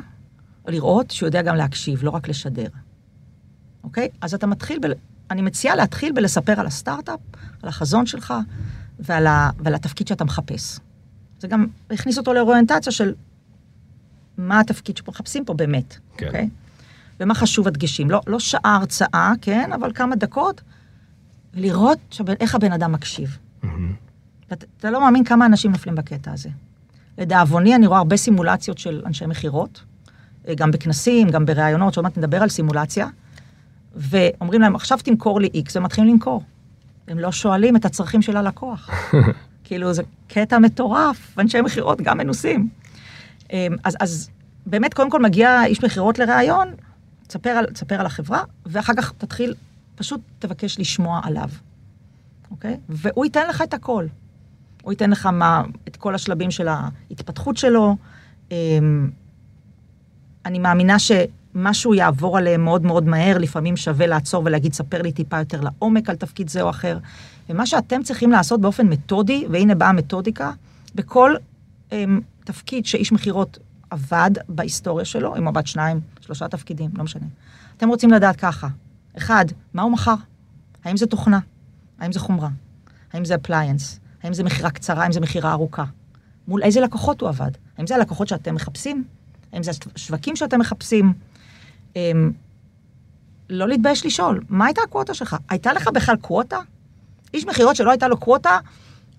או 0.64 0.71
לראות 0.71 1.11
שהוא 1.11 1.27
יודע 1.27 1.43
גם 1.43 1.57
להקשיב, 1.57 2.05
לא 2.05 2.11
רק 2.11 2.29
לשדר. 2.29 2.68
אוקיי? 3.85 4.09
אז 4.21 4.35
אתה 4.35 4.47
מתחיל 4.47 4.79
ב... 4.83 4.87
אני 5.31 5.43
מציעה 5.43 5.76
להתחיל 5.76 6.12
בלספר 6.12 6.61
על 6.61 6.66
הסטארט-אפ, 6.66 7.20
על 7.62 7.68
החזון 7.68 8.07
שלך 8.07 8.35
ועל, 8.99 9.26
ה, 9.26 9.51
ועל 9.59 9.74
התפקיד 9.74 10.09
שאתה 10.09 10.24
מחפש. 10.24 10.78
זה 11.41 11.49
גם 11.49 11.66
הכניס 11.91 12.18
אותו 12.18 12.35
לאוריינטציה 12.35 12.93
של 12.93 13.14
מה 14.39 14.61
התפקיד 14.61 14.97
שמחפשים 14.97 15.45
פה 15.45 15.55
באמת, 15.55 15.97
כן. 16.16 16.26
אוקיי? 16.26 16.49
ומה 17.20 17.35
חשוב 17.35 17.68
הדגשים. 17.68 18.11
לא, 18.11 18.20
לא 18.26 18.41
שעה 18.41 18.76
הרצאה, 18.76 19.33
כן, 19.43 19.72
אבל 19.72 19.93
כמה 19.93 20.16
דקות, 20.16 20.61
ולראות 21.55 21.99
שב, 22.11 22.31
איך 22.31 22.55
הבן 22.55 22.72
אדם 22.72 22.93
מקשיב. 22.93 23.39
ואתה 24.51 24.66
אתה 24.76 24.91
לא 24.91 25.01
מאמין 25.01 25.24
כמה 25.24 25.47
אנשים 25.47 25.70
נופלים 25.70 25.95
בקטע 25.95 26.33
הזה. 26.33 26.49
לדאבוני, 27.18 27.74
אני 27.74 27.87
רואה 27.87 27.99
הרבה 27.99 28.16
סימולציות 28.16 28.78
של 28.78 29.03
אנשי 29.07 29.26
מכירות, 29.26 29.83
אה, 30.49 30.55
גם 30.55 30.70
בכנסים, 30.70 31.31
גם 31.31 31.47
בראיונות, 31.47 31.95
שעוד 31.95 32.05
מעט 32.05 32.18
נדבר 32.18 32.43
על 32.43 32.49
סימולציה, 32.49 33.09
ואומרים 33.97 34.61
להם, 34.61 34.74
עכשיו 34.74 34.99
תמכור 34.99 35.41
לי 35.41 35.49
והם 35.74 35.84
מתחילים 35.84 36.11
למכור. 36.11 36.43
הם 37.09 37.18
לא 37.18 37.32
שואלים 37.32 37.76
את 37.76 37.84
הצרכים 37.84 38.22
של 38.22 38.36
הלקוח. 38.36 38.91
כאילו, 39.64 39.93
זה 39.93 40.03
קטע 40.28 40.59
מטורף, 40.59 41.34
ואנשי 41.36 41.61
מכירות 41.61 42.01
גם 42.01 42.18
מנוסים. 42.18 42.68
אה, 43.53 43.66
אז, 43.84 43.97
אז 44.01 44.30
באמת, 44.66 44.95
קודם 44.95 45.11
כל 45.11 45.22
מגיע 45.22 45.64
איש 45.64 45.84
מכירות 45.84 46.18
לראיון, 46.18 46.68
תספר 47.26 47.51
על, 47.51 47.66
תספר 47.66 48.01
על 48.01 48.07
החברה, 48.07 48.43
ואחר 48.66 48.93
כך 48.97 49.12
תתחיל, 49.18 49.55
פשוט 49.95 50.20
תבקש 50.38 50.78
לשמוע 50.78 51.20
עליו, 51.24 51.49
אוקיי? 52.51 52.76
והוא 52.88 53.24
ייתן 53.24 53.49
לך 53.49 53.62
את 53.62 53.74
הכל. 53.74 54.07
הוא 54.82 54.93
ייתן 54.93 55.11
לך 55.11 55.26
מה, 55.26 55.62
את 55.88 55.97
כל 55.97 56.14
השלבים 56.14 56.51
של 56.51 56.68
ההתפתחות 56.68 57.57
שלו. 57.57 57.97
אמ, 58.51 59.11
אני 60.47 60.59
מאמינה 60.59 60.99
שמשהו 61.55 61.94
יעבור 61.94 62.38
עליהם 62.38 62.64
מאוד 62.64 62.82
מאוד 62.82 63.07
מהר, 63.07 63.38
לפעמים 63.38 63.76
שווה 63.76 64.07
לעצור 64.07 64.42
ולהגיד, 64.46 64.72
ספר 64.72 65.03
לי 65.03 65.12
טיפה 65.12 65.38
יותר 65.38 65.61
לעומק 65.61 66.11
על 66.11 66.16
תפקיד 66.16 66.48
זה 66.48 66.62
או 66.62 66.70
אחר. 66.70 66.98
ומה 67.48 67.66
שאתם 67.66 68.03
צריכים 68.03 68.30
לעשות 68.30 68.61
באופן 68.61 68.86
מתודי, 68.86 69.46
והנה 69.51 69.74
באה 69.74 69.88
המתודיקה, 69.88 70.53
בכל 70.94 71.34
אמ, 71.92 72.20
תפקיד 72.44 72.86
שאיש 72.86 73.12
מכירות 73.12 73.59
עבד 73.90 74.30
בהיסטוריה 74.48 75.05
שלו, 75.05 75.36
אם 75.36 75.48
עבד 75.48 75.66
שניים, 75.66 76.01
שלושה 76.20 76.48
תפקידים, 76.48 76.90
לא 76.94 77.05
משנה. 77.05 77.26
אתם 77.76 77.88
רוצים 77.88 78.11
לדעת 78.11 78.36
ככה, 78.36 78.68
אחד, 79.16 79.44
מה 79.74 79.82
הוא 79.82 79.92
מכר? 79.92 80.14
האם 80.84 80.96
זה 80.96 81.07
תוכנה? 81.07 81.38
האם 81.98 82.12
זה 82.12 82.20
חומרה? 82.20 82.48
האם 83.12 83.24
זה 83.24 83.34
אפליינס? 83.34 84.01
האם 84.22 84.34
זה 84.34 84.44
מכירה 84.44 84.70
קצרה? 84.70 85.03
האם 85.03 85.12
זה 85.12 85.20
מכירה 85.20 85.53
ארוכה? 85.53 85.84
מול 86.48 86.62
איזה 86.62 86.80
לקוחות 86.80 87.20
הוא 87.20 87.28
עבד? 87.28 87.51
האם 87.78 87.86
זה 87.86 87.94
הלקוחות 87.94 88.28
שאתם 88.28 88.55
מחפשים? 88.55 89.05
האם 89.53 89.62
זה 89.62 89.70
השווקים 89.94 90.36
שאתם 90.36 90.61
מחפשים? 90.61 91.12
אמ, 91.97 92.30
לא 93.51 93.68
להתבייש 93.68 94.07
לשאול, 94.07 94.41
מה 94.49 94.66
הייתה 94.66 94.80
הקווטה 94.82 95.14
שלך? 95.14 95.36
הייתה 95.49 95.72
לך 95.72 95.88
בכלל 95.88 96.16
קווטה? 96.16 96.59
איש 97.34 97.47
מכירות 97.47 97.76
שלא 97.76 97.91
הייתה 97.91 98.09
לו 98.09 98.16
קווטה, 98.16 98.59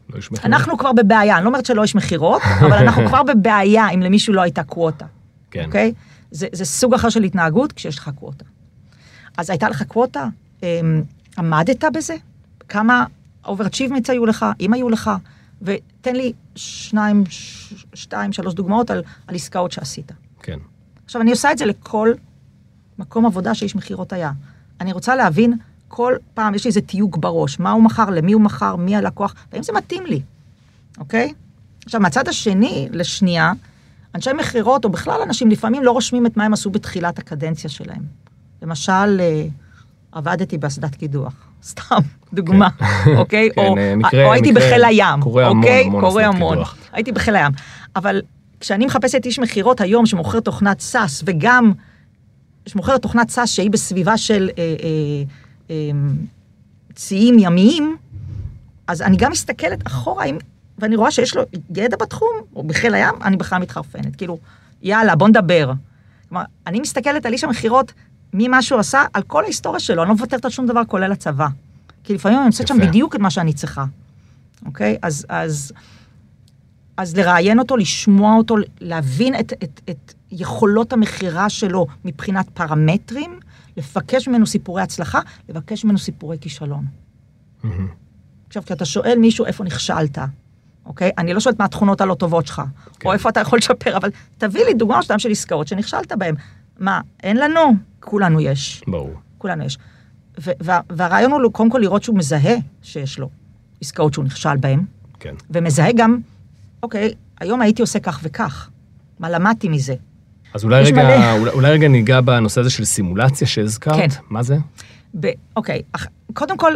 לא. 0.09 0.19
אנחנו 0.43 0.78
כבר 0.78 0.91
בבעיה. 0.93 1.36
אני 1.36 1.43
לא 1.43 1.49
אומרת 1.49 1.65
שלא 1.65 1.84
יש 1.84 1.95
מכירות, 1.95 2.41
אבל 2.65 2.74
אנחנו 2.74 3.07
כבר 3.07 3.24
בבעיה 3.24 3.89
אם 3.89 4.01
למישהו 4.01 4.34
לא 4.34 4.41
הייתה 4.41 4.63
קווטה. 4.63 5.05
כן. 5.51 5.65
אוקיי? 5.65 5.93
זה, 6.32 6.47
זה 6.51 6.65
סוג 6.65 6.93
אחר 6.93 7.09
של 7.09 7.24
התנהגות 7.24 7.72
כשיש 7.72 7.97
לך 7.97 8.09
quota. 8.16 8.45
אז 9.38 9.49
הייתה 9.49 9.69
לך 9.69 9.84
quota, 9.84 10.28
אמ, 10.63 11.03
עמדת 11.38 11.84
בזה? 11.93 12.15
כמה 12.69 13.05
overachievements 13.45 14.09
היו 14.09 14.26
לך, 14.26 14.45
אם 14.59 14.74
היו 14.74 14.89
לך? 14.89 15.11
ותן 15.61 16.15
לי 16.15 16.34
שניים, 16.55 17.24
שתיים, 17.93 18.32
שלוש 18.34 18.53
דוגמאות 18.53 18.91
על, 18.91 19.03
על 19.28 19.36
עסקאות 19.36 19.72
שעשית. 19.72 20.11
כן. 20.41 20.59
עכשיו, 21.05 21.22
אני 21.22 21.32
עושה 21.32 21.51
את 21.51 21.57
זה 21.57 21.65
לכל 21.65 22.13
מקום 23.02 23.26
עבודה 23.26 23.56
שאיש 23.56 23.76
מכירות 23.76 24.14
היה. 24.14 24.32
אני 24.82 24.91
רוצה 24.93 25.16
להבין, 25.16 25.54
כל 25.88 26.14
פעם 26.34 26.56
יש 26.56 26.64
לי 26.64 26.68
איזה 26.68 26.82
תיוג 26.82 27.22
בראש, 27.22 27.60
מה 27.60 27.72
הוא 27.72 27.84
מכר, 27.84 28.10
למי 28.10 28.32
הוא 28.34 28.41
מכר, 28.41 28.76
מי 28.76 28.95
הלקוח, 28.95 29.36
והאם 29.52 29.64
זה 29.64 29.74
מתאים 29.74 30.06
לי, 30.06 30.22
אוקיי? 30.97 31.34
עכשיו, 31.86 32.02
מהצד 32.02 32.28
השני, 32.28 32.89
לשנייה, 32.91 33.52
אנשי 34.16 34.30
מכירות, 34.34 34.86
או 34.86 34.89
בכלל 34.89 35.22
אנשים, 35.28 35.49
לפעמים 35.49 35.84
לא 35.84 35.91
רושמים 35.91 36.26
את 36.26 36.38
מה 36.38 36.45
הם 36.45 36.54
עשו 36.54 36.70
בתחילת 36.70 37.20
הקדנציה 37.20 37.70
שלהם. 37.70 38.02
למשל, 38.62 38.91
אה, 39.22 39.45
עבדתי 40.12 40.58
באסדת 40.58 40.95
קידוח, 40.95 41.34
סתם, 41.64 41.95
דוגמה, 42.34 42.68
אוקיי? 43.18 43.49
כן, 43.56 43.62
או, 43.62 43.78
אה, 43.78 43.95
מקרה- 43.95 44.26
או 44.26 44.34
הייתי 44.34 44.52
מקרה 44.52 44.68
בחיל 44.68 44.84
הים, 44.86 45.22
קורה 45.22 45.47
אוקיי? 45.47 45.84
המון 45.86 46.02
קורה 46.02 46.26
המון. 46.26 46.54
קידוח. 46.56 46.76
הייתי 46.91 47.12
בחיל 47.12 47.36
הים. 47.36 47.52
אבל 47.95 48.22
כשאני 48.60 48.86
מחפשת 48.86 49.26
איש 49.26 49.39
מכירות 49.39 49.82
היום 49.82 50.06
שמוכר 50.06 50.39
תוכנת 50.39 50.80
SAS, 50.93 51.24
וגם 51.26 51.72
שמוכר 52.66 52.97
תוכנת 52.97 53.30
SAS 53.30 53.45
שהיא 53.45 53.72
בסביבה 53.72 54.18
של 54.18 54.49
אה, 54.57 54.64
אה, 54.64 55.24
אה, 55.70 55.91
ציים 56.95 57.39
ימיים, 57.39 57.97
אז 58.88 59.01
אני 59.01 59.18
גם 59.18 59.32
מסתכלת 59.32 59.88
אחורה, 59.88 60.26
אם, 60.26 60.38
ואני 60.78 60.95
רואה 60.95 61.12
שיש 61.12 61.36
לו 61.36 61.43
ידע 61.76 61.97
בתחום, 61.97 62.30
או 62.55 62.64
בחיל 62.64 62.93
הים, 62.93 63.16
אני 63.24 63.38
בכלל 63.38 63.62
מתחרפנת. 63.62 64.16
כאילו, 64.16 64.38
יאללה, 64.82 65.16
בוא 65.16 65.28
נדבר. 65.28 65.72
כלומר, 66.30 66.43
אני 66.68 66.80
מסתכלת 66.80 67.26
על 67.26 67.34
איש 67.34 67.43
המכירות, 67.43 67.93
ממה 68.34 68.62
שהוא 68.62 68.80
עשה, 68.80 69.03
על 69.14 69.24
כל 69.24 69.43
ההיסטוריה 69.43 69.80
שלו, 69.80 70.01
אני 70.01 70.09
לא 70.09 70.16
מוותרת 70.16 70.45
על 70.45 70.51
שום 70.51 70.66
דבר, 70.66 70.82
כולל 70.88 71.12
הצבא. 71.12 71.47
כי 72.03 72.14
לפעמים 72.14 72.38
אני 72.38 72.45
מוצאת 72.45 72.68
שם 72.68 72.78
יפה. 72.78 72.86
בדיוק 72.86 73.16
את 73.16 73.20
מה 73.20 73.30
שאני 73.30 73.53
צריכה. 73.53 73.86
אוקיי? 74.66 74.97
אז, 75.01 75.26
אז, 75.30 75.74
אז 76.97 77.18
לראיין 77.18 77.59
אותו, 77.59 77.78
לשמוע 77.78 78.36
אותו, 78.36 78.55
להבין 78.82 79.36
את, 79.39 79.53
את, 79.64 79.82
את 79.89 80.14
יכולות 80.32 80.93
המכירה 80.93 81.49
שלו 81.49 81.88
מבחינת 82.05 82.49
פרמטרים, 82.49 83.39
לבקש 83.77 84.27
ממנו 84.27 84.45
סיפורי 84.45 84.82
הצלחה, 84.82 85.19
לבקש 85.49 85.86
ממנו 85.86 85.97
סיפורי 85.97 86.38
כישלון. 86.41 86.86
מהמם. 87.63 87.88
עכשיו, 88.47 88.63
כשאתה 88.65 88.86
שואל 88.86 89.17
מישהו 89.19 89.45
איפה 89.45 89.63
נכשלת, 89.63 90.17
אוקיי? 90.86 91.11
אני 91.17 91.34
לא 91.34 91.39
שואלת 91.39 91.59
מה 91.59 91.65
התכונות 91.65 92.01
הלא 92.01 92.13
טובות 92.13 92.47
שלך, 92.47 92.61
כן. 92.99 93.09
או 93.09 93.13
איפה 93.13 93.29
אתה 93.29 93.39
יכול 93.39 93.57
לשפר, 93.59 93.97
אבל 93.97 94.09
תביא 94.38 94.65
לי 94.65 94.73
דוגמה 94.73 95.03
שתיים 95.03 95.19
של 95.19 95.32
עסקאות 95.32 95.67
שנכשלת 95.67 96.11
בהן. 96.13 96.36
מה, 96.79 97.01
אין 97.23 97.38
לנו? 97.38 97.59
כולנו 97.99 98.39
יש. 98.41 98.84
ברור. 98.88 99.13
כולנו 99.38 99.63
יש. 99.65 99.77
ו- 100.41 100.51
וה- 100.61 100.79
והרעיון 100.89 101.32
הוא 101.32 101.51
קודם 101.51 101.69
כל 101.69 101.77
לראות 101.82 102.03
שהוא 102.03 102.17
מזהה 102.17 102.55
שיש 102.82 103.19
לו 103.19 103.29
עסקאות 103.82 104.13
שהוא 104.13 104.25
נכשל 104.25 104.57
בהן, 104.57 104.86
כן. 105.19 105.36
ומזהה 105.49 105.91
גם, 105.95 106.17
אוקיי, 106.84 107.13
היום 107.39 107.61
הייתי 107.61 107.82
עושה 107.82 107.99
כך 107.99 108.19
וכך. 108.23 108.69
מה 109.19 109.29
למדתי 109.29 109.69
מזה? 109.69 109.95
אז 110.54 110.64
אולי 110.64 110.84
רגע, 110.84 111.04
מלא. 111.04 111.32
אולי, 111.39 111.52
אולי 111.52 111.72
רגע 111.72 111.88
ניגע 111.88 112.22
בנושא 112.22 112.62
הזה 112.62 112.70
של 112.70 112.86
סימולציה 112.86 113.47
שהזכרת. 113.47 113.95
כן. 113.95 114.08
מה 114.30 114.43
זה? 114.43 114.58
ב- 115.20 115.32
אוקיי, 115.56 115.82
אח- 115.91 116.06
קודם 116.34 116.58
כל, 116.58 116.72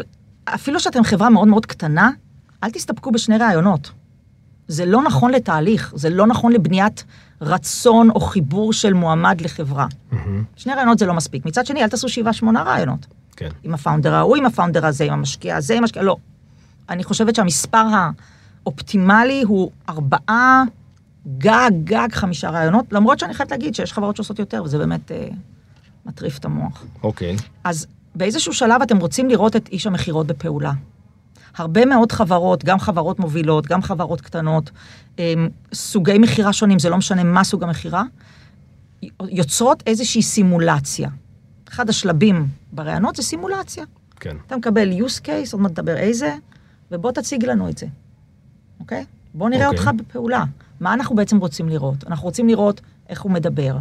אפילו 0.46 0.80
שאתם 0.80 1.04
חברה 1.04 1.30
מאוד 1.30 1.48
מאוד 1.48 1.66
קטנה, 1.66 2.10
אל 2.64 2.70
תסתפקו 2.72 3.12
בשני 3.12 3.38
ראיונות. 3.38 3.92
זה 4.68 4.86
לא 4.86 5.04
נכון 5.04 5.32
לתהליך, 5.32 5.94
זה 5.96 6.10
לא 6.10 6.28
נכון 6.28 6.52
לבניית 6.52 7.04
רצון 7.42 8.10
או 8.10 8.20
חיבור 8.20 8.74
של 8.74 8.94
מועמד 8.94 9.42
לחברה. 9.42 9.88
מהמם. 10.12 10.44
שני 10.56 10.74
ראיונות 10.74 11.00
זה 11.00 11.06
לא 11.06 11.14
מספיק. 11.14 11.46
מצד 11.46 11.66
שני, 11.66 11.84
אל 11.84 11.88
תעשו 11.90 12.10
שבעה, 12.10 12.34
שמונה 12.34 12.64
ראיונות. 12.64 13.06
כן. 13.36 13.50
עם 13.64 13.74
הפאונדר 13.74 14.14
ההוא, 14.16 14.36
עם 14.38 14.46
הפאונדר 14.46 14.86
הזה, 14.86 15.04
עם 15.04 15.14
המשקיע 15.14 15.56
הזה, 15.56 15.74
עם 15.74 15.80
המשקיע... 15.80 16.04
לא. 16.04 16.18
אני 16.90 17.04
חושבת 17.04 17.36
שהמספר 17.36 17.84
האופטימלי 18.64 19.44
הוא 19.48 19.72
ארבעה, 19.90 20.64
גג, 21.38 21.72
גג 21.84 22.08
חמישה 22.12 22.50
ראיונות, 22.50 22.86
למרות 22.94 23.20
שאני 23.20 23.34
חייבת 23.34 23.52
להגיד 23.52 23.76
שיש 23.76 23.94
חברות 23.94 24.16
שעושות 24.16 24.40
יותר, 24.40 24.64
וזה 24.64 24.78
באמת 24.78 25.12
אה, 25.12 25.28
מטריף 26.06 26.38
את 26.38 26.46
המוח. 26.46 26.84
אוקיי. 27.04 27.36
אז 27.64 27.88
באיזשהו 28.16 28.54
שלב 28.54 28.82
אתם 28.82 28.98
רוצים 28.98 29.30
לראות 29.30 29.56
את 29.56 29.68
איש 29.68 29.88
המכירות 29.88 30.28
בפעולה. 30.28 30.72
הרבה 31.58 31.86
מאוד 31.86 32.12
חברות, 32.12 32.64
גם 32.64 32.80
חברות 32.80 33.20
מובילות, 33.20 33.68
גם 33.68 33.82
חברות 33.82 34.22
קטנות, 34.22 34.72
הם, 35.18 35.50
סוגי 35.74 36.18
מכירה 36.18 36.54
שונים, 36.54 36.80
זה 36.80 36.90
לא 36.90 36.98
משנה 36.98 37.24
מה 37.24 37.44
סוג 37.44 37.64
המכירה, 37.64 38.04
יוצרות 39.30 39.84
איזושהי 39.88 40.22
סימולציה. 40.22 41.10
אחד 41.68 41.90
השלבים 41.90 42.48
בראיונות 42.72 43.16
זה 43.16 43.24
סימולציה. 43.24 43.86
כן. 44.20 44.38
אתה 44.48 44.58
מקבל 44.58 44.92
use 44.92 45.22
case, 45.26 45.52
עוד 45.52 45.62
מעט 45.62 45.72
נדבר 45.72 45.98
איזה, 45.98 46.36
ובוא 46.92 47.12
תציג 47.12 47.46
לנו 47.46 47.70
את 47.70 47.78
זה, 47.78 47.88
אוקיי? 48.80 49.06
בוא 49.34 49.50
נראה 49.50 49.68
אוקיי. 49.68 49.80
אותך 49.80 49.92
בפעולה. 49.98 50.44
מה 50.80 50.94
אנחנו 50.94 51.16
בעצם 51.16 51.38
רוצים 51.38 51.70
לראות? 51.70 52.04
אנחנו 52.08 52.26
רוצים 52.26 52.48
לראות 52.48 52.82
איך 53.10 53.22
הוא 53.22 53.32
מדבר. 53.32 53.78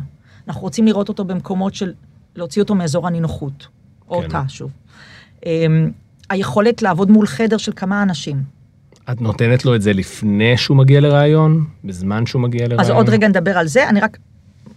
אנחנו 0.49 0.63
רוצים 0.63 0.87
לראות 0.87 1.09
אותו 1.09 1.25
במקומות 1.25 1.75
של 1.75 1.93
להוציא 2.37 2.63
אותו 2.63 2.75
מאזור 2.75 3.07
הנינוחות. 3.07 3.67
או 4.09 4.19
כן. 4.19 4.25
אותה, 4.25 4.43
שוב. 4.49 4.71
אמ, 5.47 5.91
היכולת 6.31 6.83
לעבוד 6.83 7.11
מול 7.11 7.27
חדר 7.27 7.57
של 7.57 7.73
כמה 7.77 8.03
אנשים. 8.03 8.43
את 9.11 9.21
נותנת 9.21 9.65
לו 9.65 9.75
את 9.75 9.83
זה 9.83 9.93
לפני 9.93 10.57
שהוא 10.57 10.77
מגיע 10.77 11.01
לראיון? 11.01 11.65
בזמן 11.85 12.27
שהוא 12.27 12.43
מגיע 12.43 12.69
לראיון? 12.69 12.81
אז 12.81 12.91
עוד 12.91 13.09
רגע 13.09 13.29
נדבר 13.29 13.59
על 13.59 13.67
זה, 13.67 13.89
אני 13.89 14.01
רק, 14.01 14.19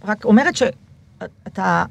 רק 0.06 0.26
אומרת 0.26 0.56
שאתה 0.56 1.86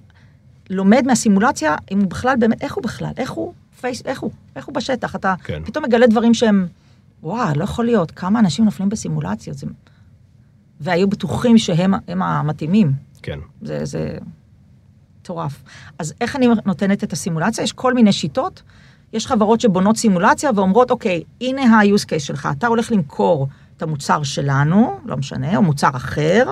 לומד 0.71 1.03
מהסימולציה, 1.07 1.77
אם 1.91 2.01
הוא 2.01 2.11
בכלל 2.11 2.37
באמת, 2.39 2.63
איך 2.63 2.75
הוא 2.75 2.85
בכלל, 2.85 3.11
איך 3.17 3.31
הוא, 3.31 3.53
פייס, 3.81 4.03
איך 4.05 4.21
הוא, 4.21 4.31
איך 4.57 4.67
הוא 4.67 4.75
בשטח, 4.75 5.17
אתה 5.17 5.35
כן. 5.45 5.63
פתאום 5.65 5.85
מגלה 5.85 6.07
דברים 6.07 6.35
שהם, 6.35 6.67
וואו, 7.23 7.55
לא 7.57 7.65
יכול 7.65 7.85
להיות, 7.85 8.11
כמה 8.11 8.41
אנשים 8.41 8.65
נופלים 8.65 8.89
בסימולציות, 8.89 9.59
זה... 9.59 9.67
והיו 10.81 11.09
בטוחים 11.09 11.59
שהם 11.59 11.95
הם 12.09 12.23
המתאימים. 12.23 12.93
כן. 13.23 13.39
זה, 13.63 13.85
זה 13.85 14.19
מטורף. 15.21 15.63
אז 15.99 16.15
איך 16.21 16.37
אני 16.37 16.47
נותנת 16.67 17.05
את 17.05 17.13
הסימולציה? 17.13 17.65
יש 17.65 17.73
כל 17.73 17.95
מיני 17.95 18.13
שיטות. 18.13 18.63
יש 19.13 19.27
חברות 19.27 19.61
שבונות 19.61 19.97
סימולציה 19.97 20.51
ואומרות, 20.55 20.91
אוקיי, 20.91 21.23
הנה 21.41 21.63
ה-use 21.63 22.05
case 22.05 22.19
שלך, 22.19 22.49
אתה 22.59 22.67
הולך 22.67 22.93
למכור 22.93 23.49
את 23.77 23.83
המוצר 23.83 24.23
שלנו, 24.23 24.99
לא 25.05 25.17
משנה, 25.17 25.57
או 25.57 25.63
מוצר 25.63 25.91
אחר, 25.95 26.45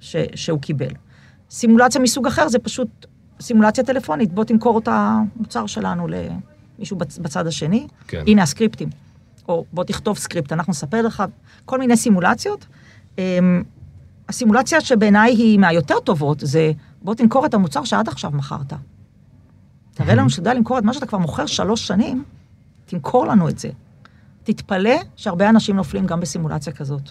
ש, 0.00 0.16
שהוא 0.34 0.60
קיבל. 0.60 0.90
סימולציה 1.50 2.00
מסוג 2.00 2.26
אחר 2.26 2.48
זה 2.48 2.58
פשוט 2.58 3.06
סימולציה 3.40 3.84
טלפונית, 3.84 4.32
בוא 4.32 4.44
תמכור 4.44 4.78
את 4.78 4.88
המוצר 4.90 5.66
שלנו 5.66 6.06
למישהו 6.08 6.96
בצ, 6.96 7.18
בצד 7.18 7.46
השני. 7.46 7.86
כן. 8.08 8.22
הנה 8.26 8.42
הסקריפטים. 8.42 8.88
או 9.48 9.64
בוא 9.72 9.84
תכתוב 9.84 10.18
סקריפט, 10.18 10.52
אנחנו 10.52 10.70
נספר 10.70 11.02
לך, 11.02 11.22
כל 11.64 11.78
מיני 11.78 11.96
סימולציות. 11.96 12.66
הסימולציה 14.28 14.80
שבעיניי 14.80 15.34
היא 15.34 15.58
מהיותר 15.58 16.00
טובות, 16.00 16.40
זה 16.40 16.72
בוא 17.02 17.14
תמכור 17.14 17.46
את 17.46 17.54
המוצר 17.54 17.84
שעד 17.84 18.08
עכשיו 18.08 18.30
מכרת. 18.30 18.72
תראה 19.94 20.14
לנו 20.14 20.30
שאתה 20.30 20.40
יודע 20.40 20.54
למכור 20.54 20.78
את 20.78 20.84
מה 20.84 20.94
שאתה 20.94 21.06
כבר 21.06 21.18
מוכר 21.18 21.46
שלוש 21.46 21.86
שנים, 21.86 22.24
תמכור 22.86 23.26
לנו 23.26 23.48
את 23.48 23.58
זה. 23.58 23.68
תתפלא 24.42 24.94
שהרבה 25.16 25.48
אנשים 25.48 25.76
נופלים 25.76 26.06
גם 26.06 26.20
בסימולציה 26.20 26.72
כזאת. 26.72 27.10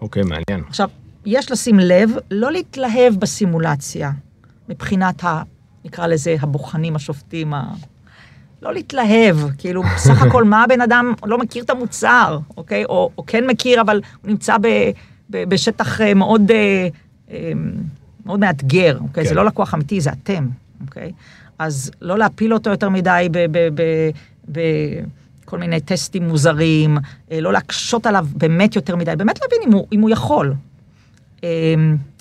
אוקיי, 0.00 0.22
מעניין. 0.22 0.68
עכשיו, 0.68 0.88
יש 1.26 1.50
לשים 1.50 1.78
לב, 1.78 2.10
לא 2.30 2.52
להתלהב 2.52 3.14
בסימולציה, 3.18 4.10
מבחינת 4.68 5.24
ה... 5.24 5.42
נקרא 5.84 6.06
לזה 6.06 6.36
הבוחנים, 6.40 6.96
השופטים, 6.96 7.54
ה... 7.54 7.72
לא 8.62 8.72
להתלהב, 8.72 9.36
כאילו, 9.58 9.82
בסך 9.82 10.22
הכל 10.26 10.44
מה 10.44 10.62
הבן 10.64 10.80
אדם 10.80 11.12
לא 11.24 11.38
מכיר 11.38 11.64
את 11.64 11.70
המוצר, 11.70 12.38
אוקיי? 12.56 12.84
או, 12.84 13.10
או 13.18 13.26
כן 13.26 13.46
מכיר, 13.46 13.80
אבל 13.80 14.00
הוא 14.22 14.30
נמצא 14.30 14.56
ב, 14.58 14.66
בשטח 15.30 16.00
אה, 16.00 16.14
מאוד, 16.14 16.50
אה, 16.50 16.88
אה, 17.30 17.52
מאוד 18.26 18.40
מאתגר, 18.40 18.98
אוקיי? 19.00 19.24
כן. 19.24 19.28
זה 19.28 19.34
לא 19.34 19.44
לקוח 19.44 19.74
אמיתי, 19.74 20.00
זה 20.00 20.10
אתם, 20.12 20.48
אוקיי? 20.80 21.12
אז 21.58 21.90
לא 22.00 22.18
להפיל 22.18 22.54
אותו 22.54 22.70
יותר 22.70 22.88
מדי 22.88 23.28
ב... 23.30 23.38
ב, 23.38 23.68
ב, 23.74 23.82
ב 24.52 24.60
כל 25.44 25.58
מיני 25.58 25.80
טסטים 25.80 26.28
מוזרים, 26.28 26.98
לא 27.30 27.52
להקשות 27.52 28.06
עליו 28.06 28.26
באמת 28.36 28.76
יותר 28.76 28.96
מדי, 28.96 29.12
באמת 29.16 29.38
להבין 29.42 29.58
אם 29.66 29.72
הוא, 29.72 29.86
אם 29.92 30.00
הוא 30.00 30.10
יכול, 30.10 30.54
אה, 31.44 31.74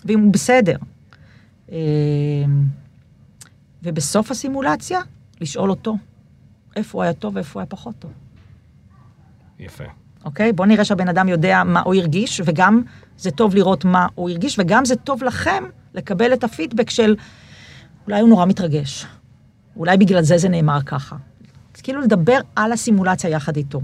ואם 0.05 0.19
הוא 0.19 0.33
בסדר. 0.33 0.77
אה, 1.71 1.77
ובסוף 3.83 4.31
הסימולציה, 4.31 4.99
לשאול 5.41 5.69
אותו, 5.69 5.97
איפה 6.75 6.97
הוא 6.97 7.03
היה 7.03 7.13
טוב 7.13 7.35
ואיפה 7.35 7.59
הוא 7.59 7.61
היה 7.61 7.65
פחות 7.65 7.95
טוב. 7.99 8.11
יפה. 9.59 9.83
אוקיי? 10.25 10.53
בואו 10.53 10.67
נראה 10.67 10.85
שהבן 10.85 11.07
אדם 11.07 11.27
יודע 11.27 11.63
מה 11.63 11.81
הוא 11.81 11.95
הרגיש, 11.95 12.41
וגם 12.45 12.81
זה 13.17 13.31
טוב 13.31 13.55
לראות 13.55 13.85
מה 13.85 14.07
הוא 14.15 14.29
הרגיש, 14.29 14.59
וגם 14.59 14.85
זה 14.85 14.95
טוב 14.95 15.23
לכם 15.23 15.63
לקבל 15.93 16.33
את 16.33 16.43
הפידבק 16.43 16.89
של 16.89 17.15
אולי 18.07 18.21
הוא 18.21 18.29
נורא 18.29 18.45
מתרגש, 18.45 19.05
אולי 19.75 19.97
בגלל 19.97 20.21
זה 20.21 20.37
זה 20.37 20.49
נאמר 20.49 20.81
ככה. 20.81 21.15
כאילו 21.83 22.01
לדבר 22.01 22.39
על 22.55 22.71
הסימולציה 22.71 23.29
יחד 23.29 23.57
איתו, 23.57 23.81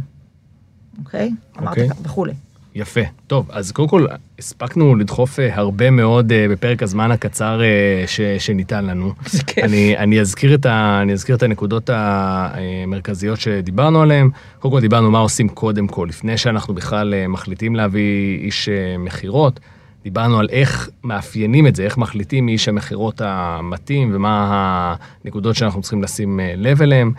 אוקיי? 1.00 1.32
אמרתי 1.60 1.82
אוקיי. 1.82 1.90
ככה, 1.90 2.02
וכולי. 2.04 2.34
יפה. 2.76 3.02
טוב, 3.28 3.50
אז 3.52 3.72
קודם 3.72 3.88
כל, 3.88 4.06
הספקנו 4.40 4.96
לדחוף 4.96 5.40
אה, 5.40 5.56
הרבה 5.56 5.90
מאוד 5.90 6.32
אה, 6.32 6.48
בפרק 6.50 6.84
הזמן 6.84 7.12
הקצר 7.12 7.62
אה, 7.62 8.04
ש, 8.08 8.22
שניתן 8.22 8.86
לנו. 8.86 9.14
זה 9.26 9.44
כיף. 9.44 9.64
אני, 9.64 9.98
אני, 9.98 10.22
אזכיר 10.22 10.56
את 10.56 10.66
ה, 10.66 11.00
אני 11.02 11.14
אזכיר 11.14 11.36
את 11.36 11.44
הנקודות 11.44 11.90
המרכזיות 11.94 13.40
שדיברנו 13.40 14.02
עליהן. 14.02 14.30
קודם 14.60 14.74
כל 14.74 14.82
דיברנו 14.82 15.12
מה 15.12 15.20
עושים 15.20 15.50
קודם 15.50 15.88
כל, 15.88 16.06
לפני 16.10 16.38
שאנחנו 16.38 16.74
בכלל 16.74 17.28
מחליטים 17.28 17.76
להביא 17.76 18.40
איש 18.40 18.70
מכירות. 19.00 19.60
דיברנו 20.04 20.40
על 20.40 20.48
איך 20.52 20.90
מאפיינים 21.04 21.68
את 21.68 21.76
זה, 21.76 21.84
איך 21.84 21.98
מחליטים 21.98 22.46
מי 22.46 22.52
איש 22.52 22.68
המכירות 22.68 23.22
המתאים 23.24 24.12
ומה 24.14 24.96
הנקודות 25.24 25.56
שאנחנו 25.56 25.82
צריכים 25.82 26.04
לשים 26.04 26.40
לב 26.58 26.82
אליהן. 26.82 27.12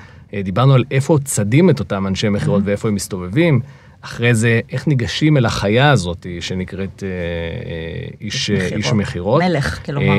דיברנו 0.45 0.75
על 0.75 0.85
איפה 0.91 1.19
צדים 1.25 1.71
את 1.71 1.81
אותם 1.81 2.07
אנשי 2.07 2.29
מכירות 2.29 2.63
ואיפה 2.65 2.89
הם 2.89 2.95
מסתובבים. 2.95 3.61
אחרי 4.07 4.35
זה, 4.35 4.61
איך 4.73 4.87
ניגשים 4.87 5.37
אל 5.37 5.47
החיה 5.47 5.91
הזאת 5.91 6.27
שנקראת 6.41 7.03
אה, 7.03 7.09
אה, 7.09 8.09
איש, 8.21 8.51
אה, 8.51 8.69
איש 8.77 8.93
מכירות. 8.93 9.43
מלך, 9.43 9.87
כלומר. 9.87 10.15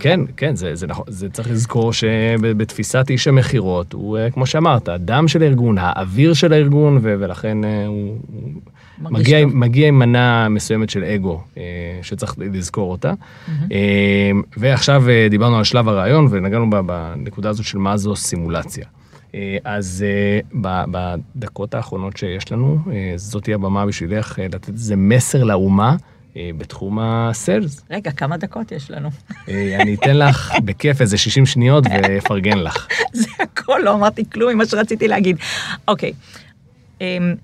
כן, 0.00 0.20
כן, 0.36 0.56
זה, 0.56 0.74
זה 0.74 0.86
נכון, 0.86 1.04
זה 1.08 1.30
צריך 1.30 1.50
לזכור 1.50 1.92
שבתפיסת 1.92 3.06
איש 3.10 3.28
המכירות, 3.28 3.92
הוא, 3.92 4.18
כמו 4.32 4.46
שאמרת, 4.46 4.88
הדם 4.88 5.28
של 5.28 5.42
הארגון, 5.42 5.78
האוויר 5.78 6.34
של 6.34 6.52
הארגון, 6.52 6.98
ו- 7.02 7.14
ולכן 7.18 7.58
הוא, 7.64 8.16
הוא 8.32 9.10
מגיע, 9.10 9.42
טוב. 9.42 9.56
מגיע 9.56 9.88
עם 9.88 9.98
מנה 9.98 10.48
מסוימת 10.48 10.90
של 10.90 11.04
אגו, 11.04 11.40
שצריך 12.02 12.34
לזכור 12.38 12.92
אותה. 12.92 13.12
אה, 13.72 14.30
ועכשיו 14.56 15.04
דיברנו 15.30 15.58
על 15.58 15.64
שלב 15.64 15.88
הרעיון, 15.88 16.28
ונגענו 16.30 16.70
בנקודה 16.70 17.48
הזאת 17.48 17.64
של 17.64 17.78
מה 17.78 17.96
זו 17.96 18.16
סימולציה. 18.16 18.84
אה, 19.34 19.56
אז 19.64 20.04
אה, 20.06 20.40
בדקות 20.90 21.74
האחרונות 21.74 22.16
שיש 22.16 22.52
לנו, 22.52 22.78
אה, 22.92 23.12
זאת 23.16 23.42
תהיה 23.42 23.54
הבמה 23.54 23.86
בשבילך 23.86 24.38
לתת 24.38 24.68
איזה 24.68 24.96
מסר 24.96 25.44
לאומה 25.44 25.96
בתחום 26.58 26.98
הסיילס. 26.98 27.84
רגע, 27.90 28.10
כמה 28.10 28.36
דקות 28.36 28.72
יש 28.72 28.90
לנו? 28.90 29.08
אני 29.48 29.94
אתן 29.94 30.16
לך 30.16 30.52
בכיף 30.64 31.00
איזה 31.00 31.18
60 31.18 31.46
שניות 31.46 31.84
ואפרגן 31.90 32.58
לך. 32.58 32.88
זה 33.12 33.28
הכל, 33.40 33.80
לא 33.84 33.94
אמרתי 33.94 34.24
כלום 34.30 34.52
ממה 34.52 34.66
שרציתי 34.66 35.08
להגיד. 35.08 35.36
אוקיי. 35.88 36.12
אמ, 37.00 37.34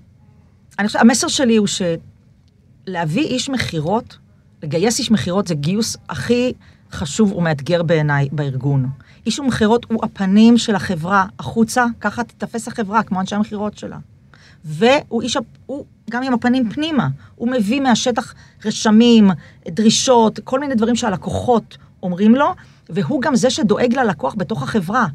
אני 0.79 0.87
חושבת, 0.87 1.01
המסר 1.01 1.27
שלי 1.27 1.55
הוא 1.55 1.67
שלהביא 2.87 3.23
איש 3.23 3.49
מכירות, 3.49 4.17
לגייס 4.63 4.99
איש 4.99 5.11
מכירות 5.11 5.47
זה 5.47 5.55
גיוס 5.55 5.97
הכי 6.09 6.53
חשוב 6.91 7.33
ומאתגר 7.33 7.83
בעיניי 7.83 8.29
בארגון. 8.31 8.89
איש 9.25 9.39
מכירות 9.39 9.85
הוא 9.89 10.05
הפנים 10.05 10.57
של 10.57 10.75
החברה 10.75 11.25
החוצה, 11.39 11.85
ככה 12.01 12.23
תתפס 12.23 12.67
החברה, 12.67 13.03
כמו 13.03 13.19
אנשי 13.19 13.35
המכירות 13.35 13.77
שלה. 13.77 13.97
והוא 14.65 15.21
איש, 15.21 15.37
הוא 15.65 15.85
גם 16.09 16.23
עם 16.23 16.33
הפנים 16.33 16.69
פנימה, 16.69 17.07
הוא 17.35 17.51
מביא 17.51 17.81
מהשטח 17.81 18.33
רשמים, 18.65 19.31
דרישות, 19.67 20.39
כל 20.43 20.59
מיני 20.59 20.75
דברים 20.75 20.95
שהלקוחות 20.95 21.77
אומרים 22.03 22.35
לו, 22.35 22.53
והוא 22.89 23.21
גם 23.21 23.35
זה 23.35 23.49
שדואג 23.49 23.93
ללקוח 23.93 24.35
בתוך 24.37 24.63
החברה. 24.63 25.07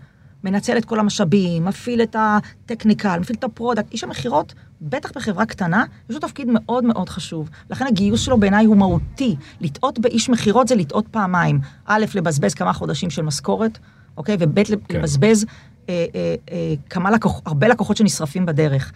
מנצל 0.45 0.79
את 0.79 0.85
כל 0.85 1.01
המשאבים, 1.01 1.65
מפעיל 1.65 2.03
את 2.03 2.17
ה 2.19 2.28
technical, 2.28 3.19
מפעיל 3.19 3.39
את 3.39 3.45
ה 3.45 3.50
product. 3.50 3.93
איש 3.93 4.05
המכירות, 4.05 4.55
בטח 4.81 5.13
בחברה 5.15 5.47
קטנה, 5.47 5.85
יש 6.11 6.15
לו 6.15 6.21
תפקיד 6.21 6.49
מאוד 6.51 6.85
מאוד 6.85 7.09
חשוב. 7.09 7.51
לכן 7.71 7.87
הגיוס 7.87 8.21
שלו 8.21 8.41
בעיניי 8.41 8.65
הוא 8.65 8.77
מהותי. 8.77 9.37
לטעות 9.61 9.99
באיש 9.99 10.31
מכירות 10.31 10.69
זה 10.69 10.75
לטעות 10.75 11.09
פעמיים. 11.09 11.61
א', 11.87 12.05
לבזבז 12.15 12.55
כמה 12.55 12.73
חודשים 12.73 13.11
של 13.11 13.23
משכורת, 13.23 13.79
אוקיי? 14.17 14.37
וב', 14.41 14.63
כן. 14.65 14.99
לבזבז 14.99 15.47
אה, 15.89 16.07
אה, 16.15 16.35
אה, 16.51 16.75
כמה 16.91 17.11
לקוח, 17.11 17.41
הרבה 17.47 17.69
לקוחות 17.69 17.97
שנשרפים 17.97 18.47
בדרך. 18.47 18.93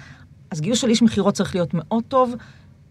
אז 0.50 0.60
גיוס 0.60 0.78
של 0.78 0.88
איש 0.88 1.02
מכירות 1.02 1.34
צריך 1.34 1.54
להיות 1.54 1.70
מאוד 1.74 2.04
טוב, 2.08 2.34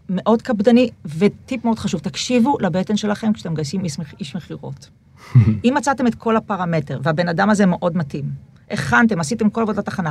מאוד 0.08 0.42
קפדני, 0.42 0.90
וטיפ 1.18 1.64
מאוד 1.64 1.78
חשוב, 1.78 2.00
תקשיבו 2.00 2.56
לבטן 2.60 2.96
שלכם 2.96 3.32
כשאתם 3.32 3.52
מגייסים 3.52 3.84
איש, 3.84 3.98
מכ- 3.98 4.14
איש 4.20 4.36
מכירות. 4.36 4.88
אם 5.64 5.74
מצאתם 5.76 6.06
את 6.06 6.14
כל 6.14 6.36
הפרמטר, 6.36 7.00
והבן 7.02 7.28
אדם 7.28 7.50
הזה 7.50 7.66
מאוד 7.66 7.96
מתאים, 7.96 8.24
הכנתם, 8.70 9.20
עשיתם 9.20 9.50
כל 9.50 9.62
עבודת 9.62 9.88
הכנה, 9.88 10.10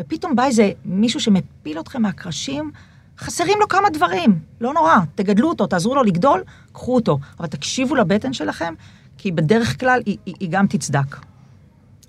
ופתאום 0.00 0.36
בא 0.36 0.44
איזה 0.44 0.70
מישהו 0.84 1.20
שמפיל 1.20 1.80
אתכם 1.80 2.02
מהקרשים, 2.02 2.70
חסרים 3.18 3.58
לו 3.60 3.68
כמה 3.68 3.90
דברים, 3.90 4.38
לא 4.60 4.74
נורא, 4.74 4.96
תגדלו 5.14 5.48
אותו, 5.48 5.66
תעזרו 5.66 5.94
לו 5.94 6.02
לגדול, 6.02 6.42
קחו 6.72 6.94
אותו, 6.94 7.18
אבל 7.40 7.46
תקשיבו 7.48 7.94
לבטן 7.94 8.32
שלכם, 8.32 8.74
כי 9.18 9.32
בדרך 9.32 9.80
כלל 9.80 10.00
היא, 10.06 10.16
היא, 10.26 10.34
היא 10.40 10.48
גם 10.50 10.66
תצדק. 10.66 11.16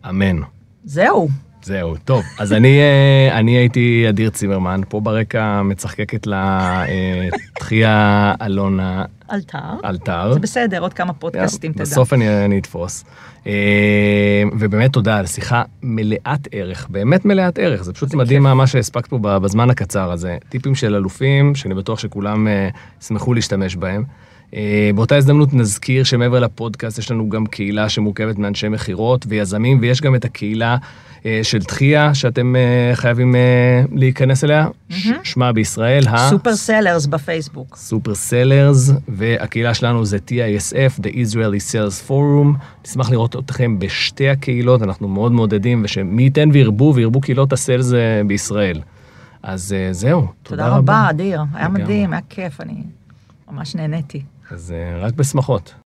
אמן. 0.09 0.39
זהו. 0.83 1.29
זהו, 1.67 1.95
טוב. 2.05 2.23
אז 2.39 2.53
אני, 2.53 2.79
אה, 2.79 3.39
אני 3.39 3.51
הייתי 3.51 4.05
אדיר 4.09 4.29
צימרמן, 4.29 4.81
פה 4.89 4.99
ברקע 4.99 5.61
מצחקקת 5.61 6.27
לה 6.27 6.69
אה, 6.87 7.27
תחיה 7.59 8.33
אלונה 8.41 9.05
אלתר. 9.31 9.57
אלתר. 9.85 10.33
זה 10.33 10.39
בסדר, 10.39 10.79
עוד 10.79 10.93
כמה 10.93 11.13
פודקאסטים 11.13 11.73
תדע. 11.73 11.81
בסוף 11.81 12.13
אני, 12.13 12.45
אני 12.45 12.59
אתפוס. 12.59 13.05
אה, 13.47 14.43
ובאמת 14.59 14.93
תודה 14.93 15.17
על 15.17 15.25
שיחה 15.25 15.63
מלאת 15.83 16.47
ערך, 16.51 16.87
באמת 16.89 17.25
מלאת 17.25 17.59
ערך. 17.59 17.83
זה 17.83 17.93
פשוט 17.93 18.13
מדהים 18.13 18.43
מה, 18.43 18.53
מה 18.53 18.67
שהספקת 18.67 19.07
פה 19.07 19.17
בזמן 19.21 19.69
הקצר 19.69 20.11
הזה. 20.11 20.37
טיפים 20.49 20.75
של 20.75 20.95
אלופים, 20.95 21.55
שאני 21.55 21.73
בטוח 21.73 21.99
שכולם 21.99 22.47
ישמחו 23.01 23.33
להשתמש 23.33 23.75
בהם. 23.75 24.03
אה, 24.55 24.89
באותה 24.95 25.15
הזדמנות 25.15 25.53
נזכיר 25.53 26.03
שמעבר 26.03 26.39
לפודקאסט 26.39 26.99
יש 26.99 27.11
לנו 27.11 27.29
גם 27.29 27.45
קהילה 27.45 27.89
שמורכבת 27.89 28.37
מאנשי 28.37 28.69
מכירות 28.69 29.25
ויזמים, 29.29 29.77
ויש 29.81 30.01
גם 30.01 30.15
את 30.15 30.25
הקהילה 30.25 30.77
אה, 31.25 31.39
של 31.43 31.63
תחייה, 31.63 32.13
שאתם 32.15 32.55
אה, 32.55 32.95
חייבים 32.95 33.35
להיכנס 33.91 34.43
אליה, 34.43 34.67
ש- 34.89 35.07
שמה 35.23 35.51
בישראל, 35.51 36.07
ה... 36.07 36.29
סופר 36.29 36.55
סלרס 36.55 37.05
בפייסבוק. 37.05 37.75
סופר 37.75 38.15
סלרס, 38.15 38.91
והקהילה 39.07 39.73
שלנו 39.73 40.05
זה 40.05 40.17
TISF, 40.17 40.99
The 41.01 41.07
Israeli 41.07 41.71
Sales 41.71 42.09
Forum. 42.09 42.57
נשמח 42.85 43.09
לראות 43.09 43.35
אתכם 43.35 43.79
בשתי 43.79 44.29
הקהילות, 44.29 44.81
אנחנו 44.83 45.07
מאוד 45.07 45.31
מעודדים, 45.31 45.81
ושמי 45.83 46.23
ייתן 46.23 46.49
וירבו, 46.53 46.93
וירבו 46.95 47.21
קהילות 47.21 47.53
הסלס 47.53 47.91
בישראל. 48.27 48.81
אז 49.43 49.75
זהו, 49.91 50.21
תודה, 50.21 50.33
תודה 50.43 50.67
רבה, 50.67 51.07
אדיר. 51.09 51.41
היה. 51.53 51.69
מדהים, 51.69 52.13
היה 52.13 52.21
כיף, 52.29 52.61
אני 52.61 52.73
ממש 53.51 53.75
נהניתי. 53.75 54.21
אז 54.51 54.71
אה, 54.71 54.97
רק 54.97 55.13
בשמחות. 55.13 55.73